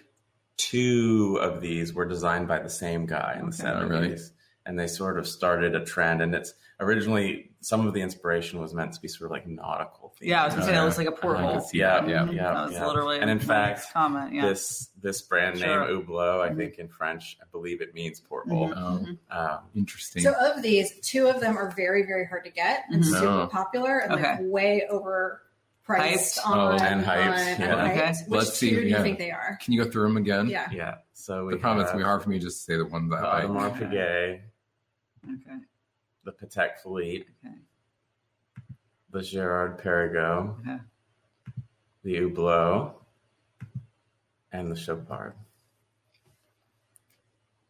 two 0.58 1.38
of 1.40 1.60
these 1.60 1.92
were 1.94 2.04
designed 2.04 2.46
by 2.48 2.58
the 2.60 2.68
same 2.70 3.06
guy 3.06 3.34
in 3.34 3.46
the 3.50 3.56
Okay. 3.56 3.56
seventies, 3.56 3.90
Really? 3.90 4.18
And 4.66 4.78
they 4.78 4.86
sort 4.86 5.18
of 5.18 5.26
started 5.26 5.74
a 5.74 5.84
trend. 5.84 6.22
And 6.22 6.34
it's 6.34 6.54
originally 6.80 7.50
some 7.60 7.86
of 7.86 7.94
the 7.94 8.00
inspiration 8.02 8.60
was 8.60 8.74
meant 8.74 8.92
to 8.92 9.00
be 9.00 9.08
sort 9.08 9.26
of 9.26 9.32
like 9.32 9.46
nautical. 9.46 10.12
Themed. 10.20 10.28
yeah, 10.28 10.42
I 10.42 10.46
was 10.46 10.54
gonna 10.54 10.66
say 10.66 10.72
that 10.72 10.82
looks 10.84 10.98
like 10.98 11.06
a 11.08 11.12
I 11.12 11.14
porthole. 11.14 11.54
could 11.60 11.68
see 11.68 11.78
that. 11.80 12.08
Yeah, 12.08 12.22
Mhm. 12.24 12.34
yeah, 12.34 12.52
That 12.54 12.64
was 12.66 12.72
yeah. 12.74 12.86
literally 12.86 13.20
And 13.20 13.30
in 13.30 13.38
fact, 13.38 13.92
comment. 13.92 14.34
Yeah. 14.34 14.48
This 14.48 14.88
this 15.00 15.22
brand 15.22 15.58
Sure. 15.58 15.86
name 15.88 16.04
Hublot, 16.06 16.40
I 16.42 16.50
Mhm. 16.50 16.56
think 16.56 16.78
in 16.78 16.88
French, 16.88 17.36
I 17.40 17.44
believe 17.50 17.80
it 17.80 17.92
means 17.94 18.20
porthole. 18.20 18.68
Mhm. 18.70 18.76
Um, 18.76 19.18
Um, 19.30 19.58
Interesting. 19.74 20.22
So 20.22 20.32
of 20.32 20.62
these, 20.62 20.98
two 21.00 21.26
of 21.28 21.40
them 21.40 21.56
are 21.56 21.70
very, 21.76 22.04
very 22.04 22.24
hard 22.26 22.44
to 22.44 22.50
get 22.50 22.84
and 22.90 23.02
Mhm. 23.02 23.06
super 23.06 23.26
Oh. 23.42 23.46
popular 23.48 23.98
and 23.98 24.12
like 24.14 24.24
Okay. 24.24 24.44
way 24.44 24.86
overpriced 24.90 26.38
Hyped? 26.38 26.46
on 26.46 26.58
Oh, 26.58 26.84
and 26.84 27.04
hyped, 27.04 27.16
on- 27.16 27.26
yeah. 27.26 27.46
and 27.48 27.62
hyped. 27.62 27.90
Okay. 27.90 28.12
Which 28.28 28.38
Let's 28.38 28.54
see, 28.58 28.70
two 28.70 28.76
do 28.76 28.82
you 28.82 28.88
yeah. 28.90 29.02
think 29.02 29.18
they 29.18 29.30
are? 29.30 29.58
Can 29.62 29.72
you 29.72 29.82
go 29.84 29.90
through 29.90 30.04
them 30.04 30.16
again? 30.16 30.46
Yeah. 30.48 30.68
yeah. 30.72 30.94
So 31.14 31.46
we 31.46 31.54
The 31.54 31.58
problem 31.58 31.84
is 31.84 31.90
have 31.90 32.00
it's 32.00 32.06
hard 32.06 32.22
for 32.22 32.30
me 32.30 32.38
to 32.38 32.44
just 32.44 32.64
say 32.64 32.76
the 32.76 32.86
ones 32.86 33.10
that 33.10 33.24
I 33.24 33.42
Audemars 33.42 33.54
like. 33.72 33.74
Piguet, 33.74 34.40
okay. 35.24 35.58
the 36.24 36.32
Patek 36.32 36.78
Philippe, 36.82 37.26
Okay. 37.44 37.54
the 39.10 39.22
Girard-Perregaux, 39.22 40.60
Okay. 40.60 40.78
the 42.02 42.14
Hublot, 42.16 42.94
and 44.52 44.70
the 44.70 44.76
Chopard. 44.76 45.34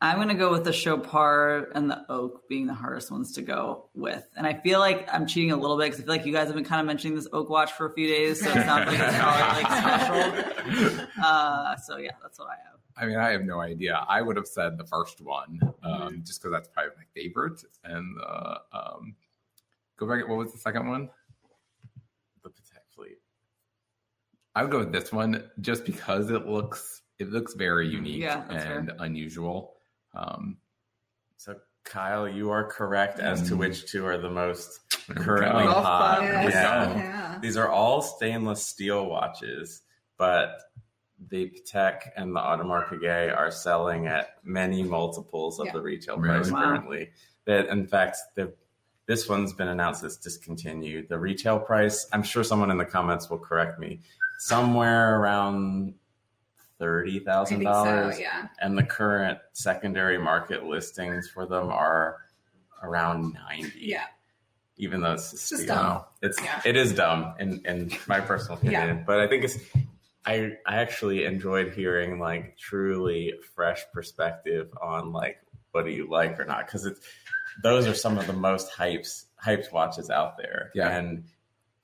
I'm 0.00 0.18
gonna 0.18 0.34
go 0.34 0.50
with 0.50 0.64
the 0.64 0.72
Chopard 0.72 1.70
and 1.76 1.88
the 1.88 2.04
Oak 2.10 2.48
being 2.48 2.66
the 2.66 2.74
hardest 2.74 3.12
ones 3.12 3.32
to 3.34 3.42
go 3.42 3.84
with, 3.94 4.26
and 4.36 4.44
I 4.48 4.54
feel 4.54 4.80
like 4.80 5.08
I'm 5.12 5.28
cheating 5.28 5.52
a 5.52 5.56
little 5.56 5.76
bit 5.78 5.84
because 5.92 6.00
I 6.00 6.02
feel 6.02 6.14
like 6.16 6.26
you 6.26 6.32
guys 6.32 6.46
have 6.48 6.56
been 6.56 6.64
kind 6.64 6.80
of 6.80 6.86
mentioning 6.88 7.14
this 7.14 7.28
Oak 7.32 7.48
watch 7.48 7.70
for 7.72 7.86
a 7.86 7.94
few 7.94 8.08
days, 8.08 8.40
so 8.40 8.48
it 8.50 8.54
sounds 8.66 8.88
like 8.88 8.98
it's 8.98 9.16
probably 9.18 9.62
like 9.62 9.78
special. 9.78 11.06
Uh, 11.22 11.76
so 11.76 11.98
yeah, 11.98 12.10
that's 12.20 12.38
what 12.38 12.48
I 12.48 12.56
have. 12.68 12.71
I 12.96 13.06
mean, 13.06 13.16
I 13.16 13.30
have 13.30 13.42
no 13.44 13.60
idea. 13.60 14.04
I 14.08 14.20
would 14.22 14.36
have 14.36 14.46
said 14.46 14.76
the 14.78 14.84
first 14.84 15.20
one, 15.20 15.60
um, 15.82 15.92
Mm-hmm. 15.92 16.22
just 16.24 16.40
because 16.42 16.52
that's 16.52 16.68
probably 16.68 16.92
my 16.96 17.04
favorite. 17.14 17.62
And 17.84 18.16
uh, 18.26 18.58
um, 18.72 19.14
go 19.96 20.06
back. 20.06 20.28
What 20.28 20.38
was 20.38 20.52
the 20.52 20.58
second 20.58 20.88
one? 20.88 21.08
the 22.42 22.50
Patek 22.50 22.82
Philippe. 22.94 23.16
I 24.54 24.62
would 24.62 24.70
go 24.72 24.80
with 24.80 24.92
this 24.92 25.12
one 25.12 25.44
just 25.60 25.84
because 25.84 26.30
it 26.30 26.46
looks 26.46 27.02
it 27.18 27.30
looks 27.30 27.54
very 27.54 27.86
unique 27.88 28.20
Yeah, 28.22 28.42
that's 28.48 28.64
and 28.64 28.92
unusual. 28.98 29.74
Um, 30.14 30.58
So 31.36 31.56
Kyle, 31.84 32.28
you 32.28 32.50
are 32.50 32.64
correct 32.64 33.20
as 33.20 33.42
to 33.48 33.54
Mm. 33.54 33.58
which 33.58 33.86
two 33.90 34.04
are 34.06 34.18
the 34.18 34.30
most 34.30 34.80
currently. 35.14 35.64
Hot. 35.64 36.20
Yes. 36.22 36.52
Yeah. 36.52 36.96
Yeah. 36.98 37.38
These 37.40 37.56
are 37.56 37.68
all 37.68 38.02
stainless 38.02 38.66
steel 38.66 39.06
watches, 39.06 39.82
but 40.18 40.58
the 41.28 41.50
Patek 41.50 42.10
and 42.16 42.34
the 42.34 42.40
Audemars 42.40 42.88
Piguet 42.88 43.36
are 43.36 43.50
selling 43.50 44.06
at 44.06 44.36
many 44.44 44.82
multiples 44.82 45.58
of 45.60 45.66
Yeah. 45.66 45.72
the 45.72 45.80
retail 45.82 46.18
price 46.18 46.50
Wow. 46.50 46.62
currently. 46.64 47.10
That 47.44 47.66
in 47.68 47.86
fact, 47.86 48.16
the 48.34 48.52
this 49.06 49.28
one's 49.28 49.52
been 49.52 49.68
announced 49.68 50.04
as 50.04 50.16
discontinued. 50.16 51.08
The 51.08 51.18
retail 51.18 51.58
price, 51.58 52.06
I'm 52.12 52.22
sure 52.22 52.44
someone 52.44 52.70
in 52.70 52.78
the 52.78 52.84
comments 52.84 53.28
will 53.28 53.38
correct 53.38 53.78
me, 53.80 54.00
somewhere 54.38 55.20
around 55.20 55.94
thirty 56.78 57.20
I 57.20 57.24
thousand 57.24 57.58
think 57.58 57.68
dollars. 57.68 58.18
yeah. 58.20 58.48
And 58.60 58.76
the 58.78 58.84
current 58.84 59.38
secondary 59.52 60.18
market 60.18 60.64
listings 60.64 61.28
for 61.28 61.46
them 61.46 61.68
are 61.70 62.18
around 62.82 63.34
ninety 63.48 63.72
Yeah. 63.80 64.04
even 64.76 65.00
though 65.00 65.12
it's, 65.12 65.32
It's 65.32 65.48
just 65.50 65.62
steel. 65.64 65.74
dumb. 65.74 66.04
It's 66.22 66.40
Yeah. 66.42 66.60
it 66.64 66.76
is 66.76 66.92
dumb 66.94 67.34
in 67.38 67.60
in 67.66 67.90
my 68.06 68.20
personal 68.20 68.56
opinion, 68.58 69.04
but 69.06 69.20
I 69.20 69.26
think 69.28 69.44
it's 69.44 69.58
I 70.24 70.52
I 70.66 70.76
actually 70.76 71.24
enjoyed 71.24 71.72
hearing 71.72 72.18
like 72.18 72.56
truly 72.56 73.34
fresh 73.54 73.82
perspective 73.92 74.68
on 74.80 75.12
like 75.12 75.38
what 75.72 75.84
do 75.84 75.90
you 75.90 76.08
like 76.08 76.38
or 76.38 76.44
not 76.44 76.66
because 76.66 76.86
it's 76.86 77.00
those 77.62 77.86
are 77.86 77.94
some 77.94 78.18
of 78.18 78.26
the 78.26 78.32
most 78.32 78.70
hypes 78.72 79.24
hyped 79.44 79.72
watches 79.72 80.08
out 80.10 80.36
there, 80.38 80.70
Yeah. 80.74 80.88
and 80.96 81.24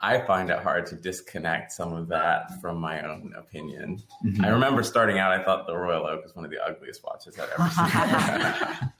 I 0.00 0.20
find 0.20 0.48
it 0.50 0.60
hard 0.60 0.86
to 0.86 0.94
disconnect 0.94 1.72
some 1.72 1.92
of 1.92 2.06
that 2.08 2.60
from 2.60 2.78
my 2.78 3.02
own 3.02 3.34
opinion. 3.36 3.98
Mhm. 4.24 4.44
I 4.44 4.48
remember 4.50 4.84
starting 4.84 5.18
out, 5.18 5.32
I 5.32 5.42
thought 5.44 5.66
the 5.66 5.76
Royal 5.76 6.06
Oak 6.06 6.22
was 6.22 6.36
one 6.36 6.44
of 6.44 6.52
the 6.52 6.64
ugliest 6.64 7.02
watches 7.02 7.36
I'd 7.38 7.48
ever 7.58 7.68
seen. 7.70 8.90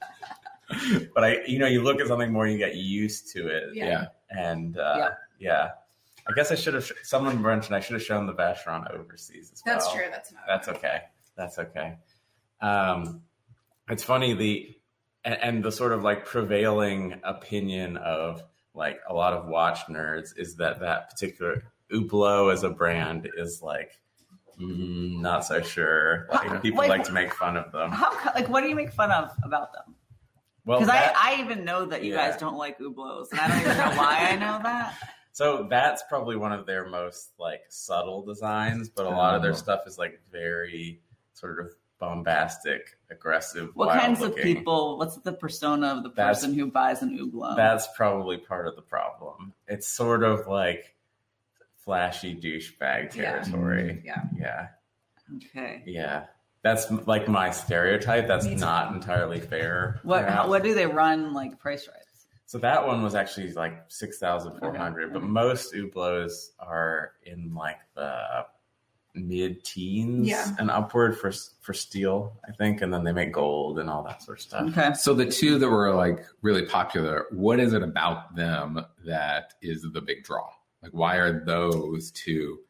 but 1.14 1.22
I, 1.24 1.38
you 1.46 1.58
know, 1.60 1.66
you 1.68 1.82
look 1.82 2.00
at 2.00 2.08
something 2.08 2.32
more, 2.32 2.46
you 2.48 2.58
get 2.58 2.74
used 2.74 3.32
to 3.34 3.46
it, 3.46 3.74
Yeah. 3.74 3.86
Yeah. 3.86 4.06
and 4.30 4.76
uh, 4.76 4.94
Yeah. 4.98 5.10
yeah. 5.38 5.70
I 6.28 6.34
guess 6.34 6.52
I 6.52 6.56
should 6.56 6.74
have. 6.74 6.90
Someone 7.02 7.40
mentioned 7.40 7.74
I 7.74 7.80
should 7.80 7.94
have 7.94 8.02
shown 8.02 8.26
the 8.26 8.34
Vacheron 8.34 8.90
overseas 8.92 9.50
as 9.52 9.62
That's 9.64 9.86
well. 9.86 9.94
true. 9.94 10.04
That's 10.10 10.32
not. 10.32 10.42
That's 10.46 10.68
okay. 10.68 11.00
That's 11.36 11.58
okay. 11.58 11.96
Um, 12.60 13.22
it's 13.88 14.02
funny 14.02 14.34
the 14.34 14.76
and, 15.24 15.38
and 15.42 15.64
the 15.64 15.72
sort 15.72 15.92
of 15.92 16.02
like 16.02 16.26
prevailing 16.26 17.20
opinion 17.24 17.96
of 17.96 18.42
like 18.74 19.00
a 19.08 19.14
lot 19.14 19.32
of 19.32 19.46
watch 19.46 19.80
nerds 19.88 20.36
is 20.36 20.56
that 20.56 20.80
that 20.80 21.10
particular 21.10 21.62
Hublot 21.92 22.52
as 22.52 22.62
a 22.64 22.70
brand 22.70 23.28
is 23.36 23.62
like 23.62 23.92
mm, 24.60 25.20
not 25.20 25.44
so 25.46 25.62
sure. 25.62 26.26
Like 26.30 26.60
people 26.62 26.80
Wait. 26.80 26.88
like 26.90 27.04
to 27.04 27.12
make 27.12 27.32
fun 27.34 27.56
of 27.56 27.72
them. 27.72 27.90
How 27.90 28.12
like 28.34 28.48
what 28.48 28.60
do 28.62 28.68
you 28.68 28.76
make 28.76 28.92
fun 28.92 29.10
of 29.10 29.30
about 29.42 29.72
them? 29.72 29.94
Well, 30.66 30.80
Because 30.80 30.94
I, 30.94 31.12
I 31.16 31.40
even 31.40 31.64
know 31.64 31.86
that 31.86 32.04
you 32.04 32.12
Yeah. 32.12 32.28
guys 32.30 32.38
don't 32.38 32.56
like 32.58 32.78
Hublots, 32.78 33.30
and 33.30 33.40
I 33.40 33.48
don't 33.48 33.60
even 33.60 33.76
know 33.78 33.90
why 33.96 34.28
I 34.30 34.36
know 34.36 34.60
that. 34.62 34.94
So 35.38 35.68
that's 35.70 36.02
probably 36.08 36.34
one 36.34 36.50
of 36.50 36.66
their 36.66 36.88
most 36.88 37.30
like 37.38 37.60
subtle 37.68 38.22
designs, 38.24 38.88
but 38.88 39.06
a 39.06 39.08
lot 39.10 39.36
of 39.36 39.42
their 39.42 39.52
Oh. 39.52 39.54
stuff 39.54 39.82
is 39.86 39.96
like 39.96 40.20
very 40.32 41.00
sort 41.32 41.60
of 41.60 41.72
bombastic, 42.00 42.98
aggressive. 43.08 43.70
What 43.74 43.86
wild 43.86 44.00
kinds 44.00 44.22
of 44.22 44.34
people? 44.34 44.98
What's 44.98 45.16
the 45.18 45.32
persona 45.32 45.94
of 45.96 46.02
the 46.02 46.08
That's- 46.08 46.40
person 46.40 46.54
who 46.58 46.72
buys 46.72 47.02
an 47.02 47.16
Hublot? 47.16 47.54
That's 47.54 47.86
probably 47.96 48.36
part 48.38 48.66
of 48.66 48.74
the 48.74 48.82
problem. 48.82 49.52
It's 49.68 49.86
sort 49.86 50.24
of 50.24 50.48
like 50.48 50.96
flashy 51.84 52.34
douchebag 52.34 53.10
territory. 53.10 54.02
Yeah. 54.04 54.22
Yeah. 54.36 54.68
okay. 55.36 55.84
Yeah. 55.86 56.24
That's 56.62 56.90
like 57.06 57.28
my 57.28 57.50
stereotype. 57.52 58.26
That's 58.26 58.44
not 58.46 58.92
entirely 58.92 59.38
fair. 59.38 60.00
What 60.02 60.24
perhaps. 60.24 60.48
what 60.48 60.64
do 60.64 60.74
they 60.74 60.86
run 60.86 61.32
like 61.32 61.60
price 61.60 61.86
wise? 61.86 62.02
So 62.48 62.56
that 62.60 62.86
one 62.86 63.02
was 63.02 63.14
actually 63.14 63.52
like 63.52 63.84
six 63.88 64.18
thousand 64.18 64.58
four 64.58 64.74
hundred, 64.74 65.12
but 65.12 65.22
most 65.22 65.74
Hublots 65.74 66.52
are 66.58 67.12
in 67.26 67.54
like 67.54 67.76
the 67.94 68.46
mid 69.14 69.62
teens 69.64 70.26
Yeah. 70.26 70.54
and 70.58 70.70
upward 70.70 71.18
for 71.18 71.30
for 71.60 71.74
steel, 71.74 72.38
I 72.48 72.52
think, 72.52 72.80
and 72.80 72.90
then 72.90 73.04
they 73.04 73.12
make 73.12 73.34
gold 73.34 73.78
and 73.78 73.90
all 73.90 74.02
that 74.04 74.22
sort 74.22 74.38
of 74.38 74.42
stuff. 74.42 74.68
Okay. 74.70 74.94
So 74.94 75.12
the 75.12 75.26
two 75.26 75.58
that 75.58 75.68
were 75.68 75.94
like 75.94 76.24
really 76.40 76.64
popular, 76.64 77.26
what 77.32 77.60
is 77.60 77.74
it 77.74 77.82
about 77.82 78.34
them 78.34 78.80
that 79.04 79.52
is 79.60 79.86
the 79.92 80.00
big 80.00 80.24
draw? 80.24 80.48
Like, 80.82 80.92
why 80.92 81.16
are 81.16 81.44
those 81.44 82.10
two 82.12 82.60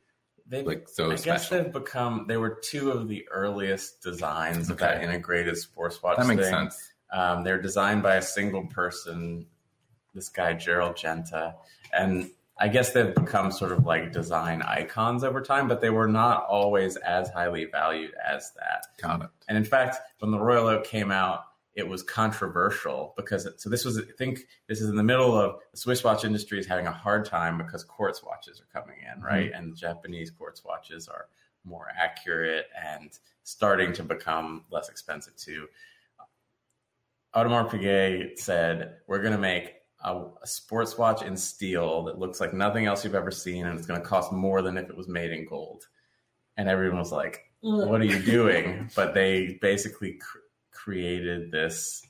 They've, 0.49 0.67
like 0.67 0.89
so 0.89 1.13
I 1.13 1.17
guess 1.19 1.51
they've 1.51 1.73
become 1.73 2.25
they 2.27 2.37
were 2.37 2.59
two 2.65 2.91
of 2.91 3.07
the 3.07 3.29
earliest 3.31 4.03
designs 4.03 4.71
of 4.71 4.79
that 4.79 5.05
integrated 5.05 5.57
sports 5.57 6.03
watch. 6.03 6.17
That 6.17 6.27
makes 6.27 6.43
thing. 6.43 6.51
sense. 6.53 6.93
Um, 7.13 7.45
they're 7.45 7.63
designed 7.63 8.03
by 8.03 8.17
a 8.17 8.23
single 8.23 8.67
person, 8.67 9.47
this 10.19 10.29
guy 10.29 10.53
Gerald 10.53 10.97
Genta, 10.97 11.55
and 11.93 12.31
I 12.61 12.69
guess 12.69 12.93
they've 12.93 13.15
become 13.15 13.53
sort 13.53 13.73
of 13.73 13.87
like 13.87 14.13
design 14.13 14.63
icons 14.63 15.23
over 15.23 15.41
time, 15.41 15.69
but 15.69 15.81
they 15.81 15.91
were 15.91 16.09
not 16.09 16.45
always 16.47 16.97
as 16.97 17.31
highly 17.31 17.67
valued 17.67 18.13
as 18.27 18.53
that. 18.57 18.87
Got 19.01 19.23
it. 19.23 19.29
And 19.49 19.57
in 19.57 19.65
fact, 19.65 19.99
when 20.19 20.33
the 20.33 20.41
Royal 20.41 20.67
Oak 20.67 20.85
came 20.85 21.13
out, 21.13 21.45
it 21.75 21.87
was 21.87 22.03
controversial 22.03 23.15
because 23.17 23.47
it, 23.47 23.61
so 23.61 23.71
this 23.71 23.85
was 23.85 23.99
I 23.99 24.03
think 24.19 24.41
this 24.67 24.81
is 24.81 24.91
in 24.91 24.97
the 24.97 25.05
middle 25.05 25.39
of 25.39 25.61
the 25.71 25.77
Swiss 25.77 26.03
watch 26.03 26.25
industry 26.25 26.59
is 26.59 26.67
having 26.67 26.89
a 26.89 26.93
hard 26.93 27.25
time 27.25 27.57
because 27.57 27.85
quartz 27.85 28.25
watches 28.25 28.61
are 28.61 28.81
coming 28.81 28.99
in, 29.01 29.23
right? 29.23 29.53
Mm-hmm. 29.53 29.63
And 29.63 29.77
Japanese 29.77 30.33
quartz 30.33 30.65
watches 30.65 31.07
are 31.07 31.27
more 31.65 31.87
accurate 31.97 32.67
and 32.85 33.17
starting 33.45 33.93
to 33.93 34.03
become 34.03 34.65
less 34.73 34.89
expensive 34.89 35.37
too. 35.37 35.69
Audemars 37.37 37.71
Piguet 37.71 38.39
said, 38.39 38.97
"We're 39.07 39.23
going 39.23 39.35
to 39.35 39.39
make 39.39 39.78
a, 40.01 40.25
a 40.43 40.47
sports 40.47 40.97
watch 40.99 41.23
in 41.23 41.37
steel 41.37 42.05
that 42.05 42.19
looks 42.19 42.41
like 42.41 42.53
nothing 42.55 42.87
else 42.87 43.05
you've 43.05 43.15
ever 43.15 43.31
seen, 43.31 43.67
and 43.67 43.79
it's 43.79 43.87
going 43.87 44.01
to 44.01 44.07
cost 44.07 44.33
more 44.33 44.63
than 44.63 44.77
if 44.79 44.89
it 44.89 44.97
was 44.97 45.09
made 45.09 45.31
in 45.33 45.45
gold." 45.47 45.85
And 46.57 46.69
everyone 46.69 46.99
was 46.99 47.13
like, 47.13 47.45
what 47.61 48.01
are 48.01 48.05
you 48.05 48.19
doing? 48.21 48.91
But 48.97 49.15
they 49.15 49.59
basically 49.61 50.15
cr- 50.15 50.39
created 50.73 51.51
this 51.53 52.03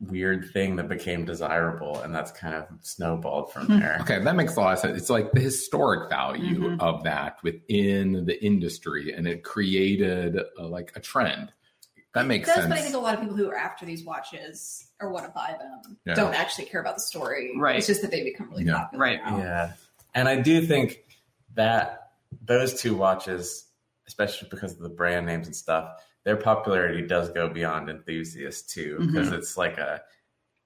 weird 0.00 0.50
thing 0.52 0.76
that 0.76 0.88
became 0.88 1.24
desirable, 1.24 2.00
and 2.02 2.14
that's 2.14 2.30
kind 2.30 2.54
of 2.54 2.66
snowballed 2.82 3.52
from 3.52 3.66
Hmm. 3.66 3.80
there. 3.80 3.98
Okay, 4.02 4.22
that 4.22 4.36
makes 4.36 4.54
a 4.56 4.60
lot 4.60 4.74
of 4.74 4.78
sense. 4.78 4.96
It's 4.96 5.10
like 5.10 5.32
the 5.32 5.40
historic 5.40 6.08
value 6.08 6.60
Mhm. 6.70 6.80
of 6.80 7.02
that 7.02 7.42
within 7.42 8.24
the 8.24 8.40
industry, 8.44 9.12
and 9.12 9.26
it 9.26 9.42
created 9.42 10.36
uh, 10.36 10.68
like 10.68 10.92
a 10.94 11.00
trend. 11.00 11.52
That 12.18 12.26
makes 12.26 12.46
That's 12.46 12.60
sense. 12.60 12.68
but 12.68 12.78
I 12.78 12.82
think 12.82 12.94
a 12.94 12.98
lot 12.98 13.14
of 13.14 13.20
people 13.20 13.36
who 13.36 13.48
are 13.48 13.56
after 13.56 13.86
these 13.86 14.04
watches 14.04 14.88
or 15.00 15.10
want 15.10 15.24
to 15.26 15.30
buy 15.32 15.56
them 15.58 15.96
Yeah. 16.04 16.14
don't 16.14 16.34
actually 16.34 16.66
care 16.66 16.80
about 16.80 16.96
the 16.96 17.00
story. 17.02 17.52
Right. 17.56 17.76
It's 17.76 17.86
just 17.86 18.02
that 18.02 18.10
they 18.10 18.22
become 18.24 18.50
really 18.50 18.64
Yeah. 18.64 18.78
popular. 18.80 19.04
Right. 19.04 19.20
now. 19.24 19.38
Yeah, 19.38 19.72
and 20.14 20.28
I 20.28 20.36
do 20.40 20.66
think 20.66 21.04
that 21.54 22.10
those 22.44 22.80
two 22.80 22.94
watches, 22.96 23.66
especially 24.06 24.48
because 24.50 24.72
of 24.72 24.80
the 24.80 24.88
brand 24.88 25.26
names 25.26 25.46
and 25.46 25.56
stuff, 25.56 26.02
their 26.24 26.36
popularity 26.36 27.06
does 27.06 27.30
go 27.30 27.48
beyond 27.48 27.88
enthusiasts 27.88 28.72
too. 28.72 28.96
Mm-hmm. 29.00 29.06
Because 29.12 29.32
it's 29.32 29.56
like 29.56 29.78
a, 29.78 30.02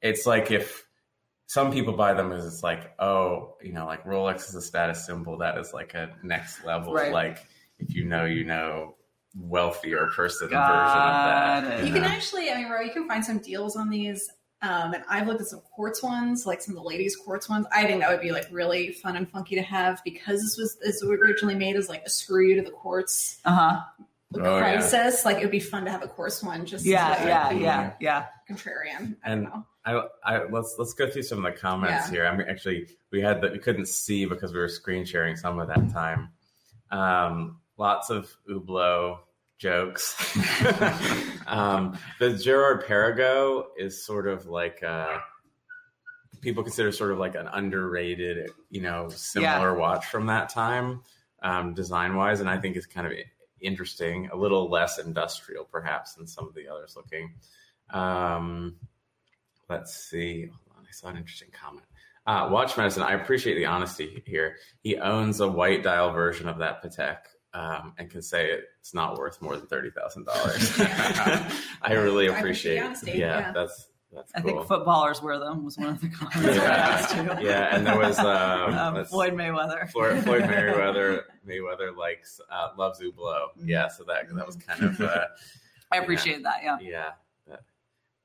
it's 0.00 0.26
like 0.26 0.50
if 0.50 0.84
some 1.46 1.70
people 1.70 1.92
buy 1.92 2.14
them 2.14 2.32
as 2.32 2.46
it's 2.46 2.62
like, 2.62 2.92
oh, 2.98 3.56
you 3.62 3.72
know, 3.72 3.84
like 3.86 4.04
Rolex 4.04 4.48
is 4.48 4.54
a 4.54 4.62
status 4.62 5.04
symbol. 5.04 5.38
That 5.38 5.58
is 5.58 5.72
like 5.74 5.92
a 5.94 6.16
next 6.22 6.64
level. 6.64 6.94
Right. 6.94 7.12
Like 7.12 7.46
if 7.78 7.94
you 7.94 8.04
know, 8.06 8.24
you 8.24 8.44
know, 8.44 8.96
wealthier 9.38 10.06
person 10.14 10.50
Got 10.50 11.62
version 11.64 11.70
of 11.70 11.70
that. 11.78 11.80
it. 11.80 11.86
You 11.86 11.92
can 11.92 12.04
actually, 12.04 12.50
I 12.50 12.56
mean, 12.56 12.68
Ro, 12.70 12.80
you 12.80 12.90
can 12.92 13.08
find 13.08 13.24
some 13.24 13.38
deals 13.38 13.76
on 13.76 13.88
these. 13.90 14.28
Um, 14.60 14.94
and 14.94 15.02
I've 15.08 15.26
looked 15.26 15.40
at 15.40 15.48
some 15.48 15.60
quartz 15.74 16.02
ones, 16.04 16.46
like 16.46 16.62
some 16.62 16.76
of 16.76 16.82
the 16.82 16.88
ladies' 16.88 17.16
quartz 17.16 17.48
ones. 17.48 17.66
I 17.72 17.84
think 17.84 18.00
that 18.00 18.10
would 18.10 18.20
be 18.20 18.30
like 18.30 18.46
really 18.52 18.92
fun 18.92 19.16
and 19.16 19.28
funky 19.28 19.56
to 19.56 19.62
have 19.62 20.00
because 20.04 20.40
this 20.40 20.56
was 20.56 20.76
this 20.76 21.02
was 21.02 21.10
originally 21.18 21.56
made 21.56 21.74
as 21.74 21.88
like 21.88 22.04
a 22.04 22.10
screw 22.10 22.46
you 22.46 22.54
to 22.56 22.62
the 22.62 22.70
quartz 22.70 23.40
Uh 23.44 23.50
huh. 23.50 23.80
Oh, 24.36 24.56
yeah. 24.56 24.60
crisis. 24.60 25.24
Like 25.24 25.38
it 25.38 25.42
would 25.42 25.50
be 25.50 25.58
fun 25.60 25.84
to 25.86 25.90
have 25.90 26.02
a 26.02 26.06
quartz 26.08 26.42
one 26.44 26.64
just 26.64 26.84
Yeah. 26.86 27.06
to, 27.06 27.10
like, 27.20 27.28
Yeah. 27.28 27.50
Yeah. 27.50 27.92
Yeah. 28.00 28.26
contrarian. 28.48 29.16
I 29.24 29.30
And- 29.32 29.44
don't 29.46 29.52
know. 29.54 29.66
I, 29.84 30.02
I 30.24 30.44
let's 30.44 30.76
let's 30.78 30.94
go 30.94 31.10
through 31.10 31.22
some 31.24 31.44
of 31.44 31.52
the 31.52 31.58
comments 31.58 32.06
Yeah. 32.06 32.10
here. 32.12 32.26
I 32.28 32.36
mean, 32.36 32.46
actually, 32.48 32.86
we 33.10 33.20
had 33.20 33.40
that 33.42 33.50
we 33.50 33.58
couldn't 33.58 33.86
see 33.88 34.26
because 34.26 34.52
we 34.52 34.60
were 34.60 34.68
screen 34.68 35.04
sharing 35.04 35.34
some 35.34 35.58
of 35.58 35.66
that 35.66 35.90
time. 35.92 36.28
Um, 36.92 37.58
lots 37.76 38.10
of 38.10 38.34
Hublot 38.48 39.18
jokes. 39.58 40.36
um, 41.46 41.98
the 42.18 42.36
Girard-Perregaux 42.36 43.66
is 43.78 44.04
sort 44.04 44.26
of 44.26 44.46
like 44.46 44.82
uh, 44.82 45.18
people 46.40 46.62
consider 46.62 46.92
sort 46.92 47.12
of 47.12 47.18
like 47.18 47.36
an 47.36 47.46
underrated, 47.46 48.50
you 48.70 48.82
know, 48.82 49.08
similar 49.08 49.74
watch 49.74 50.06
from 50.06 50.26
that 50.26 50.48
time, 50.48 51.00
um, 51.42 51.74
design 51.74 52.16
wise, 52.16 52.40
and 52.40 52.50
I 52.50 52.58
think 52.58 52.76
it's 52.76 52.86
kind 52.86 53.06
of 53.06 53.12
interesting, 53.60 54.28
a 54.32 54.36
little 54.36 54.68
less 54.68 54.98
industrial 54.98 55.64
perhaps 55.64 56.14
than 56.14 56.26
some 56.26 56.48
of 56.48 56.54
the 56.54 56.68
others 56.68 56.94
looking. 56.96 57.32
Um, 57.90 58.76
let's 59.68 59.94
see. 59.94 60.46
Hold 60.46 60.78
on, 60.78 60.84
I 60.88 60.92
saw 60.92 61.08
an 61.08 61.16
interesting 61.16 61.50
comment. 61.52 61.86
Uh, 62.26 62.48
Watch 62.50 62.76
Medicine, 62.76 63.02
I 63.02 63.12
appreciate 63.12 63.54
the 63.54 63.66
honesty 63.66 64.22
here. 64.26 64.56
He 64.82 64.96
owns 64.96 65.40
a 65.40 65.48
white 65.48 65.82
dial 65.82 66.12
version 66.12 66.48
of 66.48 66.58
that 66.58 66.82
Patek 66.82 67.18
um, 67.54 67.94
and 67.98 68.10
can 68.10 68.22
say 68.22 68.50
it's 68.80 68.94
not 68.94 69.18
worth 69.18 69.40
more 69.42 69.56
than 69.56 69.66
thirty 69.66 69.90
thousand 69.90 70.24
dollars. 70.26 70.72
I 70.80 71.92
really 71.92 72.26
appreciate 72.26 72.78
appreciate. 72.78 72.78
the 72.78 72.84
honesty, 72.86 73.10
yeah, 73.12 73.38
yeah. 73.38 73.52
that's 73.52 73.88
that's 74.12 74.32
I 74.34 74.40
cool. 74.42 74.50
think 74.50 74.66
footballers 74.68 75.22
wear 75.22 75.38
them 75.38 75.64
was 75.64 75.78
one 75.78 75.88
of 75.88 76.00
the 76.00 76.08
comments 76.08 76.58
I 76.58 76.64
asked 76.64 77.14
too. 77.14 77.22
yeah, 77.46 77.74
and 77.74 77.86
there 77.86 77.96
was 77.98 78.18
um, 78.18 78.74
Um, 78.74 79.04
Floyd 79.06 79.32
Mayweather. 79.32 79.88
Floyd, 79.90 80.22
Floyd 80.22 80.42
Mayweather. 80.42 81.22
Mayweather 81.48 81.96
likes 81.96 82.40
uh, 82.50 82.68
loves 82.76 83.00
Hublot. 83.00 83.48
Yeah, 83.64 83.88
so 83.88 84.04
that 84.04 84.26
that 84.34 84.46
was 84.46 84.56
kind 84.56 84.82
of 84.84 85.00
uh, 85.00 85.26
I 85.90 85.96
appreciate 85.98 86.42
that. 86.42 86.60
Yeah. 86.62 86.78
yeah, 86.80 87.10
that, 87.48 87.60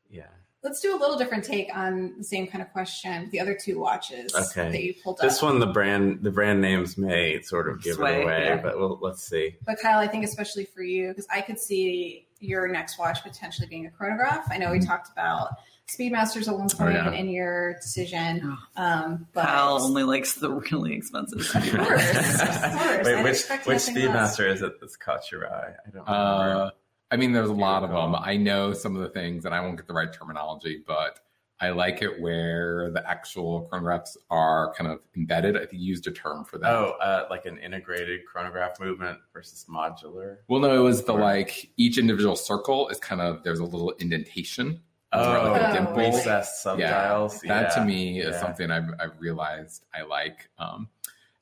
yeah. 0.09 0.27
Let's 0.67 0.81
do 0.81 0.93
a 0.93 0.99
little 0.99 1.17
different 1.17 1.45
take 1.45 1.69
on 1.73 2.15
the 2.17 2.23
same 2.25 2.45
kind 2.47 2.61
of 2.61 2.69
question. 2.73 3.29
The 3.31 3.39
other 3.39 3.55
two 3.59 3.79
watches 3.79 4.35
Okay. 4.35 4.69
that 4.69 4.83
you 4.83 4.93
pulled 5.01 5.19
up. 5.19 5.23
This 5.23 5.37
up. 5.37 5.43
one, 5.43 5.59
the 5.59 5.67
brand 5.67 6.23
the 6.23 6.31
brand 6.31 6.59
names 6.61 6.97
may 6.97 7.41
sort 7.41 7.69
of 7.69 7.81
give 7.81 7.95
Sway, 7.95 8.19
it 8.19 8.23
away, 8.25 8.45
yeah. 8.47 8.57
but 8.57 8.77
we'll, 8.77 8.99
let's 9.01 9.23
see. 9.23 9.55
But 9.65 9.79
Kyle, 9.81 9.99
I 9.99 10.07
think 10.07 10.25
especially 10.25 10.65
for 10.65 10.83
you, 10.83 11.07
because 11.09 11.25
I 11.31 11.39
could 11.39 11.57
see 11.57 12.27
your 12.41 12.67
next 12.67 12.99
watch 12.99 13.23
potentially 13.23 13.67
being 13.69 13.85
a 13.85 13.91
chronograph. 13.91 14.45
I 14.51 14.57
know 14.57 14.71
we 14.71 14.79
talked 14.79 15.09
about 15.11 15.51
Speedmasters 15.87 16.49
at 16.49 16.57
one 16.57 16.67
Mm-hmm. 16.67 16.83
Oh, 16.83 16.89
yeah. 16.89 17.11
in 17.13 17.29
your 17.29 17.75
decision, 17.75 18.57
um, 18.75 19.25
but 19.33 19.45
Kyle 19.45 19.81
only 19.81 20.03
likes 20.03 20.33
the 20.33 20.51
really 20.51 20.93
expensive. 20.95 21.39
of 21.39 21.49
course, 21.49 21.71
of 21.71 21.77
course. 21.77 23.05
Wait, 23.05 23.15
I'd 23.15 23.23
which 23.23 23.47
which 23.65 23.87
nothing 23.87 23.95
less. 24.13 24.37
Speedmaster 24.37 24.51
is 24.53 24.61
it 24.61 24.73
that's 24.81 24.97
caught 24.97 25.31
your 25.31 25.47
eye? 25.47 25.71
I 25.87 25.89
don't 25.91 26.05
remember. 26.05 26.61
Uh, 26.65 26.69
I 27.09 27.15
mean, 27.17 27.31
there's 27.31 27.49
a 27.49 27.53
lot 27.53 27.83
of 27.83 27.89
them. 27.89 28.15
I 28.15 28.35
know 28.37 28.73
some 28.73 28.95
of 28.95 29.01
the 29.01 29.09
things, 29.09 29.45
and 29.45 29.55
I 29.55 29.61
won't 29.61 29.77
get 29.77 29.87
the 29.87 29.93
right 29.93 30.11
terminology, 30.11 30.83
but 30.85 31.19
I 31.59 31.69
like 31.69 32.01
it 32.01 32.21
where 32.21 32.91
the 32.91 33.09
actual 33.09 33.67
chronographs 33.71 34.15
are 34.29 34.73
kind 34.75 34.91
of 34.91 34.99
embedded. 35.15 35.55
I 35.55 35.61
think 35.61 35.73
you 35.81 35.87
used 35.87 36.05
a 36.07 36.11
term 36.11 36.43
for 36.45 36.57
that. 36.59 36.69
oh, 36.71 36.95
uh, 37.01 37.25
like 37.29 37.45
an 37.45 37.57
integrated 37.57 38.21
chronograph 38.31 38.79
movement 38.79 39.19
versus 39.33 39.65
modular. 39.69 40.37
Well, 40.49 40.59
no, 40.59 40.77
it 40.77 40.83
was 40.83 41.03
the 41.05 41.13
Or- 41.13 41.19
like 41.21 41.71
each 41.77 41.97
individual 41.97 42.35
circle 42.35 42.89
is 42.89 42.99
kind 42.99 43.21
of 43.21 43.41
there's 43.43 43.59
a 43.59 43.63
little 43.65 43.91
indentation 43.91 44.81
Oh, 45.13 45.51
like 45.53 45.61
a 45.61 45.73
dimple. 45.73 45.95
recessed 45.95 46.63
subdials. 46.65 47.41
Yeah. 47.43 47.61
that 47.63 47.73
to 47.75 47.79
yeah, 47.79 47.85
me 47.85 48.19
is 48.19 48.33
yeah. 48.35 48.41
something 48.41 48.69
I've, 48.69 48.89
I've 48.99 49.19
realized 49.19 49.85
I 49.95 50.01
like. 50.03 50.49
Um, 50.59 50.89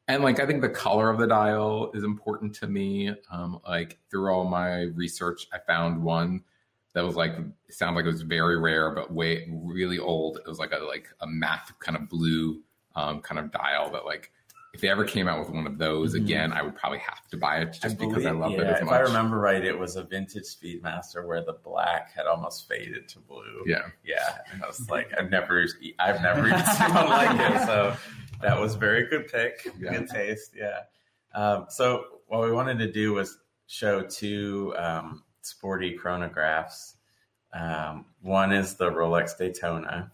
and 0.07 0.23
like 0.23 0.39
I 0.39 0.45
think 0.45 0.61
the 0.61 0.69
color 0.69 1.09
of 1.09 1.17
the 1.19 1.27
dial 1.27 1.91
is 1.93 2.03
important 2.03 2.53
to 2.55 2.67
me. 2.67 3.13
Um, 3.31 3.59
like 3.67 3.97
through 4.09 4.31
all 4.31 4.45
my 4.45 4.81
research, 4.95 5.47
I 5.53 5.59
found 5.59 6.03
one 6.03 6.43
that 6.93 7.03
was 7.03 7.15
like 7.15 7.35
sounded 7.69 7.95
like 7.97 8.05
it 8.05 8.11
was 8.11 8.21
very 8.21 8.57
rare, 8.57 8.91
but 8.91 9.11
way 9.11 9.47
really 9.51 9.99
old. 9.99 10.37
It 10.37 10.47
was 10.47 10.59
like 10.59 10.71
a 10.71 10.77
like 10.83 11.07
a 11.21 11.27
matte 11.27 11.71
kind 11.79 11.97
of 11.97 12.07
blue 12.09 12.61
um, 12.95 13.19
kind 13.21 13.39
of 13.39 13.51
dial 13.51 13.89
that 13.91 14.05
like 14.05 14.31
if 14.73 14.81
they 14.81 14.89
ever 14.89 15.05
came 15.05 15.29
out 15.29 15.39
with 15.39 15.49
one 15.49 15.65
of 15.65 15.77
those 15.77 16.13
Mhm. 16.15 16.23
again, 16.25 16.51
I 16.53 16.61
would 16.61 16.75
probably 16.75 16.99
have 16.99 17.25
to 17.29 17.37
buy 17.37 17.59
it 17.59 17.77
just 17.81 17.97
because 17.97 18.25
I 18.25 18.31
love 18.31 18.51
yeah, 18.51 18.57
it 18.61 18.63
as 18.67 18.81
much. 18.83 18.91
If. 18.91 18.91
I 18.91 18.99
remember 18.99 19.37
right, 19.39 19.63
it 19.63 19.77
was 19.77 19.95
a 19.95 20.03
vintage 20.03 20.43
Speedmaster 20.43 21.25
where 21.25 21.41
the 21.41 21.53
black 21.63 22.11
had 22.13 22.25
almost 22.25 22.67
faded 22.67 23.07
to 23.09 23.19
blue. 23.19 23.63
yeah. 23.65 23.83
Yeah, 24.03 24.37
and 24.51 24.61
I 24.61 24.67
was 24.67 24.89
like, 24.89 25.13
I've 25.17 25.29
never, 25.29 25.65
I've 25.97 26.21
never 26.21 26.47
even 26.47 26.65
seen 26.65 26.93
one 26.93 27.07
like 27.09 27.39
it. 27.39 27.65
So 27.65 27.95
that 28.45 28.59
was 28.59 28.75
very 28.75 29.07
good 29.07 29.27
pick, 29.27 29.67
Yeah. 29.79 29.91
good 29.97 30.09
taste. 30.09 30.51
Yeah. 30.55 30.81
Um, 31.33 31.65
so 31.69 32.05
what 32.27 32.41
we 32.43 32.51
wanted 32.51 32.79
to 32.79 32.91
do 32.91 33.13
was 33.13 33.37
show 33.67 34.01
two 34.03 34.73
um, 34.77 35.23
sporty 35.41 35.97
chronographs. 35.97 36.95
Um, 37.53 38.05
one 38.21 38.51
is 38.51 38.75
the 38.75 38.89
Rolex 38.91 39.37
Daytona, 39.37 40.11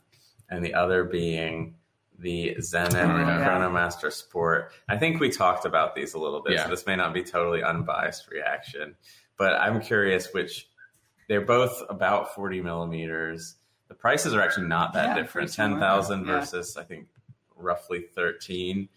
and 0.50 0.64
the 0.64 0.74
other 0.74 1.04
being 1.04 1.76
the 2.20 2.56
Zenith 2.62 2.94
Oh, 2.96 2.98
yeah. 3.00 3.48
Chronomaster 3.48 4.12
Sport. 4.12 4.72
I 4.88 4.98
think 4.98 5.20
we 5.20 5.30
talked 5.30 5.66
about 5.66 5.96
these 5.96 6.14
a 6.14 6.20
little 6.20 6.42
bit, 6.42 6.54
Yeah. 6.54 6.66
so 6.66 6.70
this 6.70 6.86
may 6.86 6.96
not 6.96 7.14
be 7.14 7.24
totally 7.24 7.64
unbiased 7.64 8.30
reaction, 8.30 8.96
but 9.38 9.54
I'm 9.54 9.82
curious 9.82 10.32
which 10.32 10.70
they're 11.28 11.42
both 11.42 11.82
about 11.90 12.36
40 12.36 12.62
millimeters. 12.62 13.56
The 13.88 13.96
prices 13.96 14.34
are 14.36 14.42
actually 14.42 14.68
not 14.68 14.94
that 14.94 15.08
Yeah, 15.08 15.14
different. 15.24 15.32
pretty 15.32 15.52
similar. 15.54 15.80
10,000 15.80 16.26
Yeah. 16.28 16.40
versus 16.40 16.78
I 16.78 16.84
think 16.84 17.08
roughly 17.62 18.06
13. 18.16 18.90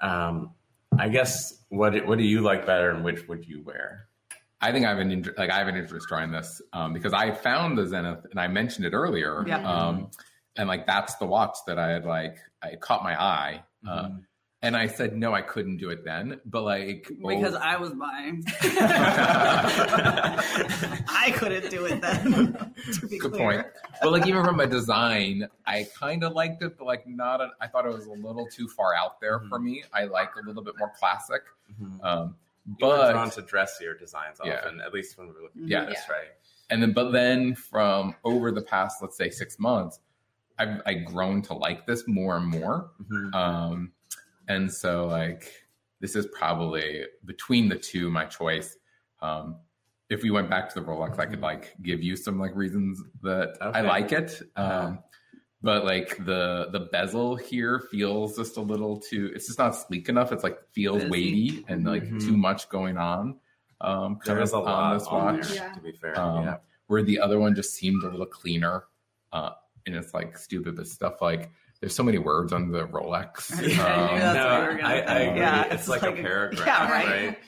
Um, 0.00 0.52
I 0.98 1.08
guess 1.08 1.64
what 1.70 2.06
what 2.06 2.18
do 2.18 2.24
you 2.24 2.40
like 2.42 2.66
better 2.66 2.90
and 2.90 3.02
which 3.04 3.26
would 3.28 3.46
you 3.46 3.62
wear? 3.62 4.08
I 4.60 4.70
think 4.72 4.84
I 4.86 4.90
have 4.90 4.98
an 4.98 5.24
like 5.38 5.50
I 5.50 5.58
have 5.58 5.68
an 5.68 5.76
interest 5.76 6.06
trying 6.08 6.30
this 6.30 6.60
um, 6.72 6.92
because 6.92 7.12
I 7.12 7.32
found 7.32 7.76
the 7.78 7.86
Zenith 7.86 8.24
and 8.30 8.38
I 8.38 8.46
mentioned 8.48 8.84
it 8.86 8.92
earlier. 8.92 9.44
Yeah. 9.46 9.62
Um, 9.66 10.10
and 10.56 10.68
like 10.68 10.86
that's 10.86 11.14
the 11.16 11.26
watch 11.26 11.56
that 11.66 11.78
I 11.78 11.90
had 11.90 12.04
like 12.04 12.36
I 12.62 12.76
caught 12.76 13.02
my 13.02 13.20
eye. 13.20 13.62
Uh, 13.88 14.02
Mhm. 14.04 14.24
And 14.62 14.76
I 14.76 14.86
said 14.86 15.16
no, 15.16 15.34
I 15.34 15.42
couldn't 15.42 15.78
do 15.78 15.90
it 15.90 16.04
then. 16.04 16.40
But 16.46 16.62
like 16.62 17.08
because 17.20 17.54
oh, 17.54 17.58
I 17.62 17.76
was 17.76 17.90
buying. 17.92 18.44
I 21.08 21.32
couldn't 21.36 21.70
do 21.70 21.84
it 21.86 22.00
then. 22.00 22.72
to 23.00 23.06
be 23.08 23.18
good 23.18 23.32
clear. 23.32 23.62
point. 23.62 23.66
But 24.00 24.12
like 24.12 24.26
even 24.26 24.44
from 24.44 24.60
a 24.60 24.66
design, 24.66 25.48
I 25.66 25.86
kind 25.98 26.24
of 26.24 26.32
liked 26.32 26.62
it, 26.62 26.78
but 26.78 26.86
like 26.86 27.06
not. 27.06 27.40
A, 27.40 27.50
I 27.60 27.66
thought 27.66 27.86
it 27.86 27.92
was 27.92 28.06
a 28.06 28.12
little 28.12 28.46
too 28.46 28.68
far 28.68 28.94
out 28.94 29.20
there 29.20 29.40
for 29.48 29.58
me. 29.58 29.84
I 29.92 30.04
like 30.04 30.30
a 30.42 30.46
little 30.46 30.62
bit 30.62 30.74
more 30.78 30.92
classic. 30.98 31.42
Mhm. 31.80 32.04
Um, 32.04 32.36
but 32.80 33.10
drawn 33.12 33.30
to 33.30 33.42
dressier 33.42 33.94
designs 33.98 34.38
Yeah. 34.44 34.60
often, 34.64 34.80
at 34.80 34.92
least 34.94 35.18
when 35.18 35.28
we're 35.28 35.42
looking 35.42 35.66
Yeah. 35.66 35.82
at 35.82 35.88
this, 35.88 36.00
right? 36.08 36.28
and 36.70 36.80
then 36.82 36.92
but 36.92 37.10
then 37.10 37.54
from 37.56 38.14
over 38.24 38.50
the 38.52 38.62
past 38.62 39.02
let's 39.02 39.16
say 39.16 39.28
six 39.30 39.58
months, 39.58 39.98
I've 40.58 40.80
I've 40.86 41.04
grown 41.04 41.42
to 41.42 41.54
like 41.54 41.86
this 41.86 42.04
more 42.06 42.36
and 42.36 42.46
more. 42.46 42.90
Mhm. 43.10 43.34
Um, 43.34 43.92
and 44.48 44.72
so 44.72 45.06
like 45.06 45.50
this 46.00 46.16
is 46.16 46.26
probably 46.26 47.04
between 47.24 47.68
the 47.68 47.76
two 47.76 48.10
my 48.10 48.24
choice. 48.24 48.76
Um, 49.20 49.56
if 50.10 50.22
we 50.22 50.30
went 50.30 50.50
back 50.50 50.68
to 50.72 50.80
the 50.80 50.84
Rolex, 50.86 51.18
I 51.18 51.26
could 51.26 51.40
like 51.40 51.74
give 51.82 52.02
you 52.02 52.16
some 52.16 52.38
like 52.38 52.54
reasons 52.56 53.00
that 53.22 53.56
I 53.60 53.80
like 53.82 54.12
it. 54.12 54.42
Um, 54.56 54.64
Uh-huh. 54.66 54.96
but 55.62 55.84
like 55.84 56.16
the 56.24 56.68
the 56.72 56.88
bezel 56.92 57.36
here 57.36 57.78
feels 57.90 58.36
just 58.36 58.56
a 58.56 58.60
little 58.60 58.98
too. 58.98 59.30
It's 59.34 59.46
just 59.46 59.58
not 59.58 59.76
sleek 59.76 60.08
enough. 60.08 60.32
It's 60.32 60.42
like 60.44 60.58
feels 60.72 61.04
weighty 61.04 61.64
and 61.68 61.84
like 61.84 62.02
Mhm. 62.04 62.20
too 62.20 62.36
much 62.36 62.68
going 62.68 62.96
on. 62.98 63.38
Um, 63.80 64.18
There 64.24 64.40
is 64.40 64.52
a 64.52 64.58
lot 64.58 64.82
on 64.92 64.98
this 64.98 65.06
on 65.06 65.36
watch 65.36 65.48
there, 65.48 65.56
Yeah. 65.56 65.72
to 65.72 65.80
be 65.80 65.92
fair. 65.92 66.18
Um, 66.20 66.44
yeah. 66.44 66.56
where 66.88 67.02
the 67.02 67.18
other 67.20 67.38
one 67.38 67.54
just 67.54 67.72
seemed 67.74 68.02
a 68.02 68.08
little 68.10 68.26
cleaner. 68.26 68.84
Uh, 69.32 69.52
and 69.86 69.94
it's 69.96 70.12
like 70.12 70.36
stupid, 70.36 70.76
but 70.76 70.86
stuff 70.86 71.22
like 71.22 71.50
there's 71.82 71.94
so 71.94 72.02
many 72.02 72.16
words 72.18 72.52
on 72.54 72.70
the 72.70 72.86
Rolex. 72.86 73.50
Um, 73.82 74.18
that's 74.18 74.34
no, 74.36 74.48
what 74.48 74.60
you 74.62 74.66
were 74.68 74.82
gonna 74.82 74.88
I, 74.88 74.98
I 75.00 75.18
agree. 75.18 75.40
Yeah, 75.40 75.64
it's, 75.64 75.74
it's 75.74 75.88
like, 75.88 76.02
like 76.02 76.16
a 76.16 76.20
a- 76.20 76.22
paragraph, 76.22 76.66
yeah, 76.66 76.90
right? 76.90 77.06
right. 77.26 77.38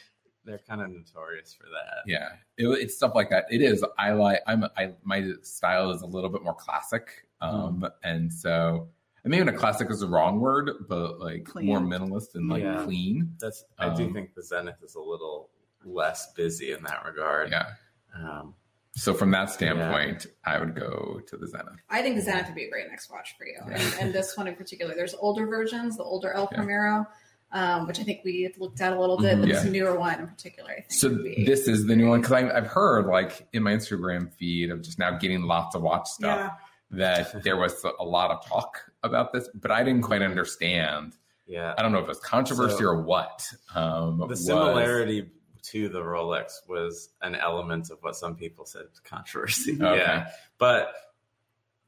They're 0.44 0.60
kind 0.68 0.82
of 0.82 0.90
notorious 0.90 1.54
for 1.54 1.64
that. 1.64 2.02
yeah, 2.06 2.28
it, 2.58 2.66
it's 2.66 2.94
stuff 2.96 3.12
like 3.14 3.30
that. 3.30 3.46
It 3.50 3.62
is. 3.62 3.82
I 3.98 4.10
like. 4.12 4.40
I'm. 4.46 4.64
I 4.76 4.92
my 5.02 5.32
style 5.42 5.90
is 5.92 6.02
a 6.02 6.06
little 6.06 6.28
bit 6.28 6.42
more 6.42 6.52
classic. 6.54 7.26
Um, 7.40 7.76
Mm-hmm. 7.80 7.84
and 8.02 8.30
so. 8.34 8.88
And 9.22 9.30
maybe 9.30 9.48
a 9.48 9.52
classic 9.54 9.88
is 9.90 10.00
the 10.00 10.06
wrong 10.06 10.38
word, 10.40 10.70
but 10.86 11.18
like 11.18 11.44
Clean. 11.46 11.64
more 11.66 11.78
minimalist 11.80 12.34
and 12.34 12.50
like 12.50 12.62
Yeah. 12.62 12.82
clean. 12.84 13.32
That's. 13.40 13.64
I 13.78 13.94
do 13.94 14.04
Um, 14.04 14.12
think 14.12 14.34
the 14.34 14.42
Zenith 14.42 14.82
is 14.84 14.96
a 14.96 15.00
little 15.00 15.48
less 15.82 16.30
busy 16.34 16.72
in 16.72 16.82
that 16.82 17.04
regard. 17.06 17.50
Yeah. 17.50 17.68
Um, 18.14 18.54
So 18.96 19.12
from 19.12 19.30
that 19.32 19.50
standpoint, 19.50 20.26
I 20.44 20.58
would 20.58 20.74
go 20.76 21.20
to 21.26 21.36
the 21.36 21.48
Zenith. 21.48 21.80
I 21.90 22.00
think 22.02 22.14
the 22.16 22.22
Zenith 22.22 22.46
would 22.46 22.54
be 22.54 22.64
a 22.64 22.70
great 22.70 22.88
next 22.88 23.10
watch 23.10 23.34
for 23.36 23.44
you. 23.46 23.58
And, 23.64 23.94
and 24.00 24.12
this 24.14 24.36
one 24.36 24.46
in 24.46 24.54
particular, 24.54 24.94
there's 24.94 25.14
older 25.14 25.46
versions, 25.46 25.96
the 25.96 26.04
older 26.04 26.32
El 26.32 26.48
Yeah. 26.52 26.56
Primero, 26.58 27.06
um, 27.50 27.86
which 27.88 27.98
I 27.98 28.04
think 28.04 28.20
we 28.24 28.42
had 28.42 28.52
looked 28.58 28.80
at 28.80 28.92
a 28.92 29.00
little 29.00 29.18
bit, 29.18 29.40
but 29.40 29.48
Mhm. 29.48 29.52
this 29.52 29.64
newer 29.64 29.98
one 29.98 30.20
in 30.20 30.26
particular, 30.28 30.70
I 30.70 30.74
think. 30.82 30.92
So 30.92 31.08
this 31.08 31.66
is 31.66 31.86
the 31.86 31.96
new 31.96 32.08
one 32.08 32.20
because 32.20 32.44
I've 32.52 32.68
heard 32.68 33.06
like 33.06 33.48
in 33.52 33.64
my 33.64 33.72
Instagram 33.72 34.32
feed 34.34 34.70
of 34.70 34.80
just 34.80 34.98
now 35.00 35.18
getting 35.18 35.42
lots 35.42 35.74
of 35.74 35.82
watch 35.82 36.06
stuff. 36.08 36.38
yeah. 36.38 36.50
that 36.90 37.42
there 37.42 37.56
was 37.56 37.84
a 37.98 38.04
lot 38.04 38.30
of 38.30 38.46
talk 38.46 38.78
about 39.02 39.32
this, 39.32 39.48
but 39.54 39.72
I 39.72 39.82
didn't 39.82 40.02
quite 40.02 40.22
understand. 40.22 41.16
yeah. 41.46 41.74
I 41.76 41.82
don't 41.82 41.90
know 41.90 41.98
if 41.98 42.04
it 42.04 42.08
was 42.08 42.20
controversy 42.20 42.76
So- 42.78 42.84
or 42.90 43.02
what. 43.02 43.44
Um, 43.74 44.18
The 44.18 44.26
was- 44.26 44.46
similarity 44.46 45.28
to 45.72 45.88
the 45.88 46.00
Rolex 46.00 46.66
was 46.68 47.10
an 47.22 47.34
element 47.34 47.90
of 47.90 47.98
what 48.02 48.16
some 48.16 48.36
people 48.36 48.64
said 48.66 48.86
controversy. 49.04 49.72
Okay. 49.80 49.96
Yeah. 49.96 50.28
But 50.58 50.92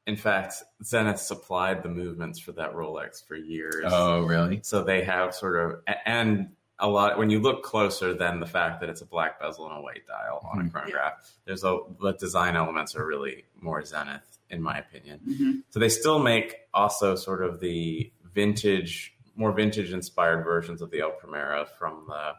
in 0.06 0.16
fact, 0.16 0.62
Zenith 0.84 1.18
supplied 1.18 1.82
the 1.82 1.88
movements 1.88 2.38
for 2.38 2.52
that 2.52 2.74
Rolex 2.74 3.26
for 3.26 3.34
years. 3.36 3.84
Oh, 3.88 4.22
really? 4.24 4.60
So 4.62 4.84
they 4.84 5.02
have 5.04 5.34
sort 5.34 5.58
of, 5.58 5.80
and 6.04 6.50
a 6.78 6.86
lot, 6.88 7.18
when 7.18 7.30
you 7.30 7.40
look 7.40 7.62
closer 7.64 8.14
than 8.14 8.38
the 8.38 8.46
fact 8.46 8.80
that 8.80 8.88
it's 8.88 9.00
a 9.00 9.06
black 9.06 9.40
bezel 9.40 9.66
and 9.68 9.76
a 9.78 9.80
white 9.80 10.06
dial 10.06 10.46
on 10.52 10.60
a 10.60 10.64
Mhm. 10.64 10.72
chronograph, 10.72 11.14
there's 11.44 11.64
a, 11.64 11.78
the 12.00 12.12
design 12.12 12.54
elements 12.54 12.94
are 12.94 13.04
really 13.04 13.44
more 13.60 13.84
Zenith, 13.84 14.38
in 14.50 14.62
my 14.62 14.78
opinion. 14.78 15.20
Mhm. 15.26 15.62
So 15.70 15.80
they 15.80 15.88
still 15.88 16.18
make 16.20 16.54
also 16.72 17.14
sort 17.16 17.42
of 17.42 17.60
the 17.60 18.12
vintage, 18.32 19.16
more 19.34 19.52
vintage 19.52 19.92
inspired 19.92 20.44
versions 20.44 20.82
of 20.82 20.90
the 20.90 21.00
El 21.00 21.12
Primero 21.12 21.64
from 21.78 22.04
the 22.08 22.34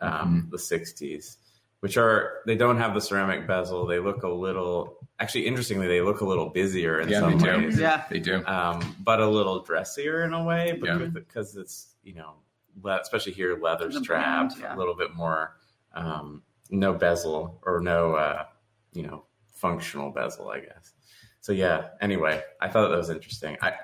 um, 0.00 0.48
the 0.50 0.56
60s, 0.56 1.36
which 1.80 1.96
are 1.96 2.38
they 2.46 2.56
don't 2.56 2.78
have 2.78 2.94
the 2.94 3.00
ceramic 3.00 3.46
bezel. 3.46 3.86
They 3.86 3.98
look 3.98 4.22
a 4.22 4.28
little, 4.28 4.98
actually, 5.20 5.46
interestingly, 5.46 5.86
they 5.86 6.00
look 6.00 6.20
a 6.20 6.24
little 6.26 6.48
busier 6.50 7.00
in 7.00 7.08
Yeah, 7.08 7.20
some 7.20 7.38
they 7.38 7.44
do. 7.44 7.58
ways, 7.58 7.78
Yeah. 7.78 8.04
They 8.10 8.20
do. 8.20 8.44
um, 8.46 8.96
but 9.00 9.20
a 9.20 9.28
little 9.28 9.62
dressier 9.62 10.24
in 10.24 10.32
a 10.32 10.42
way, 10.44 10.78
Yeah. 10.82 10.96
because 10.98 11.12
because 11.12 11.56
it's 11.56 11.92
you 12.02 12.14
know, 12.14 12.34
le- 12.82 13.00
especially 13.00 13.32
here, 13.32 13.58
leather 13.60 13.88
The 13.88 14.00
strap, 14.00 14.52
yeah. 14.60 14.74
a 14.74 14.76
little 14.76 14.94
bit 14.94 15.14
more, 15.14 15.56
um, 15.94 16.42
no 16.70 16.92
bezel 16.94 17.60
or 17.64 17.80
no, 17.80 18.14
uh, 18.14 18.44
you 18.92 19.02
know, 19.02 19.24
functional 19.52 20.10
bezel, 20.10 20.48
I 20.50 20.60
guess. 20.60 20.92
So 21.40 21.52
yeah. 21.52 21.88
Anyway, 22.00 22.42
I 22.60 22.68
thought 22.68 22.88
that 22.88 22.96
was 22.96 23.10
interesting. 23.10 23.56
I, 23.62 23.68
I 23.70 23.74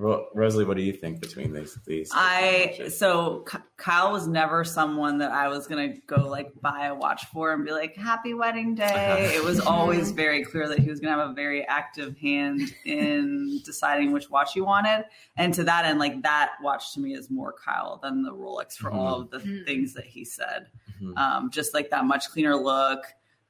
Ro- 0.00 0.26
Rosalie, 0.34 0.64
what 0.64 0.76
do 0.76 0.82
you 0.82 0.92
think 0.94 1.20
between 1.20 1.52
these 1.52 1.78
these? 1.86 2.10
I 2.14 2.88
so 2.88 3.44
Ky- 3.50 3.58
Kyle 3.76 4.12
was 4.12 4.26
never 4.26 4.64
someone 4.64 5.18
that 5.18 5.30
I 5.30 5.48
was 5.48 5.66
gonna 5.66 5.94
go 6.06 6.26
like 6.28 6.58
buy 6.60 6.86
a 6.86 6.94
watch 6.94 7.26
for 7.26 7.52
and 7.52 7.64
be 7.64 7.72
like 7.72 7.96
happy 7.96 8.32
wedding 8.32 8.74
day. 8.74 8.84
Uh-huh. 8.86 9.38
It 9.38 9.44
was 9.44 9.60
always 9.60 10.10
very 10.12 10.42
clear 10.44 10.68
that 10.68 10.78
he 10.78 10.88
was 10.88 11.00
gonna 11.00 11.16
have 11.16 11.30
a 11.30 11.34
very 11.34 11.66
active 11.66 12.16
hand 12.16 12.62
in 12.84 13.60
deciding 13.64 14.12
which 14.12 14.30
watch 14.30 14.54
he 14.54 14.60
wanted, 14.62 15.04
and 15.36 15.52
to 15.54 15.64
that 15.64 15.84
end, 15.84 15.98
like 15.98 16.22
that 16.22 16.52
watch 16.62 16.94
to 16.94 17.00
me 17.00 17.14
is 17.14 17.30
more 17.30 17.52
Kyle 17.52 17.98
than 18.02 18.22
the 18.22 18.32
Rolex 18.32 18.74
for 18.76 18.90
all 18.90 19.20
of 19.20 19.30
the 19.30 19.38
Mhm. 19.38 19.66
things 19.66 19.92
that 19.94 20.04
he 20.06 20.24
said. 20.24 20.68
Mhm. 21.02 21.16
Um, 21.18 21.50
just 21.50 21.74
like 21.74 21.90
that 21.90 22.04
much 22.06 22.28
cleaner 22.30 22.56
look. 22.56 23.00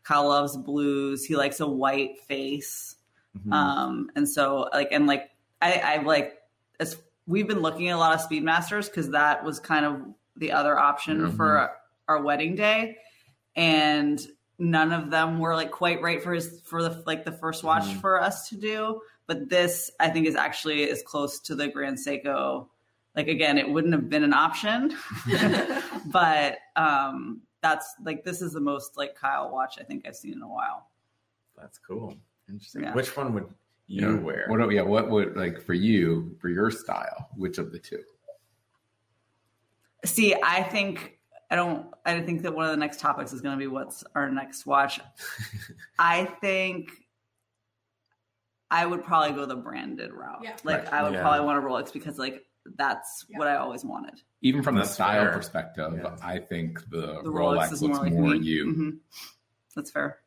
Kyle 0.02 0.28
loves 0.28 0.56
blues. 0.56 1.24
He 1.24 1.36
likes 1.36 1.60
a 1.60 1.66
white 1.68 2.18
face. 2.22 2.96
Mhm. 3.46 3.52
Um, 3.52 4.10
and 4.16 4.28
so 4.28 4.68
like, 4.72 4.88
and 4.90 5.06
like, 5.06 5.30
I, 5.62 5.72
I 5.74 6.02
like, 6.02 6.38
as 6.80 6.96
we've 7.26 7.46
been 7.46 7.60
looking 7.60 7.88
at 7.88 7.94
a 7.94 7.98
lot 7.98 8.14
of 8.14 8.28
Speedmasters 8.28 8.86
because 8.86 9.10
that 9.10 9.44
was 9.44 9.60
kind 9.60 9.84
of 9.86 10.00
the 10.36 10.50
other 10.52 10.76
option 10.76 11.18
Mhm. 11.20 11.36
for 11.36 11.70
our 12.08 12.22
wedding 12.22 12.56
day. 12.56 12.96
And 13.54 14.20
none 14.58 14.92
of 14.92 15.10
them 15.10 15.38
were 15.38 15.54
like 15.54 15.70
quite 15.70 16.02
right 16.02 16.22
for 16.22 16.32
his, 16.32 16.60
for 16.64 16.82
the, 16.82 17.02
like 17.06 17.24
the 17.24 17.32
first 17.32 17.62
watch 17.62 17.84
Mhm. 17.84 18.00
for 18.00 18.20
us 18.20 18.48
to 18.48 18.56
do. 18.56 19.00
But 19.26 19.48
this, 19.48 19.90
I 20.00 20.08
think, 20.08 20.26
is 20.26 20.34
actually 20.34 20.88
as 20.90 21.02
close 21.02 21.38
to 21.40 21.54
the 21.54 21.68
Grand 21.68 21.98
Seiko. 21.98 22.68
Like, 23.14 23.28
again, 23.28 23.58
it 23.58 23.68
wouldn't 23.68 23.92
have 23.94 24.08
been 24.08 24.24
an 24.24 24.32
option, 24.34 24.96
but, 26.06 26.58
um, 26.76 27.42
that's 27.62 27.94
like, 28.04 28.24
this 28.24 28.40
is 28.42 28.52
the 28.52 28.60
most 28.60 28.96
like 28.96 29.14
Kyle 29.14 29.50
watch 29.50 29.78
I 29.78 29.84
think 29.84 30.06
I've 30.06 30.16
seen 30.16 30.32
in 30.34 30.42
a 30.42 30.48
while. 30.48 30.88
That's 31.56 31.78
cool. 31.78 32.14
Interesting. 32.48 32.84
Yeah. 32.84 32.94
Which 32.94 33.14
one 33.16 33.34
would 33.34 33.46
you 33.90 34.14
Yeah. 34.14 34.20
wear? 34.20 34.44
What? 34.48 34.72
Yeah. 34.72 34.82
What 34.82 35.10
would 35.10 35.36
like 35.36 35.60
for 35.60 35.74
you 35.74 36.36
for 36.40 36.48
your 36.48 36.70
style? 36.70 37.28
Which 37.36 37.58
of 37.58 37.72
the 37.72 37.78
two? 37.78 38.02
See, 40.04 40.34
I 40.42 40.62
think 40.62 41.18
I 41.50 41.56
don't. 41.56 41.88
I 42.06 42.20
think 42.20 42.42
that 42.42 42.54
one 42.54 42.64
of 42.66 42.70
the 42.70 42.76
next 42.76 43.00
topics 43.00 43.32
is 43.32 43.40
going 43.40 43.58
to 43.58 43.58
be 43.58 43.66
what's 43.66 44.04
our 44.14 44.30
next 44.30 44.64
watch. 44.66 45.00
I 45.98 46.24
think 46.40 46.90
I 48.70 48.86
would 48.86 49.02
probably 49.04 49.32
go 49.34 49.46
the 49.46 49.56
branded 49.56 50.12
route. 50.12 50.40
Yeah. 50.44 50.56
Like 50.62 50.84
Right. 50.84 50.92
I 50.92 51.02
would 51.02 51.12
Yeah. 51.14 51.22
probably 51.22 51.44
want 51.44 51.58
a 51.58 51.60
Rolex 51.66 51.92
because 51.92 52.18
like 52.18 52.46
that's 52.76 53.26
Yeah. 53.28 53.38
what 53.38 53.48
I 53.48 53.56
always 53.56 53.84
wanted. 53.84 54.22
Even 54.42 54.62
from 54.62 54.76
the 54.76 54.84
style 54.84 55.24
fair. 55.24 55.32
perspective, 55.32 55.92
Yeah. 56.02 56.16
I 56.22 56.38
think 56.38 56.88
the, 56.88 57.20
The 57.24 57.30
Rolex, 57.30 57.58
Rolex, 57.68 57.72
is 57.72 57.82
looks 57.82 57.96
more 57.96 58.04
like 58.04 58.12
more 58.14 58.30
me. 58.30 58.38
you. 58.38 58.66
Mhm. 58.66 58.98
That's 59.74 59.90
fair. 59.90 60.20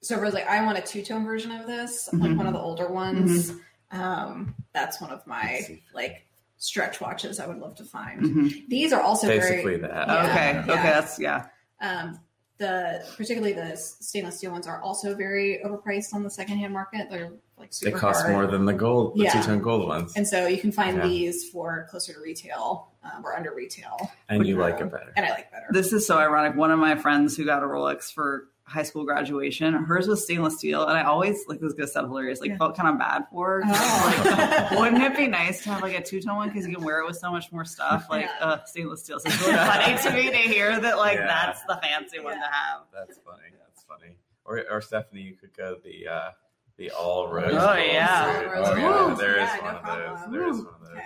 So 0.00 0.18
Rose, 0.20 0.32
like, 0.32 0.46
I 0.46 0.64
want 0.64 0.78
a 0.78 0.82
two 0.82 1.02
tone 1.02 1.24
version 1.24 1.50
of 1.50 1.66
this, 1.66 2.08
like 2.12 2.30
Mhm. 2.32 2.36
one 2.36 2.46
of 2.46 2.52
the 2.52 2.60
older 2.60 2.88
ones. 2.88 3.52
Um, 3.90 4.54
that's 4.72 5.00
one 5.00 5.10
of 5.10 5.26
my 5.26 5.80
like 5.94 6.24
stretch 6.58 7.00
watches 7.00 7.40
I 7.40 7.46
would 7.46 7.58
love 7.58 7.74
to 7.76 7.84
find. 7.84 8.22
Mhm. 8.22 8.68
These 8.68 8.92
are 8.92 9.00
also 9.00 9.26
Basically 9.28 9.76
very 9.76 9.76
that. 9.78 10.08
Yeah. 10.08 10.24
okay. 10.30 10.52
yeah. 10.52 10.60
Okay. 10.72 10.82
That's 10.82 11.18
yeah. 11.18 11.46
um, 11.80 12.20
the 12.58 13.04
particularly 13.16 13.52
the 13.52 13.76
stainless 13.76 14.38
steel 14.38 14.50
ones 14.50 14.66
are 14.66 14.80
also 14.82 15.14
very 15.14 15.60
overpriced 15.64 16.12
on 16.12 16.22
the 16.24 16.30
secondhand 16.30 16.72
market. 16.72 17.08
They're 17.08 17.30
like 17.56 17.70
They 17.72 17.92
cost 17.92 18.22
hard. 18.22 18.32
more 18.32 18.46
than 18.48 18.64
the 18.66 18.72
gold, 18.72 19.16
the 19.16 19.24
Yeah. 19.24 19.32
two 19.32 19.42
tone 19.46 19.60
gold 19.62 19.86
ones, 19.88 20.12
and 20.16 20.26
so 20.26 20.46
you 20.48 20.58
can 20.58 20.72
find 20.72 20.96
Yeah. 20.98 21.06
these 21.06 21.48
for 21.50 21.86
closer 21.90 22.12
to 22.14 22.20
retail 22.20 22.88
um, 23.04 23.24
or 23.24 23.36
under 23.36 23.52
retail, 23.54 23.96
and 24.28 24.44
you 24.46 24.56
like 24.58 24.80
it 24.80 24.90
better. 24.90 25.12
and 25.16 25.24
I 25.24 25.30
like 25.30 25.50
better. 25.52 25.66
This 25.70 25.92
is 25.92 26.06
so 26.06 26.18
ironic. 26.18 26.56
One 26.56 26.70
of 26.72 26.78
my 26.80 26.96
friends 26.96 27.36
who 27.36 27.44
got 27.44 27.62
a 27.62 27.66
Rolex 27.66 28.12
for 28.12 28.48
high 28.68 28.82
school 28.82 29.04
graduation, 29.04 29.72
hers 29.74 30.06
was 30.06 30.22
stainless 30.24 30.58
steel, 30.58 30.86
and 30.86 30.96
I 30.98 31.02
always 31.04 31.44
like 31.48 31.58
this 31.60 31.68
is 31.68 31.74
gonna 31.74 31.88
sound 31.88 32.08
hilarious. 32.08 32.40
Like 32.40 32.50
Yeah. 32.50 32.58
felt 32.58 32.76
kind 32.76 32.88
of 32.90 32.98
bad 32.98 33.24
for 33.32 33.62
her. 33.62 33.62
Oh. 33.66 34.14
Like, 34.70 34.78
wouldn't 34.78 35.02
it 35.02 35.16
be 35.16 35.26
nice 35.26 35.62
to 35.64 35.70
have 35.70 35.82
like 35.82 35.98
a 35.98 36.02
two 36.02 36.20
tone 36.20 36.36
one 36.36 36.48
because 36.48 36.66
you 36.66 36.74
can 36.76 36.84
wear 36.84 37.00
it 37.00 37.06
with 37.06 37.16
so 37.16 37.30
much 37.30 37.50
more 37.50 37.64
stuff, 37.64 38.06
like 38.10 38.26
Yeah. 38.26 38.46
uh, 38.46 38.64
stainless 38.64 39.02
steel? 39.04 39.18
So 39.20 39.28
it's 39.28 39.40
really 39.40 39.54
funny 39.56 39.98
to 40.02 40.10
me 40.12 40.30
to 40.30 40.36
hear 40.36 40.78
that 40.80 40.98
like 40.98 41.16
Yeah. 41.18 41.26
that's 41.26 41.62
the 41.64 41.78
fancy 41.82 42.20
one 42.20 42.34
to 42.34 42.40
have. 42.40 42.82
That's 42.92 43.18
funny. 43.24 43.42
That's 43.58 43.84
funny. 43.84 44.16
Or, 44.44 44.62
or 44.70 44.80
Stephanie, 44.80 45.22
you 45.22 45.34
could 45.36 45.56
go 45.56 45.76
the 45.82 46.06
uh, 46.08 46.30
the 46.76 46.90
all 46.90 47.28
rose. 47.28 47.52
Oh, 47.54 47.74
yeah. 47.74 48.42
Rose 48.42 48.68
Oh, 48.68 48.76
yeah. 48.76 48.92
gold. 49.06 49.18
There 49.18 49.32
is 49.40 49.48
Yeah, 49.48 49.56
no 49.56 49.62
one 49.64 49.74
of 49.76 49.82
those. 49.84 49.92
problem. 50.20 50.32
There 50.32 50.48
is 50.48 50.56
one 50.58 50.66
of 50.74 50.80
those. 50.80 50.90
Okay. 50.92 51.02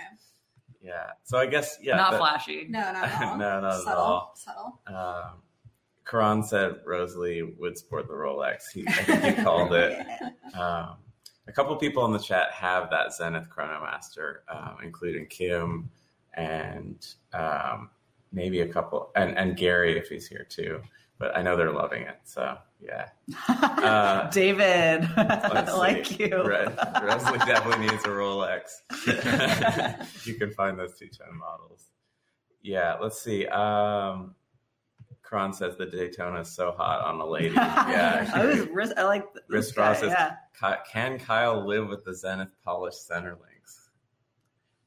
Yeah. 0.81 1.11
So 1.23 1.37
I 1.37 1.45
guess 1.45 1.77
yeah. 1.81 1.95
Not 1.95 2.11
that- 2.11 2.19
flashy. 2.19 2.67
No, 2.69 2.79
not 2.79 2.95
at 3.05 3.21
all. 3.29 3.37
No, 3.37 3.59
not 3.61 3.73
at 3.73 3.81
subtle, 3.83 4.03
all. 4.03 4.33
Subtle. 4.35 4.79
Um, 4.87 5.41
Karan 6.05 6.43
said 6.43 6.75
Rosalie 6.85 7.43
would 7.57 7.77
sport 7.77 8.07
the 8.07 8.13
Rolex. 8.13 8.63
He, 8.73 8.85
I 8.87 8.91
think 9.03 9.23
he 9.37 9.43
called 9.43 9.73
it. 9.73 10.05
Um, 10.53 10.97
a 11.47 11.51
couple 11.51 11.75
people 11.77 12.05
in 12.05 12.11
the 12.11 12.19
chat 12.19 12.51
have 12.51 12.91
that 12.91 13.11
Zenith 13.11 13.49
Chronomaster, 13.49 14.41
um, 14.47 14.77
including 14.83 15.25
Kim 15.25 15.89
and 16.35 17.03
um, 17.33 17.89
maybe 18.31 18.61
a 18.61 18.67
couple, 18.67 19.09
and, 19.15 19.35
and 19.35 19.57
Gary 19.57 19.97
if 19.97 20.09
he's 20.09 20.27
here 20.27 20.45
too. 20.47 20.79
But 21.17 21.35
I 21.35 21.41
know 21.41 21.57
they're 21.57 21.71
loving 21.71 22.03
it. 22.03 22.19
So 22.23 22.55
yeah, 22.79 23.07
Uh, 23.49 24.29
David, 24.29 25.09
I 25.17 25.73
like 25.75 26.05
see. 26.05 26.25
you. 26.29 26.37
Ro- 26.37 26.71
Rosalie 27.01 27.39
definitely 27.39 27.87
needs 27.87 28.03
a 28.03 28.09
Rolex. 28.09 30.25
you 30.27 30.35
can 30.35 30.51
find 30.51 30.77
those 30.77 30.95
two 30.99 31.07
tone 31.07 31.39
models. 31.39 31.85
Yeah, 32.61 32.95
let's 33.01 33.19
see. 33.21 33.47
Um, 33.47 34.35
Karan 35.27 35.53
says 35.53 35.77
the 35.77 35.85
Daytona 35.85 36.41
is 36.41 36.49
so 36.51 36.71
hot 36.71 37.01
on 37.05 37.19
a 37.19 37.25
lady. 37.25 37.49
Yeah, 37.55 38.29
I 38.33 38.45
was 38.45 38.67
wrist. 38.67 38.93
I 38.97 39.03
like 39.03 39.33
this 39.33 39.43
Wrist 39.49 39.75
guy, 39.75 39.93
process. 39.95 40.15
Yeah. 40.61 40.77
Can 40.91 41.17
Kyle 41.19 41.65
live 41.65 41.87
with 41.89 42.03
the 42.05 42.13
Zenith 42.15 42.49
polished 42.63 43.05
center 43.07 43.31
links? 43.31 43.89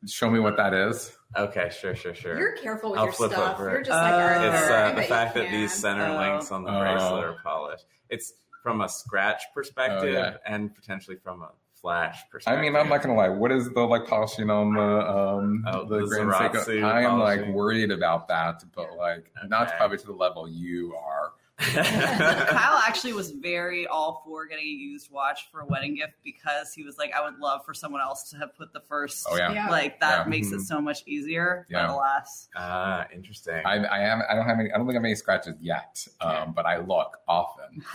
Show 0.07 0.31
me 0.31 0.39
what 0.39 0.57
that 0.57 0.73
is. 0.73 1.17
Okay, 1.37 1.71
sure, 1.77 1.97
sure, 1.97 2.15
sure. 2.15 2.39
You're 2.39 2.53
careful 2.57 2.91
with 2.93 3.01
I'll 3.01 3.07
your 3.07 3.13
flip 3.15 3.33
stuff. 3.33 3.59
over 3.59 3.71
You're 3.71 3.81
it. 3.81 3.87
just 3.87 4.01
like 4.01 4.13
Uh, 4.15 4.45
it's 4.55 4.71
uh, 4.71 4.93
the 4.95 5.03
fact 5.03 5.35
that 5.35 5.51
these 5.51 5.73
center 5.73 6.07
Oh. 6.07 6.17
links 6.19 6.53
on 6.53 6.63
the 6.63 6.71
Oh. 6.71 6.81
bracelet 6.81 7.25
are 7.25 7.37
polished. 7.43 7.87
It's 8.09 8.35
from 8.63 8.83
a 8.83 8.89
scratch 8.89 9.43
perspective 9.55 10.15
Oh, 10.15 10.19
yeah. 10.19 10.37
and 10.47 10.73
potentially 10.75 11.17
from 11.17 11.43
a 11.43 11.51
flash 11.87 12.25
I 12.49 12.61
mean, 12.61 12.75
I'm 12.75 12.89
not 12.89 13.03
gonna 13.03 13.15
lie. 13.15 13.29
What 13.29 13.53
is 13.53 13.71
the 13.71 13.81
like 13.81 14.07
polishing 14.07 14.51
on 14.51 14.75
the 14.75 14.81
um 14.81 15.65
Oh, 15.67 15.87
the, 15.87 16.01
the 16.01 16.07
Grand 16.07 16.31
Seiko? 16.33 16.83
I 16.83 17.03
am 17.03 17.19
like 17.21 17.47
worried 17.47 17.93
about 17.93 18.27
that, 18.29 18.65
but 18.75 18.97
like 18.97 19.31
not 19.47 19.73
probably 19.77 19.99
to 19.99 20.07
the 20.07 20.13
level 20.13 20.49
you 20.49 20.97
are. 20.97 21.33
Kyle 21.59 22.79
actually 22.87 23.15
was 23.15 23.31
very 23.31 23.87
all 23.87 24.23
for 24.27 24.47
getting 24.47 24.65
a 24.67 24.69
used 24.69 25.11
watch 25.11 25.49
for 25.51 25.61
a 25.61 25.67
wedding 25.67 25.95
gift 25.95 26.13
because 26.23 26.73
he 26.75 26.83
was 26.83 26.99
like, 26.99 27.13
I 27.15 27.25
would 27.25 27.39
love 27.39 27.65
for 27.65 27.73
someone 27.73 28.03
else 28.03 28.29
to 28.31 28.37
have 28.37 28.55
put 28.57 28.73
the 28.75 28.81
first. 28.81 29.27
Oh 29.31 29.37
yeah, 29.37 29.53
Yeah. 29.53 29.69
Like 29.71 29.99
that 30.01 30.25
Yeah. 30.27 30.29
makes 30.31 30.49
Mhm. 30.49 30.57
it 30.57 30.61
so 30.63 30.81
much 30.83 31.03
easier. 31.07 31.67
Yeah. 31.71 31.87
But 31.87 31.95
alas, 31.95 32.49
ah, 32.57 33.07
interesting. 33.15 33.63
I 33.65 33.77
I 33.85 33.99
am 34.01 34.23
I 34.29 34.35
don't 34.35 34.45
have 34.47 34.59
any 34.61 34.71
I 34.71 34.77
don't 34.77 34.87
think 34.87 34.97
I 34.97 35.01
have 35.01 35.05
any 35.05 35.15
scratches 35.15 35.55
yet, 35.61 36.07
um, 36.21 36.53
but 36.53 36.67
I 36.67 36.77
look 36.79 37.17
often. 37.27 37.83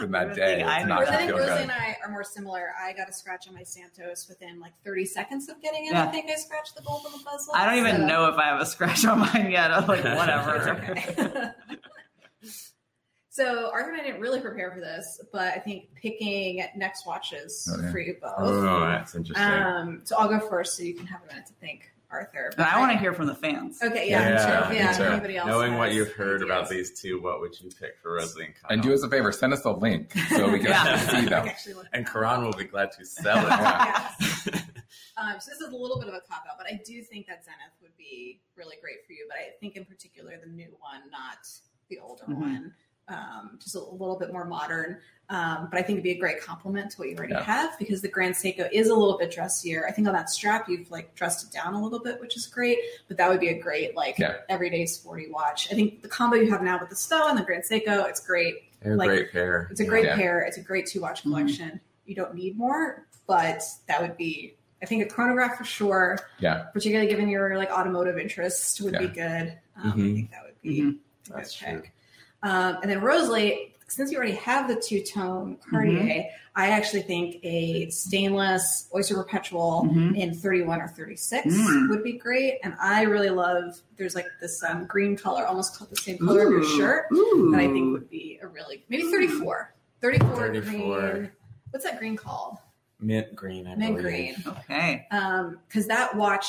In 0.00 0.12
that 0.12 0.32
day, 0.36 0.58
thing 0.58 0.64
I 0.66 0.78
it's 0.78 0.86
know 0.88 0.94
not 0.94 1.08
I 1.08 1.16
think 1.16 1.32
Rosie 1.32 1.44
good. 1.44 1.60
and 1.62 1.72
I 1.72 1.96
are 2.04 2.10
more 2.10 2.22
similar. 2.22 2.68
I 2.80 2.92
got 2.92 3.08
a 3.08 3.12
scratch 3.12 3.48
on 3.48 3.54
my 3.54 3.64
Santos 3.64 4.28
within 4.28 4.60
like 4.60 4.74
30 4.84 5.06
seconds 5.06 5.48
of 5.48 5.60
getting 5.60 5.86
it. 5.86 5.92
Yeah. 5.92 6.04
I 6.04 6.06
think 6.06 6.30
I 6.30 6.36
scratched 6.36 6.76
the 6.76 6.82
gold 6.82 7.02
on 7.06 7.12
the 7.12 7.18
bezel. 7.24 7.52
I 7.54 7.66
don't 7.66 7.78
even 7.84 8.02
so- 8.02 8.06
know 8.06 8.26
if 8.28 8.36
I 8.36 8.44
have 8.44 8.60
a 8.60 8.66
scratch 8.66 9.04
on 9.04 9.18
mine 9.18 9.50
yet. 9.50 9.72
I'm 9.72 9.86
like, 9.88 10.04
whatever. 10.04 10.54
It's 10.56 10.66
okay. 11.18 11.50
So 13.30 13.70
Arthur 13.72 13.92
and 13.92 14.00
I 14.00 14.04
didn't 14.04 14.20
really 14.20 14.40
prepare 14.40 14.72
for 14.72 14.80
this, 14.80 15.20
but 15.32 15.54
I 15.54 15.58
think 15.58 15.94
picking 15.94 16.64
next 16.76 17.06
watches 17.06 17.68
Oh, 17.72 17.80
yeah. 17.82 17.90
for 17.92 17.98
you 18.00 18.16
both. 18.20 18.32
oh, 18.38 18.80
that's 18.80 19.14
interesting. 19.14 19.44
Um, 19.46 20.00
so 20.04 20.16
I'll 20.18 20.28
go 20.28 20.40
first, 20.48 20.76
so 20.76 20.82
you 20.82 20.94
can 20.94 21.06
have 21.06 21.20
a 21.22 21.26
minute 21.28 21.46
to 21.46 21.52
think, 21.54 21.90
Arthur. 22.10 22.50
And 22.56 22.64
I 22.66 22.80
want 22.80 22.90
to 22.92 22.98
hear 22.98 23.12
from 23.12 23.26
the 23.26 23.34
fans. 23.34 23.78
Okay, 23.82 24.08
yeah, 24.10 24.30
Yeah, 24.30 24.60
me 24.60 24.64
too. 24.64 24.70
me 24.70 24.76
yeah. 24.80 24.92
too. 24.92 25.02
Anybody 25.04 25.36
else? 25.36 25.46
Knowing 25.48 25.74
what 25.76 25.92
you've 25.92 26.12
heard 26.12 26.42
about 26.42 26.68
these 26.68 26.98
two, 27.00 27.20
what 27.22 27.40
would 27.40 27.60
you 27.60 27.68
pick 27.78 27.98
for 28.02 28.14
Rosalie 28.14 28.46
and 28.46 28.54
Kyle? 28.54 28.70
And 28.70 28.82
do 28.82 28.92
us 28.94 29.02
a 29.02 29.10
favor, 29.10 29.30
send 29.30 29.52
us 29.52 29.64
a 29.64 29.70
link 29.72 30.12
so 30.30 30.50
we 30.50 30.58
can 30.58 30.68
Yeah. 30.70 30.96
see 30.98 31.20
them. 31.26 31.28
can 31.42 31.48
actually 31.48 31.74
look 31.74 31.86
and 31.92 32.06
at 32.06 32.12
Karan 32.12 32.42
will 32.44 32.52
be 32.54 32.64
glad 32.64 32.90
to 32.92 33.04
sell 33.04 33.46
it. 33.46 34.54
Um, 35.18 35.34
so 35.40 35.50
this 35.50 35.60
is 35.60 35.72
a 35.72 35.76
little 35.76 35.98
bit 35.98 36.06
of 36.08 36.14
a 36.14 36.20
cop 36.30 36.44
out, 36.48 36.54
but 36.56 36.66
I 36.68 36.80
do 36.86 37.02
think 37.02 37.26
that 37.26 37.42
Zenith 37.44 37.74
would 37.82 37.96
be 37.98 38.40
really 38.56 38.76
great 38.80 39.04
for 39.04 39.12
you. 39.12 39.26
But 39.28 39.36
I 39.38 39.50
think 39.58 39.74
in 39.74 39.84
particular 39.84 40.30
the 40.40 40.48
new 40.48 40.70
one, 40.78 41.10
not 41.10 41.42
the 41.88 41.98
older 42.00 42.24
Mhm. 42.28 42.36
one, 42.38 42.74
um, 43.08 43.58
just 43.62 43.74
a 43.74 43.80
little 43.80 44.18
bit 44.18 44.32
more 44.32 44.44
modern. 44.44 45.00
Um, 45.30 45.68
but 45.70 45.78
I 45.78 45.82
think 45.82 45.96
it'd 45.96 46.04
be 46.04 46.12
a 46.12 46.18
great 46.18 46.40
compliment 46.40 46.90
to 46.92 46.98
what 46.98 47.08
you 47.10 47.16
already 47.16 47.34
Yeah. 47.34 47.42
have 47.42 47.78
because 47.78 48.00
the 48.00 48.08
Grand 48.08 48.34
Seiko 48.34 48.66
is 48.72 48.88
a 48.88 48.94
little 48.94 49.18
bit 49.18 49.30
dressier. 49.30 49.86
I 49.86 49.90
think 49.92 50.08
on 50.08 50.14
that 50.14 50.30
strap 50.30 50.68
you've 50.70 50.90
like 50.90 51.14
dressed 51.14 51.44
it 51.44 51.52
down 51.52 51.74
a 51.74 51.82
little 51.82 51.98
bit, 51.98 52.18
which 52.20 52.34
is 52.36 52.46
great. 52.46 52.78
But 53.08 53.18
that 53.18 53.28
would 53.28 53.40
be 53.40 53.48
a 53.48 53.58
great 53.58 53.94
like 53.94 54.18
Yeah. 54.18 54.36
everyday 54.48 54.86
sporty 54.86 55.28
watch. 55.30 55.68
I 55.70 55.74
think 55.74 56.00
the 56.00 56.08
combo 56.08 56.36
you 56.36 56.50
have 56.50 56.62
now 56.62 56.78
with 56.80 56.88
the 56.88 56.94
Stowa 56.94 57.28
and 57.28 57.38
the 57.38 57.42
Grand 57.42 57.64
Seiko, 57.64 58.08
it's 58.08 58.20
great. 58.20 58.56
A 58.84 58.90
Like, 58.90 59.08
great 59.08 59.32
pair. 59.32 59.68
It's 59.70 59.80
a 59.80 59.84
great 59.84 60.04
Yeah. 60.06 60.16
pair. 60.16 60.40
It's 60.40 60.56
a 60.56 60.62
great 60.62 60.86
two 60.86 61.00
watch 61.02 61.20
Mhm. 61.20 61.22
collection. 61.24 61.80
You 62.06 62.14
don't 62.14 62.34
need 62.34 62.56
more, 62.56 63.06
but 63.26 63.62
that 63.86 64.00
would 64.00 64.16
be, 64.16 64.56
I 64.82 64.86
think, 64.86 65.02
a 65.02 65.06
chronograph 65.06 65.58
for 65.58 65.64
sure. 65.64 66.18
Yeah. 66.38 66.64
Particularly 66.72 67.10
given 67.10 67.28
your 67.28 67.54
like 67.58 67.70
automotive 67.70 68.16
interest, 68.18 68.80
would 68.80 68.96
be 68.98 69.08
good. 69.08 69.58
Um, 69.76 69.92
I 69.92 69.96
Mhm. 69.96 70.14
think 70.14 70.30
that 70.30 70.44
would 70.44 70.62
be 70.62 70.80
Mhm. 70.82 70.98
A 71.30 71.32
good 71.34 71.38
That's 71.38 71.54
true. 71.54 71.82
Um, 72.42 72.78
and 72.82 72.90
then 72.90 73.00
Rosalie, 73.00 73.74
since 73.88 74.10
you 74.12 74.16
already 74.18 74.32
have 74.34 74.68
the 74.68 74.76
two 74.76 75.02
tone 75.02 75.58
Cartier, 75.70 75.92
Mm-hmm. 75.98 76.28
I 76.56 76.70
actually 76.70 77.02
think 77.02 77.36
a 77.44 77.88
stainless 77.90 78.88
Oyster 78.92 79.14
Perpetual 79.14 79.84
Mhm. 79.88 80.16
in 80.18 80.34
31 80.34 80.80
or 80.80 80.88
36 80.88 81.46
Mm. 81.46 81.88
would 81.88 82.02
be 82.02 82.14
great. 82.18 82.58
And 82.64 82.74
I 82.80 83.02
really 83.02 83.30
love, 83.30 83.80
there's 83.96 84.16
like 84.16 84.26
this 84.40 84.60
um, 84.68 84.84
green 84.86 85.16
color, 85.16 85.46
almost 85.46 85.78
the 85.88 85.94
same 85.96 86.18
color 86.18 86.46
of 86.46 86.52
your 86.52 86.64
shirt 86.76 87.06
Ooh. 87.12 87.50
that 87.52 87.60
I 87.60 87.68
think 87.68 87.92
would 87.92 88.10
be 88.10 88.40
a 88.42 88.48
really 88.48 88.84
maybe 88.88 89.04
34. 89.04 89.72
34, 90.00 90.36
34. 90.36 91.10
green. 91.12 91.30
What's 91.70 91.84
that 91.84 91.98
green 92.00 92.16
called? 92.16 92.56
Mint 92.98 93.36
green, 93.36 93.68
I 93.68 93.76
Mint 93.76 93.96
believe. 93.96 94.02
green. 94.42 94.56
Okay. 94.58 95.06
Um, 95.12 95.60
because 95.68 95.86
that 95.86 96.16
watch, 96.16 96.46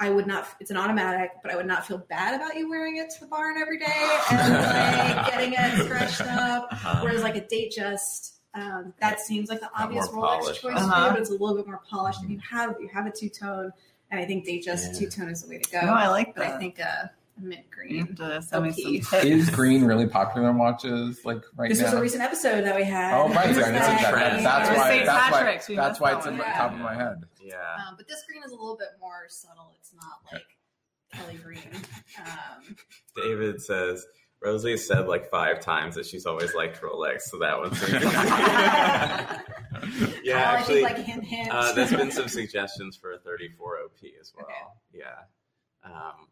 I 0.00 0.10
would 0.10 0.26
not. 0.26 0.46
It's 0.60 0.70
an 0.70 0.76
automatic, 0.76 1.30
but 1.42 1.52
I 1.52 1.56
would 1.56 1.66
not 1.66 1.86
feel 1.86 1.98
bad 1.98 2.34
about 2.34 2.56
you 2.56 2.68
wearing 2.68 2.96
it 2.96 3.10
to 3.10 3.20
the 3.20 3.26
barn 3.26 3.56
every 3.60 3.78
day 3.78 3.86
and 4.30 4.52
like 4.54 5.26
getting 5.30 5.52
it 5.52 5.84
scratched 5.84 6.20
up. 6.22 6.68
Uh-huh. 6.72 7.00
Whereas 7.02 7.22
like 7.22 7.36
a 7.36 7.46
date 7.46 7.72
just. 7.76 8.32
Um, 8.56 8.94
that 9.00 9.18
seems 9.18 9.48
like 9.48 9.58
the 9.58 9.68
obvious 9.76 10.06
Rolex 10.08 10.38
polish. 10.40 10.60
choice 10.60 10.76
Uh-huh. 10.76 10.88
for 10.88 11.06
you, 11.06 11.10
but 11.14 11.20
it's 11.20 11.30
a 11.30 11.32
little 11.32 11.56
bit 11.56 11.66
more 11.66 11.80
polished. 11.90 12.20
And 12.22 12.30
you 12.30 12.38
have 12.48 12.76
you 12.80 12.86
have 12.88 13.04
a 13.06 13.10
two 13.10 13.28
tone, 13.28 13.72
and 14.12 14.20
I 14.20 14.24
think 14.26 14.44
date 14.44 14.62
just 14.64 14.92
Yeah. 14.92 14.98
two 15.00 15.10
tone 15.10 15.28
is 15.28 15.42
the 15.42 15.48
way 15.48 15.58
to 15.58 15.70
go. 15.72 15.80
No, 15.80 15.92
I 15.92 16.06
like 16.08 16.36
but 16.36 16.44
I 16.46 16.56
think 16.58 16.78
uh, 16.80 16.84
a 16.84 17.10
mint 17.40 17.70
green. 17.70 18.06
have 18.06 18.16
to 18.16 18.42
send 18.42 18.62
me 18.64 18.70
OP. 18.70 18.74
some 18.76 18.92
tips. 19.20 19.24
Is 19.24 19.50
green 19.50 19.84
really 19.84 20.06
popular 20.06 20.48
in 20.50 20.58
watches 20.58 21.20
like 21.24 21.42
right 21.56 21.68
This 21.68 21.78
now? 21.80 21.86
was 21.86 21.94
a 21.94 22.00
recent 22.00 22.22
episode 22.22 22.64
that 22.64 22.76
we 22.76 22.84
had. 22.84 23.14
Oh, 23.14 23.28
right. 23.28 23.50
It's 23.50 23.58
sorry, 23.58 23.70
a 23.70 23.78
that's, 23.78 24.02
that- 24.02 24.12
trend. 24.12 24.46
that's 24.46 24.68
why. 24.78 24.88
St. 24.90 25.06
That's 25.06 25.30
why. 25.32 25.38
Patrick's, 25.38 25.68
we 25.68 25.76
That's 25.76 26.00
why 26.00 26.16
it's 26.16 26.26
in 26.26 26.36
the 26.36 26.42
Yeah. 26.44 26.58
top 26.58 26.72
of 26.72 26.78
my 26.78 26.94
head. 26.94 27.24
Yeah. 27.42 27.56
Um, 27.88 27.94
but 27.96 28.06
this 28.08 28.22
green 28.28 28.42
is 28.44 28.52
a 28.52 28.54
little 28.56 28.76
bit 28.76 28.88
more 29.00 29.26
subtle. 29.28 29.72
It's 29.78 29.92
not 29.94 30.32
like 30.32 30.42
Kelly 31.12 31.38
green. 31.42 31.82
Um, 32.20 32.76
David 33.16 33.60
says 33.62 34.06
Rosalie 34.42 34.76
said 34.76 35.06
like 35.08 35.30
five 35.30 35.60
times 35.60 35.94
that 35.96 36.06
she's 36.06 36.26
always 36.26 36.54
liked 36.54 36.80
Rolex, 36.82 37.22
so 37.22 37.38
that 37.38 37.58
one's 37.58 37.80
yeah. 40.22 40.34
Kyle, 40.44 40.56
Actually, 40.58 40.82
like 40.82 40.98
hint, 40.98 41.24
hint. 41.24 41.50
uh, 41.52 41.72
there's 41.72 41.90
been 41.90 42.10
some 42.10 42.28
suggestions 42.28 42.96
for 42.96 43.12
a 43.12 43.18
34 43.18 43.78
OP 43.84 43.92
as 44.20 44.32
well. 44.36 44.46
Okay. 44.46 45.00
Yeah. 45.04 45.90
Um, 45.90 46.28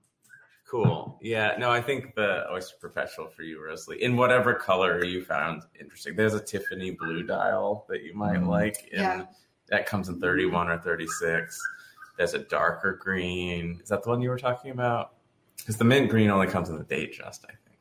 cool. 0.73 1.19
Yeah. 1.23 1.55
No, 1.59 1.71
I 1.71 1.81
think 1.83 2.15
the 2.17 2.51
Oyster 2.51 2.77
Professional 2.81 3.29
for 3.29 3.43
you, 3.43 3.63
Rosalie, 3.65 4.03
in 4.03 4.17
whatever 4.17 4.55
color 4.55 5.05
you 5.05 5.23
found 5.25 5.63
interesting. 5.79 6.17
There's 6.17 6.35
a 6.35 6.41
Tiffany 6.43 6.91
blue 6.93 7.23
dial 7.25 7.85
that 7.91 8.03
you 8.03 8.15
might 8.15 8.39
Mhm. 8.41 8.49
like. 8.49 8.89
In, 8.91 9.01
Yeah. 9.01 9.27
That 9.69 9.87
comes 9.87 10.09
in 10.09 10.21
31 10.21 10.69
or 10.69 10.79
36. 10.79 11.61
There's 12.19 12.35
a 12.35 12.41
darker 12.41 12.93
green. 13.01 13.81
Is 13.83 13.89
that 13.91 14.03
the 14.03 14.09
one 14.09 14.21
you 14.23 14.29
were 14.31 14.39
talking 14.39 14.71
about? 14.71 15.13
Because 15.59 15.77
the 15.77 15.85
mint 15.85 16.11
green 16.11 16.31
only 16.31 16.47
comes 16.49 16.69
in 16.71 16.77
the 16.79 16.85
date 16.85 17.13
just, 17.13 17.45
I 17.45 17.53
think. 17.67 17.79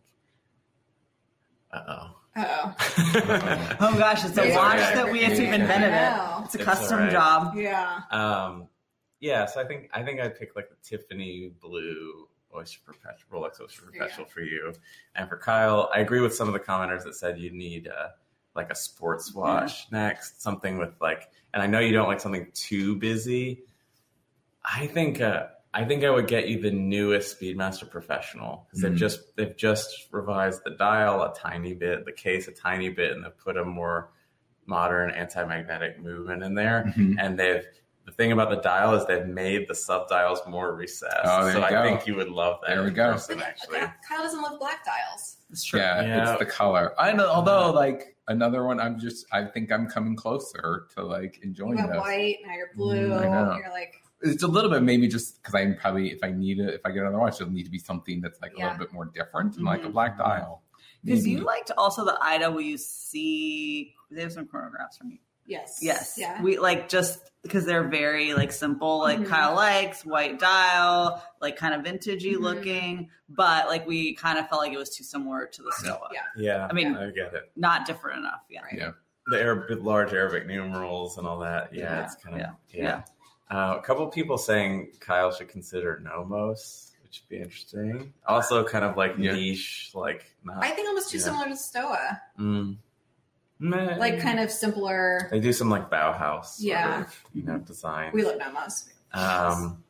Uh 1.71 1.83
Oh, 1.87 2.15
oh. 2.37 2.75
Oh 3.81 3.97
gosh, 3.97 4.23
it's 4.25 4.37
a 4.37 4.43
It's 4.43 4.55
watch 4.55 4.77
okay. 4.79 4.95
that 4.95 5.11
we 5.11 5.23
have 5.23 5.35
to 5.37 5.43
Yeah. 5.43 5.55
invented 5.55 5.93
it. 5.93 6.45
It's 6.45 6.55
a 6.55 6.57
It's 6.59 6.65
custom 6.65 6.97
all 6.99 7.03
right. 7.05 7.11
job. 7.11 7.55
yeah. 7.55 8.01
Um, 8.11 8.67
yeah, 9.19 9.45
so 9.45 9.61
I 9.61 9.65
think 9.65 9.89
I 9.93 10.03
think 10.03 10.19
I'd 10.19 10.37
pick 10.37 10.55
like 10.55 10.69
the 10.69 10.75
Tiffany 10.83 11.53
blue 11.61 12.27
Oyster 12.55 12.79
Perpetual, 12.85 13.41
Rolex 13.41 13.61
Oyster 13.61 13.83
Yeah. 13.93 13.99
Perpetual 14.03 14.25
for 14.25 14.41
you, 14.41 14.73
and 15.15 15.27
for 15.29 15.37
Kyle, 15.37 15.89
I 15.93 15.99
agree 15.99 16.21
with 16.21 16.33
some 16.35 16.47
of 16.47 16.53
the 16.53 16.59
commenters 16.59 17.03
that 17.03 17.15
said 17.15 17.37
you 17.39 17.51
need 17.51 17.87
uh, 17.87 18.09
like 18.55 18.69
a 18.71 18.75
sports 18.75 19.33
watch 19.33 19.91
next, 19.91 20.41
something 20.41 20.77
with 20.77 20.93
like, 20.99 21.29
and 21.53 21.61
I 21.63 21.67
know 21.67 21.79
you 21.79 21.93
don't 21.93 22.07
like 22.07 22.19
something 22.19 22.47
too 22.53 22.95
busy. 22.97 23.63
I 24.63 24.87
think 24.87 25.21
uh, 25.21 25.47
I 25.73 25.85
think 25.85 26.03
I 26.03 26.09
would 26.09 26.27
get 26.27 26.49
you 26.49 26.59
the 26.61 26.71
newest 26.71 27.39
Speedmaster 27.39 27.89
Professional 27.89 28.65
because 28.67 28.81
they've 28.81 28.91
Mhm. 28.91 28.97
just 28.97 29.35
they've 29.37 29.55
just 29.55 30.07
revised 30.11 30.63
the 30.65 30.71
dial 30.71 31.21
a 31.23 31.33
tiny 31.33 31.73
bit, 31.73 32.05
the 32.05 32.11
case 32.11 32.47
a 32.47 32.51
tiny 32.51 32.89
bit, 32.89 33.13
and 33.13 33.23
they've 33.23 33.37
put 33.37 33.55
a 33.57 33.63
more 33.65 34.11
modern 34.67 35.09
anti-magnetic 35.11 35.99
movement 35.99 36.43
in 36.43 36.53
there 36.53 36.93
Mhm. 36.95 37.15
and 37.19 37.39
they've 37.39 37.65
the 38.05 38.11
thing 38.11 38.31
about 38.31 38.49
the 38.49 38.57
dial 38.57 38.93
is 38.95 39.05
they've 39.05 39.27
made 39.27 39.67
the 39.67 39.75
sub 39.75 40.07
dials 40.09 40.39
more 40.47 40.75
recessed. 40.75 41.15
Oh, 41.23 41.43
there 41.45 41.53
so 41.53 41.59
you 41.59 41.65
I 41.65 41.83
think 41.83 42.07
you 42.07 42.15
would 42.15 42.29
love 42.29 42.59
that. 42.67 42.75
There 42.75 42.83
we 42.83 42.91
go. 42.91 43.11
person, 43.13 43.41
actually. 43.41 43.79
Kyle 43.79 44.23
doesn't 44.23 44.41
love 44.41 44.59
black 44.59 44.83
dials. 44.85 45.37
It's 45.51 45.63
true. 45.63 45.79
Yeah, 45.79 46.01
Yeah. 46.01 46.31
it's 46.31 46.39
the 46.39 46.45
color. 46.45 46.93
I 46.99 47.11
know. 47.13 47.27
Although, 47.27 47.71
like 47.71 48.15
another 48.27 48.63
one, 48.65 48.79
I'm 48.79 48.97
just. 48.99 49.25
I 49.31 49.45
think 49.45 49.71
I'm 49.71 49.87
coming 49.87 50.15
closer 50.15 50.87
to 50.95 51.03
like 51.03 51.37
You 51.37 51.49
enjoying 51.49 51.77
got 51.77 51.89
this. 51.89 51.97
white, 51.99 52.37
now 52.45 52.53
you're 52.55 52.71
blue. 52.75 53.09
Mm, 53.09 53.19
I 53.21 53.23
know. 53.25 53.55
You're 53.57 53.69
like, 53.71 53.95
It's 54.21 54.43
a 54.43 54.47
little 54.47 54.69
bit 54.71 54.81
maybe 54.83 55.07
just 55.07 55.41
because 55.41 55.55
I'm 55.55 55.75
probably 55.75 56.11
if 56.11 56.23
I 56.23 56.31
need 56.31 56.59
it, 56.59 56.73
if 56.73 56.81
I 56.85 56.91
get 56.91 57.01
another 57.01 57.19
watch, 57.19 57.41
it'll 57.41 57.51
need 57.53 57.63
to 57.65 57.71
be 57.71 57.79
something 57.79 58.21
that's 58.21 58.41
like 58.41 58.53
a 58.53 58.61
little 58.61 58.77
bit 58.77 58.93
more 58.93 59.05
different 59.05 59.55
and 59.57 59.65
like 59.65 59.83
a 59.83 59.87
Mhm. 59.89 59.93
black 59.93 60.17
dial. 60.17 60.63
Because 61.03 61.27
you 61.27 61.39
liked 61.39 61.71
also 61.77 62.05
the 62.05 62.17
IWC. 62.21 63.93
They 64.11 64.21
have 64.21 64.31
some 64.31 64.45
chronographs 64.45 64.97
from 64.97 65.11
you. 65.11 65.17
Yes. 65.45 65.79
Yes. 65.81 66.15
Yeah. 66.17 66.41
We 66.41 66.57
like 66.57 66.87
just 66.89 67.19
because 67.43 67.65
they're 67.65 67.87
very 67.87 68.33
like 68.33 68.51
simple, 68.51 68.99
like 68.99 69.19
Mhm. 69.19 69.27
Kyle 69.27 69.55
likes 69.55 70.05
white 70.05 70.39
dial, 70.39 71.21
like 71.41 71.55
kind 71.57 71.73
of 71.73 71.81
vintagey 71.81 72.35
Mhm. 72.35 72.41
looking, 72.41 73.09
but 73.29 73.67
like 73.67 73.85
we 73.87 74.13
kind 74.15 74.37
of 74.37 74.47
felt 74.47 74.61
like 74.61 74.71
it 74.73 74.77
was 74.77 74.95
too 74.95 75.03
similar 75.03 75.47
to 75.47 75.61
the 75.63 75.71
Stowa. 75.83 76.07
Yeah. 76.13 76.21
Yeah, 76.35 76.67
I 76.69 76.73
mean- 76.73 76.95
I 76.95 77.09
get 77.11 77.33
it. 77.33 77.51
Not 77.55 77.85
different 77.85 78.19
enough. 78.19 78.41
Yeah. 78.49 78.61
Right. 78.61 78.73
Yeah. 78.77 78.91
The 79.27 79.39
Arabic, 79.39 79.79
large 79.81 80.13
Arabic 80.13 80.45
numerals 80.47 81.17
and 81.17 81.27
all 81.27 81.39
that. 81.39 81.73
Yeah, 81.73 81.83
Yeah, 81.97 82.03
it's 82.05 82.15
kind 82.15 82.35
of 82.35 82.41
yeah, 82.41 82.51
yeah. 82.69 83.01
Uh, 83.49 83.77
a 83.77 83.81
couple 83.81 84.07
people 84.07 84.37
saying 84.37 84.91
Kyle 84.99 85.31
should 85.31 85.49
consider 85.49 85.99
Nomos, 85.99 86.91
which 87.03 87.21
would 87.21 87.29
be 87.37 87.41
interesting. 87.43 88.13
Also, 88.25 88.63
kind 88.63 88.85
of 88.85 88.95
like 88.97 89.15
Yeah. 89.17 89.33
niche, 89.33 89.91
like 89.93 90.33
not. 90.43 90.63
I 90.63 90.69
think 90.71 90.87
almost 90.87 91.09
too 91.11 91.17
Yeah. 91.17 91.23
similar 91.23 91.45
to 91.45 91.51
Stowa. 91.55 92.19
mm, 92.39 92.77
meh. 93.61 93.95
Like 93.97 94.19
kind 94.19 94.39
of 94.39 94.51
simpler. 94.51 95.27
They 95.31 95.39
do 95.39 95.53
some 95.53 95.69
like 95.69 95.89
Bauhaus, 95.89 96.45
sort 96.55 96.67
Yeah. 96.67 97.01
of, 97.01 97.23
you 97.33 97.43
know, 97.43 97.57
design. 97.59 98.11
We 98.13 98.23
love 98.25 98.39
Bauhaus. 98.39 98.89
Um, 99.13 99.83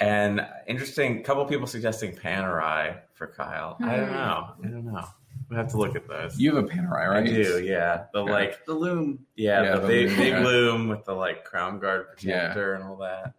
and 0.00 0.46
interesting, 0.66 1.22
couple 1.22 1.44
people 1.46 1.66
suggesting 1.66 2.14
Panerai 2.14 3.00
for 3.14 3.26
Kyle. 3.26 3.76
I 3.80 3.96
don't 3.96 4.08
Hmm. 4.08 4.14
know. 4.14 4.54
I 4.64 4.66
don't 4.68 4.84
know. 4.84 5.04
We 5.50 5.56
have 5.56 5.68
to 5.70 5.76
look 5.76 5.96
at 5.96 6.06
those. 6.06 6.38
You 6.38 6.54
have 6.54 6.64
a 6.64 6.68
Panerai, 6.68 7.08
right? 7.08 7.22
I 7.22 7.26
do, 7.26 7.62
yeah. 7.64 8.04
The 8.12 8.24
Yeah. 8.24 8.32
like, 8.32 8.64
The 8.66 8.74
loom. 8.74 9.26
yeah, 9.34 9.62
Yeah, 9.62 9.74
the, 9.76 9.80
the 9.80 9.86
big, 9.88 10.08
loom, 10.08 10.18
big 10.18 10.28
yeah. 10.32 10.44
loom 10.44 10.88
with 10.88 11.04
the 11.04 11.14
like 11.14 11.44
crown 11.44 11.78
guard 11.78 12.06
Yeah. 12.20 12.38
protector 12.40 12.74
and 12.74 12.84
all 12.84 12.96
that. 12.96 13.34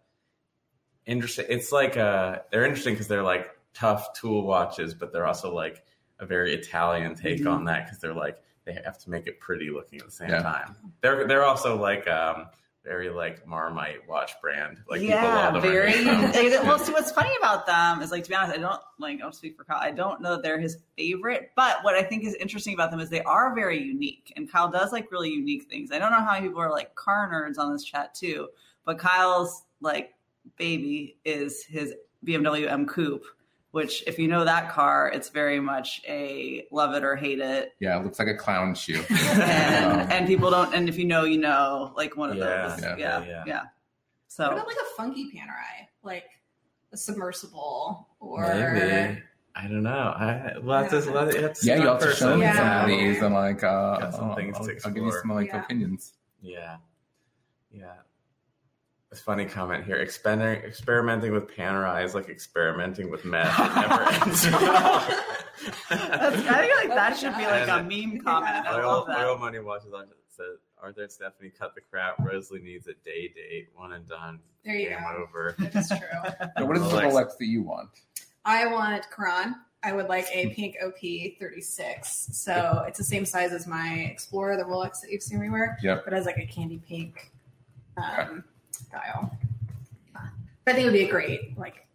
Interesting. 1.06 1.46
It's 1.48 1.72
like 1.72 1.96
uh, 1.96 2.40
they're 2.50 2.64
interesting 2.64 2.94
because 2.94 3.08
they're 3.08 3.22
like 3.22 3.50
tough 3.74 4.12
tool 4.14 4.44
watches, 4.46 4.92
but 4.94 5.12
they're 5.12 5.26
also 5.26 5.54
like 5.54 5.84
a 6.18 6.26
very 6.26 6.52
Italian 6.54 7.14
take 7.14 7.40
Mhm. 7.40 7.50
on 7.52 7.64
that 7.64 7.84
because 7.86 8.00
they're 8.00 8.12
like 8.14 8.38
they 8.74 8.80
have 8.84 8.98
to 8.98 9.10
make 9.10 9.26
it 9.26 9.40
pretty 9.40 9.70
looking 9.70 9.98
at 10.00 10.06
the 10.06 10.10
same 10.12 10.30
Yeah. 10.30 10.42
time. 10.42 10.76
They're 11.00 11.26
they're 11.26 11.44
also 11.44 11.76
like 11.76 12.08
um 12.08 12.46
very 12.84 13.10
like 13.10 13.46
Marmite 13.46 14.08
watch 14.08 14.32
brand. 14.40 14.78
Like 14.88 15.02
yeah, 15.02 15.58
very. 15.60 15.92
Yeah. 16.04 16.30
they- 16.30 16.48
well, 16.60 16.78
see, 16.78 16.92
what's 16.92 17.12
funny 17.12 17.30
about 17.38 17.66
them 17.66 18.00
is 18.00 18.10
like 18.10 18.24
to 18.24 18.30
be 18.30 18.34
honest, 18.34 18.56
I 18.56 18.60
don't 18.60 18.80
like. 18.98 19.16
I 19.16 19.22
don't 19.22 19.34
speak 19.34 19.56
for 19.56 19.64
Kyle. 19.64 19.78
I 19.80 19.90
don't 19.90 20.20
know 20.22 20.30
that 20.36 20.42
they're 20.42 20.58
his 20.58 20.78
favorite, 20.96 21.50
but 21.56 21.78
what 21.82 21.94
I 21.94 22.02
think 22.02 22.24
is 22.24 22.34
interesting 22.36 22.72
about 22.74 22.90
them 22.90 23.00
is 23.00 23.10
they 23.10 23.22
are 23.22 23.54
very 23.54 23.78
unique, 23.82 24.32
and 24.36 24.50
Kyle 24.50 24.70
does 24.70 24.92
like 24.92 25.10
really 25.12 25.30
unique 25.30 25.64
things. 25.68 25.90
I 25.92 25.98
don't 25.98 26.10
know 26.10 26.20
how 26.20 26.32
many 26.32 26.46
people 26.48 26.60
are 26.62 26.70
like 26.70 26.94
car 26.94 27.30
nerds 27.32 27.58
on 27.58 27.72
this 27.72 27.84
chat 27.84 28.14
too, 28.14 28.48
but 28.86 28.98
Kyle's 28.98 29.64
like 29.80 30.14
baby 30.56 31.18
is 31.24 31.64
his 31.64 31.94
BMW 32.24 32.66
M 32.70 32.86
Coupe. 32.86 33.24
Which, 33.72 34.02
if 34.08 34.18
you 34.18 34.26
know 34.26 34.44
that 34.44 34.68
car, 34.70 35.10
it's 35.14 35.28
very 35.28 35.60
much 35.60 36.02
a 36.08 36.66
love 36.72 36.94
it 36.96 37.04
or 37.04 37.14
hate 37.14 37.38
it, 37.38 37.72
Yeah, 37.78 37.98
it 38.00 38.04
looks 38.04 38.18
like 38.18 38.26
a 38.26 38.34
clown 38.34 38.74
shoe. 38.74 39.04
and, 39.10 40.02
Um, 40.02 40.08
and 40.10 40.26
people 40.26 40.50
don't. 40.50 40.74
And 40.74 40.88
if 40.88 40.98
you 40.98 41.04
know, 41.04 41.22
you 41.24 41.38
know, 41.38 41.92
like 41.96 42.16
one 42.16 42.30
of 42.30 42.36
Yeah, 42.36 42.66
those, 42.68 42.82
yeah, 42.82 42.96
yeah, 42.96 43.24
yeah. 43.24 43.44
yeah. 43.46 43.62
So 44.26 44.44
What 44.44 44.52
about 44.54 44.66
like 44.66 44.76
a 44.76 44.96
funky 44.96 45.26
Panerai? 45.26 45.86
Like 46.02 46.24
a 46.92 46.96
submersible 46.96 48.08
or 48.18 48.42
Maybe. 48.42 49.22
I 49.54 49.62
don't 49.68 49.82
know. 49.84 49.90
I 50.16 50.54
we'll 50.62 50.76
have 50.82 50.90
to, 50.90 50.96
Yeah. 50.98 51.12
we'll 51.12 51.26
have 51.26 51.34
to 51.34 51.54
see 51.54 51.68
yeah, 51.68 51.76
you 51.76 51.86
have 51.86 52.00
to 52.00 52.12
show 52.14 52.34
me 52.36 52.42
Yeah. 52.42 52.56
some 52.56 52.90
of 52.90 52.98
these 52.98 53.22
and 53.22 53.34
like 53.34 53.62
uh, 53.62 54.10
some 54.10 54.30
I'll- 54.30 54.34
things 54.36 54.56
I'll, 54.58 54.66
to 54.66 54.80
I'll 54.84 54.90
give 54.92 55.04
you 55.04 55.12
some 55.12 55.30
like 55.30 55.46
Yeah. 55.48 55.62
opinions. 55.62 56.14
Yeah. 56.42 56.76
Yeah. 57.72 57.92
A 59.12 59.16
funny 59.16 59.44
comment 59.44 59.84
here. 59.84 59.96
Exper- 60.04 60.64
experimenting 60.64 61.32
with 61.32 61.48
Panerai 61.48 62.04
is 62.04 62.14
like 62.14 62.28
experimenting 62.28 63.10
with 63.10 63.24
meth. 63.24 63.58
It 63.58 63.74
never 63.88 64.02
ends 64.24 64.46
well. 64.50 65.04
I 65.90 66.30
feel 66.30 66.88
like 66.88 66.96
that 66.96 67.16
should 67.18 67.36
be 67.36 67.44
like 67.44 67.68
a 67.68 67.78
And- 67.78 67.88
meme 67.88 68.20
comment. 68.20 68.66
I 68.66 68.78
oil, 68.80 68.86
love 68.86 69.06
that. 69.08 69.18
oil 69.26 69.36
money 69.38 69.58
watches 69.58 69.92
on 69.92 70.04
it 70.04 70.08
says 70.28 70.58
Arthur 70.80 71.02
and 71.02 71.10
Stephanie 71.12 71.50
cut 71.50 71.74
the 71.74 71.80
crap. 71.80 72.18
Rosalie 72.20 72.60
needs 72.60 72.86
a 72.86 72.94
day 73.04 73.32
date. 73.34 73.68
One 73.74 73.92
and 73.92 74.06
done. 74.08 74.38
There 74.64 74.76
you 74.76 74.90
Game 74.90 74.98
go. 75.00 75.22
over. 75.24 75.54
That's 75.72 75.88
true. 75.88 75.98
So 76.56 76.64
what 76.66 76.76
is 76.76 76.82
the 76.84 76.88
Rolex. 76.90 77.12
Rolex 77.12 77.36
that 77.38 77.46
you 77.46 77.62
want? 77.62 77.88
I 78.44 78.66
want 78.68 79.04
Quran. 79.10 79.54
I 79.82 79.92
would 79.92 80.06
like 80.08 80.26
a 80.32 80.50
pink 80.54 80.76
OP 80.84 81.00
36. 81.40 82.28
So 82.32 82.84
it's 82.86 82.98
the 82.98 83.04
same 83.04 83.24
size 83.24 83.52
as 83.52 83.66
my 83.66 84.08
Explorer, 84.12 84.56
the 84.56 84.62
Rolex 84.64 85.00
that 85.00 85.10
you've 85.10 85.22
seen 85.22 85.40
me 85.40 85.50
wear, 85.50 85.78
Yep. 85.82 86.04
but 86.04 86.12
it 86.12 86.16
has 86.16 86.26
like 86.26 86.38
a 86.38 86.46
candy 86.46 86.80
pink 86.86 87.32
um, 87.96 88.44
dial. 88.90 89.30
I 90.66 90.72
think 90.72 90.78
it 90.80 90.84
would 90.84 90.92
be 90.92 91.04
a 91.04 91.10
great 91.10 91.58
like 91.58 91.86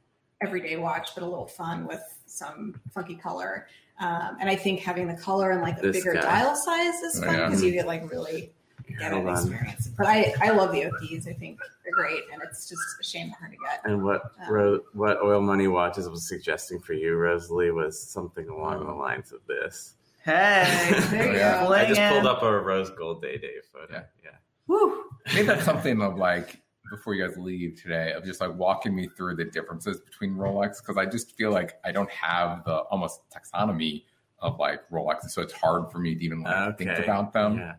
everyday 0.42 0.78
watch, 0.78 1.10
but 1.16 1.24
a 1.24 1.26
little 1.26 1.48
fun 1.48 1.88
with 1.88 2.02
some 2.26 2.80
funky 2.94 3.16
color. 3.16 3.68
Um, 4.00 4.38
and 4.42 4.50
I 4.50 4.56
think 4.56 4.82
having 4.82 5.08
the 5.08 5.14
color 5.16 5.52
and 5.52 5.62
like 5.62 5.78
a 5.80 5.82
This 5.84 5.98
bigger 5.98 6.16
guy. 6.16 6.22
dial 6.22 6.56
size 6.56 6.96
is 7.02 7.22
Oh, 7.22 7.26
fun 7.26 7.36
yeah. 7.36 7.46
because 7.46 7.64
you 7.64 7.72
get 7.72 7.88
like 7.88 8.10
really 8.12 8.52
get 9.00 9.12
Hold 9.14 9.24
an 9.24 9.30
on. 9.30 9.36
experience. 9.36 9.88
But 9.98 10.08
I, 10.08 10.34
I 10.42 10.50
love 10.50 10.72
the 10.74 10.86
OPs. 10.86 11.28
I 11.28 11.34
think 11.34 11.60
they're 11.84 11.94
great, 11.94 12.24
and 12.34 12.42
it's 12.44 12.68
just 12.68 12.82
a 13.00 13.04
shame 13.04 13.28
they're 13.30 13.40
hard 13.40 13.52
to 13.52 13.58
get. 13.58 13.82
And 13.86 14.04
what 14.04 14.24
Um, 14.46 14.52
Ro- 14.54 14.82
what 14.94 15.22
oil 15.24 15.42
money 15.42 15.68
watches 15.68 16.10
was 16.10 16.28
suggesting 16.28 16.80
for 16.82 16.94
you, 16.94 17.16
Rosalie, 17.16 17.72
was 17.72 17.98
something 18.02 18.50
along 18.50 18.86
the 18.86 18.92
lines 18.94 19.32
of 19.32 19.40
this. 19.48 19.94
Hey, 20.24 20.66
There 21.12 21.32
you 21.32 21.38
Yeah. 21.38 21.64
go. 21.66 21.72
I 21.74 21.86
just 21.86 22.02
pulled 22.12 22.26
up 22.28 22.44
a 22.44 22.60
rose 22.60 22.90
gold 22.90 23.22
day 23.22 23.38
day 23.38 23.54
photo. 23.72 23.94
Yeah. 23.94 24.04
yeah. 24.24 24.30
Woo. 24.68 25.04
Maybe 25.34 25.48
that's 25.48 25.64
something 25.64 26.02
of 26.02 26.18
like 26.18 26.60
before 26.90 27.16
you 27.16 27.28
guys 27.28 27.38
leave 27.38 27.82
today 27.82 28.14
of 28.14 28.24
just 28.24 28.42
like 28.42 28.54
walking 28.56 28.96
me 28.96 29.08
through 29.18 29.36
the 29.36 29.46
differences 29.46 30.00
between 30.02 30.36
Rolex 30.36 30.82
because 30.82 30.98
I 30.98 31.06
just 31.06 31.36
feel 31.36 31.52
like 31.52 31.80
I 31.84 31.92
don't 31.92 32.10
have 32.10 32.64
the 32.66 32.76
almost 32.76 33.22
taxonomy 33.30 34.04
of 34.40 34.60
like 34.60 34.88
Rolex, 34.90 35.30
so 35.30 35.42
it's 35.42 35.54
hard 35.54 35.92
for 35.92 36.00
me 36.00 36.16
to 36.16 36.24
even 36.24 36.42
like 36.42 36.78
think 36.78 36.98
about 36.98 37.34
them. 37.34 37.58
Yeah. 37.58 37.74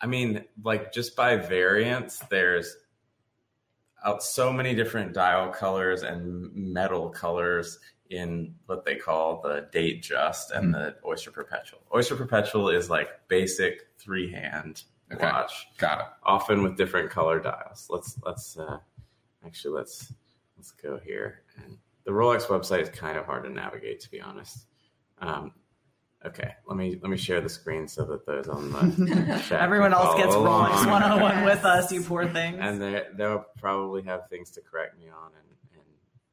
I 0.00 0.06
mean, 0.06 0.44
like 0.62 0.92
just 0.92 1.16
by 1.16 1.36
variance, 1.36 2.18
there's 2.30 2.76
out 4.04 4.22
so 4.22 4.52
many 4.52 4.74
different 4.74 5.14
dial 5.14 5.50
colors 5.50 6.02
and 6.02 6.52
metal 6.54 7.08
colors 7.08 7.78
in 8.10 8.54
what 8.66 8.84
they 8.84 8.96
call 8.96 9.40
the 9.40 9.66
date 9.72 10.02
just 10.02 10.50
and 10.50 10.66
hmm. 10.66 10.72
the 10.72 10.96
Oyster 11.06 11.30
Perpetual. 11.30 11.80
Oyster 11.94 12.16
Perpetual 12.16 12.68
is 12.68 12.90
like 12.90 13.08
basic 13.28 13.88
three 13.98 14.30
hand 14.30 14.82
Okay. 15.12 15.24
watch, 15.26 15.66
Got 15.78 16.00
it. 16.00 16.06
often 16.24 16.62
with 16.62 16.76
different 16.76 17.10
color 17.10 17.38
dials. 17.40 17.86
Let's 17.90 18.18
let's 18.24 18.56
uh 18.58 18.78
actually 19.44 19.74
let's 19.74 20.12
let's 20.56 20.72
go 20.72 20.98
here 20.98 21.42
and 21.62 21.76
the 22.04 22.10
Rolex 22.10 22.46
website 22.46 22.80
is 22.82 22.88
kind 22.90 23.16
of 23.18 23.24
hard 23.26 23.44
to 23.44 23.50
navigate, 23.50 24.00
to 24.00 24.10
be 24.10 24.20
honest. 24.20 24.66
Um, 25.20 25.52
okay, 26.26 26.54
let 26.66 26.76
me 26.76 26.98
let 27.02 27.10
me 27.10 27.16
share 27.16 27.40
the 27.40 27.48
screen 27.48 27.86
so 27.88 28.04
that 28.06 28.26
those 28.26 28.46
on 28.48 28.70
the 28.72 29.42
chat 29.48 29.60
Everyone 29.62 29.92
else 29.94 30.14
gets 30.16 30.34
follow 30.34 30.46
Rolex 30.48 30.80
along. 30.84 30.88
one 30.90 31.02
on 31.02 31.20
one 31.20 31.36
Yes. 31.38 31.56
with 31.56 31.64
us, 31.64 31.92
you 31.92 32.02
poor 32.02 32.28
things. 32.28 32.58
and 32.60 32.80
they 32.80 33.02
they'll 33.16 33.44
probably 33.58 34.02
have 34.02 34.28
things 34.28 34.50
to 34.52 34.60
correct 34.60 34.98
me 34.98 35.08
on 35.08 35.30
and, 35.38 35.48
and 35.48 35.53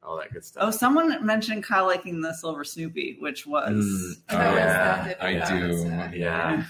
all 0.04 0.16
that 0.18 0.32
good 0.32 0.44
stuff. 0.44 0.64
oh, 0.66 0.70
someone 0.70 1.24
mentioned 1.24 1.62
Kyle 1.64 1.86
liking 1.86 2.20
the 2.20 2.32
silver 2.34 2.64
Snoopy, 2.64 3.18
which 3.20 3.46
was 3.46 3.72
Mm, 4.28 4.36
I 4.36 4.46
Oh, 4.46 4.54
yeah, 4.56 5.14
I 5.20 5.32
do. 5.58 5.84
yeah, 5.86 6.12
yeah, 6.12 6.64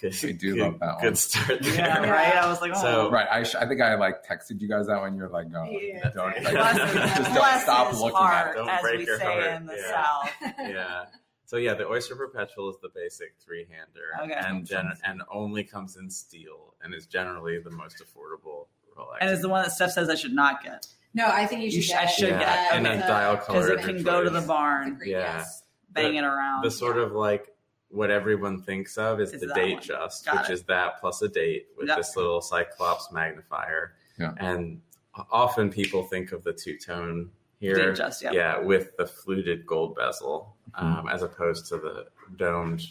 good, 0.00 0.14
I 0.24 0.32
do 0.32 0.54
good, 0.54 0.58
love 0.58 0.78
that 0.80 0.94
one. 0.96 1.02
Good 1.02 1.18
start 1.18 1.62
there. 1.62 1.74
yeah, 1.74 2.10
right. 2.10 2.34
I 2.36 2.48
was 2.48 2.60
like, 2.60 2.72
oh, 2.74 2.80
So- 2.80 3.10
Right. 3.10 3.28
I, 3.30 3.42
sh- 3.44 3.54
I 3.54 3.66
think 3.68 3.80
I 3.80 3.94
like 3.94 4.24
texted 4.26 4.60
you 4.60 4.68
guys 4.68 4.86
that 4.88 5.00
when 5.00 5.16
you're 5.16 5.28
like, 5.28 5.48
no, 5.48 5.64
Yeah. 5.70 6.10
don't, 6.10 6.42
like, 6.42 6.54
just 6.76 7.34
don't 7.34 7.60
stop 7.60 7.92
looking 7.94 8.16
heart, 8.16 8.48
at 8.48 8.54
Don't 8.56 8.68
as 8.68 8.80
break 8.82 8.98
we 8.98 9.06
your 9.06 9.18
say 9.18 9.24
heart. 9.24 9.44
in 9.60 9.66
the 9.66 9.76
Yeah. 9.76 9.90
South. 9.92 10.30
yeah. 10.58 11.04
So 11.46 11.56
yeah, 11.56 11.74
the 11.74 11.86
Oyster 11.88 12.14
Perpetual 12.16 12.68
is 12.70 12.76
the 12.82 12.90
basic 12.94 13.34
three 13.42 13.66
hander, 13.70 14.22
Okay. 14.24 14.46
and 14.48 14.66
gen- 14.66 14.92
and 15.04 15.22
only 15.32 15.64
comes 15.64 15.96
in 15.96 16.10
steel, 16.10 16.74
and 16.82 16.92
is 16.92 17.06
generally 17.06 17.58
the 17.58 17.70
most 17.70 18.02
affordable 18.04 18.66
Rolex. 18.96 19.16
And 19.20 19.30
is 19.30 19.40
the 19.40 19.48
one 19.48 19.62
that 19.62 19.70
Steph 19.72 19.92
says 19.92 20.10
I 20.10 20.14
should 20.16 20.34
not 20.34 20.62
get 20.62 20.86
No, 21.14 21.26
I 21.26 21.46
think 21.46 21.62
you 21.62 21.70
should. 21.70 21.76
You 21.78 21.82
sh- 21.82 21.88
get 21.88 22.02
I 22.02 22.06
should 22.06 22.28
yeah, 22.30 22.38
get 22.38 22.72
and 22.74 22.86
okay. 22.86 22.98
a 23.00 23.06
dial 23.06 23.36
because 23.36 23.68
it 23.68 23.80
can 23.80 24.02
go 24.02 24.22
to 24.22 24.30
the 24.30 24.42
barn, 24.42 25.00
Yeah. 25.04 25.18
yes. 25.38 25.62
bang 25.90 26.14
it 26.16 26.24
around. 26.24 26.62
The 26.64 26.70
sort 26.70 26.98
of 26.98 27.12
like 27.12 27.48
what 27.88 28.10
everyone 28.10 28.62
thinks 28.62 28.98
of 28.98 29.18
is, 29.20 29.32
Is 29.32 29.40
the 29.40 29.52
date 29.54 29.74
one. 29.74 29.82
just, 29.82 30.26
Got 30.26 30.42
which 30.42 30.50
it. 30.50 30.52
is 30.52 30.62
that 30.64 31.00
plus 31.00 31.22
a 31.22 31.28
date 31.28 31.68
with 31.76 31.88
Yep. 31.88 31.96
this 31.96 32.14
little 32.16 32.40
Cyclops 32.42 33.10
magnifier. 33.10 33.94
Yeah. 34.18 34.32
And 34.36 34.82
often 35.30 35.70
people 35.70 36.04
think 36.04 36.32
of 36.32 36.44
the 36.44 36.52
two 36.52 36.76
tone 36.78 37.30
here. 37.58 37.74
Date 37.74 37.96
just, 37.96 38.22
yep. 38.22 38.34
Yeah, 38.34 38.58
with 38.58 38.96
the 38.98 39.06
fluted 39.06 39.66
gold 39.66 39.96
bezel, 39.96 40.54
Mm-hmm. 40.78 40.84
um, 40.98 41.08
as 41.08 41.22
opposed 41.22 41.66
to 41.68 41.78
the 41.78 42.06
domed 42.36 42.82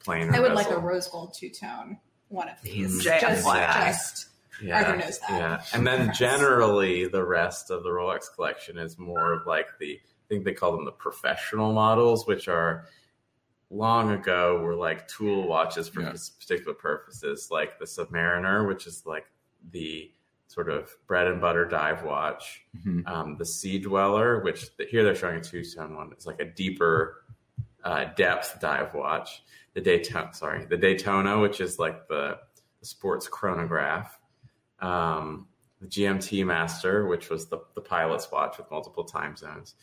plain. 0.00 0.34
I 0.34 0.40
would 0.40 0.52
like 0.52 0.68
a 0.70 0.76
rose 0.78 1.08
gold 1.08 1.32
two 1.34 1.48
tone 1.48 1.98
one 2.28 2.48
of 2.50 2.60
these. 2.62 3.00
Mm. 3.00 3.02
Just, 3.20 3.46
JFYI. 3.46 4.26
Just 4.60 4.72
Arthur 4.72 4.96
knows 4.96 5.18
that. 5.20 5.30
Yeah, 5.30 5.62
and 5.72 5.86
then 5.86 6.06
Yes. 6.08 6.18
generally 6.18 7.06
the 7.08 7.24
rest 7.24 7.70
of 7.70 7.82
the 7.82 7.90
Rolex 7.90 8.32
collection 8.34 8.78
is 8.78 8.98
more 8.98 9.32
of 9.32 9.46
like 9.46 9.78
the 9.78 10.00
I 10.04 10.34
think 10.34 10.44
they 10.44 10.54
call 10.54 10.72
them 10.72 10.84
the 10.86 10.92
professional 10.92 11.72
models, 11.72 12.26
which 12.26 12.48
are 12.48 12.86
long 13.70 14.10
ago 14.12 14.60
were 14.62 14.74
like 14.76 15.06
tool 15.08 15.46
watches 15.46 15.88
for 15.88 16.00
Yeah. 16.02 16.14
particular 16.40 16.74
purposes, 16.74 17.48
like 17.50 17.78
the 17.78 17.84
Submariner, 17.84 18.66
which 18.66 18.86
is 18.86 19.04
like 19.06 19.26
the 19.70 20.12
sort 20.46 20.68
of 20.68 20.94
bread 21.06 21.26
and 21.26 21.40
butter 21.40 21.64
dive 21.64 22.02
watch. 22.02 22.62
Mhm. 22.78 23.06
Um, 23.08 23.36
the 23.38 23.44
Sea 23.46 23.78
Dweller, 23.78 24.40
which 24.42 24.68
here 24.90 25.02
they're 25.04 25.14
showing 25.14 25.36
a 25.36 25.40
two 25.40 25.64
tone 25.64 25.96
one, 25.96 26.12
it's 26.12 26.26
like 26.26 26.40
a 26.40 26.44
deeper 26.44 27.24
uh, 27.84 28.04
depth 28.16 28.60
dive 28.60 28.94
watch. 28.94 29.42
The 29.74 29.80
Daytona, 29.80 30.32
sorry, 30.34 30.66
the 30.66 30.76
Daytona, 30.76 31.40
which 31.40 31.60
is 31.60 31.78
like 31.78 32.06
the, 32.08 32.38
the 32.80 32.86
sports 32.86 33.26
chronograph. 33.28 34.18
Um, 34.82 35.46
the 35.80 35.86
GMT 35.88 36.44
Master, 36.46 37.06
which 37.06 37.28
was 37.30 37.46
the, 37.48 37.58
the 37.74 37.80
pilot's 37.80 38.30
watch 38.30 38.56
with 38.58 38.70
multiple 38.70 39.04
time 39.04 39.36
zones. 39.36 39.74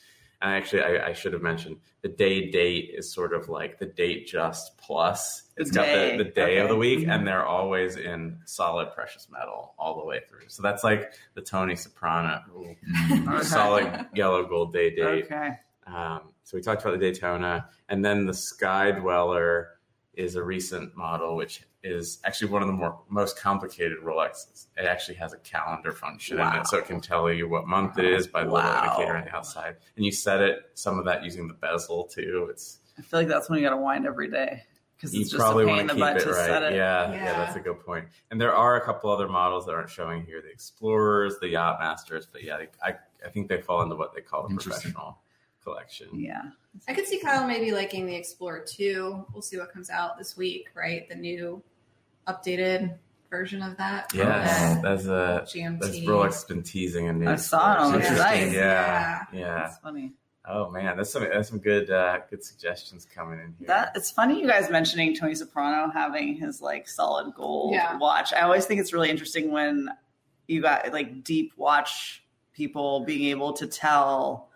And 0.42 0.54
actually, 0.54 0.84
I, 0.84 1.08
I 1.10 1.14
should 1.14 1.34
have 1.34 1.42
mentioned 1.42 1.78
the 2.02 2.08
day 2.08 2.50
date 2.50 2.92
is 2.94 3.12
sort 3.14 3.34
of 3.34 3.50
like 3.50 3.78
the 3.80 3.86
date 3.86 4.26
just 4.26 4.78
plus. 4.78 5.44
It's 5.58 5.72
got 5.72 5.88
the, 5.88 6.24
the 6.24 6.30
day 6.30 6.60
of 6.60 6.70
the 6.70 6.76
Okay. 6.76 6.80
week, 6.80 7.00
Mhm. 7.08 7.14
and 7.14 7.28
they're 7.28 7.46
always 7.46 7.98
in 7.98 8.40
solid 8.46 8.94
precious 8.94 9.28
metal 9.30 9.74
all 9.78 10.00
the 10.00 10.06
way 10.06 10.22
through. 10.30 10.48
So 10.48 10.62
that's 10.64 10.82
like 10.86 11.12
the 11.34 11.42
Tony 11.42 11.76
Soprano 11.76 12.42
Mhm. 12.56 13.28
Okay. 13.36 13.44
solid 13.44 14.06
yellow 14.16 14.46
gold 14.46 14.72
day 14.72 14.96
date. 14.96 15.26
Okay. 15.26 15.58
Um, 15.86 16.32
so 16.46 16.56
we 16.56 16.62
talked 16.62 16.84
about 16.84 16.92
the 16.98 17.12
Daytona, 17.12 17.68
and 17.90 18.06
then 18.06 18.26
the 18.26 18.34
Sky 18.34 18.92
Dweller 18.92 19.72
is 20.14 20.36
a 20.36 20.44
recent 20.44 20.96
model, 20.96 21.36
which 21.36 21.64
is 21.84 22.20
actually 22.26 22.52
one 22.52 22.62
of 22.62 22.68
the 22.68 22.74
more 22.74 23.00
most 23.10 23.38
complicated 23.40 24.00
Rolexes. 24.04 24.68
It 24.78 24.86
actually 24.86 25.16
has 25.16 25.34
a 25.34 25.38
calendar 25.38 25.92
function 25.92 26.40
in 26.40 26.48
it, 26.56 26.68
so 26.68 26.78
it 26.78 26.86
can 26.86 27.00
tell 27.02 27.32
you 27.32 27.48
what 27.48 27.68
month 27.68 27.98
it 27.98 28.06
is 28.06 28.28
by 28.28 28.44
the 28.44 28.52
little 28.52 28.70
indicator 28.70 29.16
on 29.16 29.26
the 29.26 29.36
outside, 29.36 29.76
and 29.96 30.06
you 30.06 30.12
set 30.12 30.42
it 30.42 30.70
some 30.74 31.00
of 31.00 31.06
that 31.06 31.24
using 31.24 31.48
the 31.48 31.54
bezel 31.54 32.04
too. 32.06 32.48
It's 32.50 32.80
I 32.98 33.02
feel 33.02 33.22
like 33.22 33.30
that's 33.30 33.50
when 33.50 33.60
you 33.60 33.66
got 33.66 33.72
to 33.72 33.78
wind 33.82 34.06
every 34.06 34.30
day 34.30 34.64
because 34.98 35.14
you 35.14 35.22
it's 35.22 35.30
just 35.32 35.40
a 35.40 35.44
probably 35.44 35.64
pain 35.66 35.70
want 35.78 35.82
in 35.84 35.88
to 35.88 35.94
the 35.94 36.00
keep 36.00 36.14
butt 36.14 36.18
it 36.18 36.24
to 36.26 36.32
right. 36.32 36.46
set 36.46 36.64
it. 36.64 36.74
Yeah, 36.74 37.12
yeah, 37.12 37.16
Yeah. 37.24 37.38
that's 37.38 37.56
a 37.56 37.62
good 37.62 37.80
point. 37.86 38.08
And 38.30 38.42
there 38.42 38.54
are 38.54 38.76
a 38.76 38.86
couple 38.86 39.10
other 39.10 39.30
models 39.30 39.66
that 39.66 39.72
aren't 39.74 39.90
showing 39.90 40.26
here: 40.26 40.42
the 40.42 40.50
Explorers, 40.52 41.40
the 41.40 41.48
Yacht 41.48 41.80
Masters. 41.80 42.28
But 42.30 42.44
yeah, 42.44 42.58
I 42.84 42.96
I 43.26 43.30
think 43.30 43.48
they 43.48 43.62
fall 43.62 43.82
into 43.84 43.96
what 43.96 44.14
they 44.14 44.22
call 44.22 44.46
a 44.46 44.50
professional 44.50 45.20
collection. 45.64 46.08
Yeah. 46.14 46.42
I 46.88 46.94
could 46.94 47.06
see 47.06 47.20
Kyle 47.20 47.46
maybe 47.48 47.72
liking 47.72 48.06
the 48.06 48.16
Explorer 48.16 48.64
2. 48.68 49.26
We'll 49.34 49.42
see 49.42 49.58
what 49.58 49.72
comes 49.74 49.90
out 49.90 50.18
this 50.18 50.38
week, 50.38 50.68
right? 50.76 51.08
The 51.10 51.16
new 51.16 51.62
updated 52.28 52.98
version 53.30 53.62
of 53.62 53.78
that. 53.78 54.12
Yes, 54.14 54.82
that's 54.82 55.06
a 55.06 55.44
GMT. 55.46 55.80
that's 55.82 56.00
Rolex 56.00 56.26
has 56.34 56.44
been 56.46 56.64
teasing 56.64 57.08
a 57.08 57.14
new. 57.14 57.28
I 57.30 57.36
saw 57.36 57.74
it 57.74 57.80
on 57.80 57.92
the 57.92 57.98
Interesting. 58.00 58.18
site. 58.24 58.52
Yeah, 58.52 59.26
yeah. 59.34 59.56
That's 59.60 59.78
funny. 59.80 60.14
Oh 60.46 60.72
man, 60.72 60.98
that's 60.98 61.12
some 61.12 61.24
that's 61.24 61.50
some 61.50 61.60
good 61.60 61.92
uh, 61.92 62.20
good 62.30 62.44
suggestions 62.44 63.06
coming 63.14 63.40
in 63.40 63.54
here. 63.60 63.68
That 63.68 63.92
it's 63.96 64.10
funny 64.10 64.40
you 64.42 64.48
guys 64.48 64.70
mentioning 64.72 65.16
Tony 65.16 65.36
Soprano 65.36 65.92
having 65.92 66.36
his 66.36 66.62
like 66.62 66.88
solid 66.88 67.34
gold 67.36 67.74
Yeah. 67.74 67.98
watch. 67.98 68.34
I 68.34 68.42
always 68.42 68.66
think 68.66 68.80
it's 68.80 68.94
really 68.94 69.10
interesting 69.12 69.52
when 69.52 69.90
you 70.48 70.62
got 70.62 70.92
like 70.92 71.24
deep 71.24 71.54
watch 71.56 72.24
people 72.54 73.02
being 73.02 73.30
able 73.30 73.54
to 73.54 73.68
tell 73.68 74.49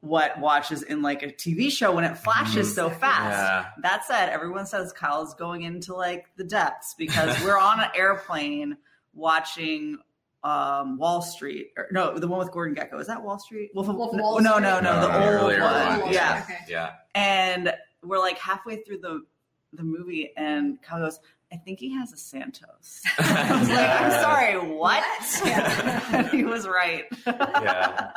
what 0.00 0.38
watches 0.38 0.82
in 0.82 1.02
like 1.02 1.22
a 1.22 1.28
TV 1.28 1.70
show 1.70 1.92
when 1.92 2.04
it 2.04 2.16
flashes 2.18 2.72
so 2.74 2.88
fast. 2.90 3.36
yeah, 3.36 3.66
That 3.82 4.04
said, 4.04 4.28
everyone 4.28 4.66
says 4.66 4.92
Kyle's 4.92 5.34
going 5.34 5.62
into 5.62 5.94
like 5.94 6.26
the 6.36 6.44
depths 6.44 6.94
because 6.96 7.38
we're 7.44 7.58
on 7.58 7.80
an 7.80 7.88
airplane 7.94 8.76
watching 9.14 9.98
um, 10.44 10.98
Wall 10.98 11.22
Street. 11.22 11.72
Or, 11.76 11.88
no, 11.90 12.18
the 12.18 12.28
one 12.28 12.38
with 12.38 12.52
Gordon 12.52 12.76
Gekko. 12.76 13.00
Is 13.00 13.08
that 13.08 13.22
Wall 13.22 13.38
Street? 13.38 13.70
Wolf 13.74 13.88
of, 13.88 13.96
Wolf 13.96 14.10
of 14.12 14.18
no, 14.18 14.22
Wall 14.22 14.40
no, 14.40 14.50
Street. 14.52 14.62
no, 14.62 14.80
no, 14.80 14.92
No, 14.92 15.00
the 15.00 15.08
the 15.08 15.40
old 15.40 15.60
one. 15.60 16.00
one. 16.02 16.12
Yeah. 16.12 16.42
Okay. 16.44 16.58
yeah. 16.68 16.92
And 17.14 17.72
we're 18.04 18.18
like 18.20 18.38
halfway 18.38 18.76
through 18.82 18.98
the 18.98 19.24
the 19.72 19.82
movie, 19.82 20.32
and 20.36 20.80
Kyle 20.82 21.00
goes, 21.00 21.18
"I 21.52 21.56
think 21.56 21.80
he 21.80 21.92
has 21.94 22.12
a 22.12 22.16
Santos." 22.16 23.02
I 23.18 23.58
was 23.58 23.68
like, 23.68 23.90
"I'm 23.90 24.10
sorry, 24.22 24.58
what?" 24.76 25.02
What? 25.02 25.46
Yeah. 25.48 26.28
he 26.30 26.44
was 26.44 26.68
right. 26.68 27.04
Yeah. 27.26 28.12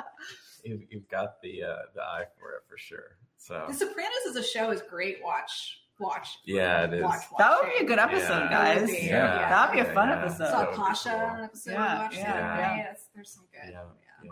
You've, 0.63 0.81
you've 0.89 1.09
got 1.09 1.41
the 1.41 1.63
uh, 1.63 1.75
the 1.95 2.01
eye 2.01 2.25
for 2.39 2.51
it 2.53 2.63
for 2.69 2.77
sure. 2.77 3.17
So 3.37 3.65
The 3.67 3.73
Sopranos 3.73 4.11
as 4.29 4.35
a 4.35 4.43
show 4.43 4.71
is 4.71 4.81
great 4.81 5.17
watch. 5.23 5.79
Watch. 5.99 6.39
Yeah, 6.45 6.85
it 6.85 6.93
is. 6.93 7.03
Watch, 7.03 7.23
That 7.37 7.57
would 7.61 7.71
be 7.77 7.83
a 7.83 7.87
good 7.87 7.99
episode, 7.99 8.43
Yeah. 8.43 8.49
guys. 8.49 8.89
It 8.89 8.93
would 8.93 9.03
Yeah. 9.03 9.49
That'd 9.49 9.73
be 9.73 9.79
a 9.89 9.93
fun 9.93 10.09
Yeah. 10.09 10.19
episode. 10.21 10.45
Saw 10.49 10.59
That 10.59 10.67
would 10.69 10.75
be 10.75 10.81
Pasha 10.81 11.09
cool. 11.09 11.19
an 11.19 11.43
episode 11.43 11.71
Yeah, 11.71 11.77
we 11.97 11.99
watched 12.03 12.15
the 12.15 12.21
yeah. 12.21 12.83
other 12.89 12.97
There's 13.15 13.29
some 13.31 13.43
good. 13.51 13.59
yeah, 13.71 13.71
Yeah. 13.71 13.83
yeah. 14.23 14.31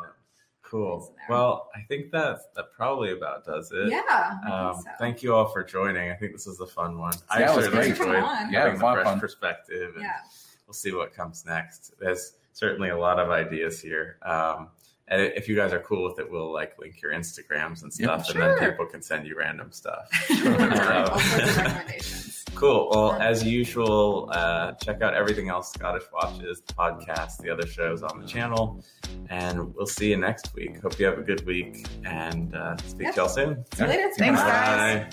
Cool. 0.62 0.98
It's 1.00 1.08
in 1.10 1.16
there. 1.16 1.26
Well, 1.38 1.70
I 1.76 1.82
think 1.90 2.12
that 2.12 2.40
that 2.56 2.66
probably 2.76 3.12
about 3.12 3.46
does 3.46 3.72
it. 3.74 3.90
Yeah. 3.90 4.02
I 4.08 4.38
think 4.44 4.54
Um, 4.54 4.76
so. 4.82 4.90
Thank 5.00 5.24
you 5.24 5.34
all 5.36 5.48
for 5.48 5.64
joining. 5.64 6.10
I 6.12 6.16
think 6.16 6.32
this 6.34 6.46
was 6.46 6.60
a 6.62 6.68
fun 6.68 6.98
one. 6.98 7.14
I 7.30 7.40
Yeah, 7.42 7.54
it 7.54 7.58
was 7.58 7.68
great. 7.70 7.88
enjoyed 7.92 8.22
Fun. 8.22 8.52
Yeah, 8.52 8.60
having 8.60 8.74
was 8.74 8.82
a 8.82 8.94
fresh 8.94 9.06
fun. 9.06 9.20
perspective. 9.20 9.96
And 9.96 10.04
Yeah. 10.04 10.20
we'll 10.68 10.74
see 10.74 10.94
what 10.94 11.14
comes 11.14 11.46
next. 11.46 11.94
There's 12.00 12.34
certainly 12.54 12.90
a 12.90 12.98
lot 12.98 13.20
of 13.20 13.30
ideas 13.30 13.82
here. 13.82 14.18
Um, 14.24 14.72
and 15.10 15.22
if 15.22 15.47
you 15.47 15.55
guys 15.55 15.72
are 15.74 15.80
cool 15.80 16.03
with 16.03 16.20
it, 16.20 16.30
we'll 16.30 16.51
like 16.51 16.78
link 16.80 17.01
your 17.01 17.12
Instagrams 17.14 17.84
and 17.84 17.93
stuff, 17.93 18.30
and 18.30 18.41
then 18.41 18.58
people 18.60 18.86
can 18.86 19.01
send 19.01 19.26
you 19.28 19.38
random 19.38 19.72
stuff. 19.72 20.10
All 20.32 21.20
sorts 21.20 21.49
of 21.49 21.58
recommendations. 21.58 22.34
Cool. 22.55 22.89
Well, 22.89 23.12
as 23.14 23.43
usual, 23.43 24.30
uh, 24.34 24.72
check 24.74 25.03
out 25.03 25.14
everything 25.14 25.47
else 25.49 25.72
Scottish 25.72 26.05
Watches, 26.12 26.62
the 26.66 26.74
podcast, 26.74 27.38
the 27.38 27.51
other 27.51 27.68
shows 27.68 28.01
on 28.01 28.20
the 28.20 28.26
channel, 28.28 28.84
and 29.30 29.76
we'll 29.76 29.86
see 29.86 30.10
you 30.10 30.18
next 30.18 30.55
week. 30.55 30.82
Hope 30.82 30.97
you 30.99 31.05
have 31.05 31.20
a 31.20 31.24
good 31.24 31.45
week, 31.45 31.86
and 32.03 32.55
uh, 32.55 32.76
speak 32.78 33.01
Yeah. 33.03 33.12
to 33.12 33.18
y'all 33.18 33.30
soon. 33.30 33.64
See 33.76 33.84
you 33.84 33.89
later. 33.89 34.10
Thanks, 34.18 34.41
Bye. 34.41 35.08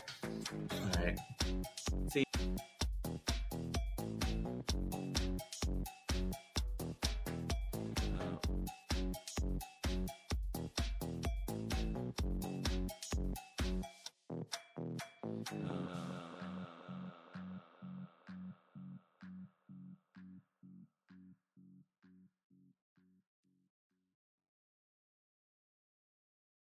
guys. 0.96 1.16
Bye. 2.14 2.23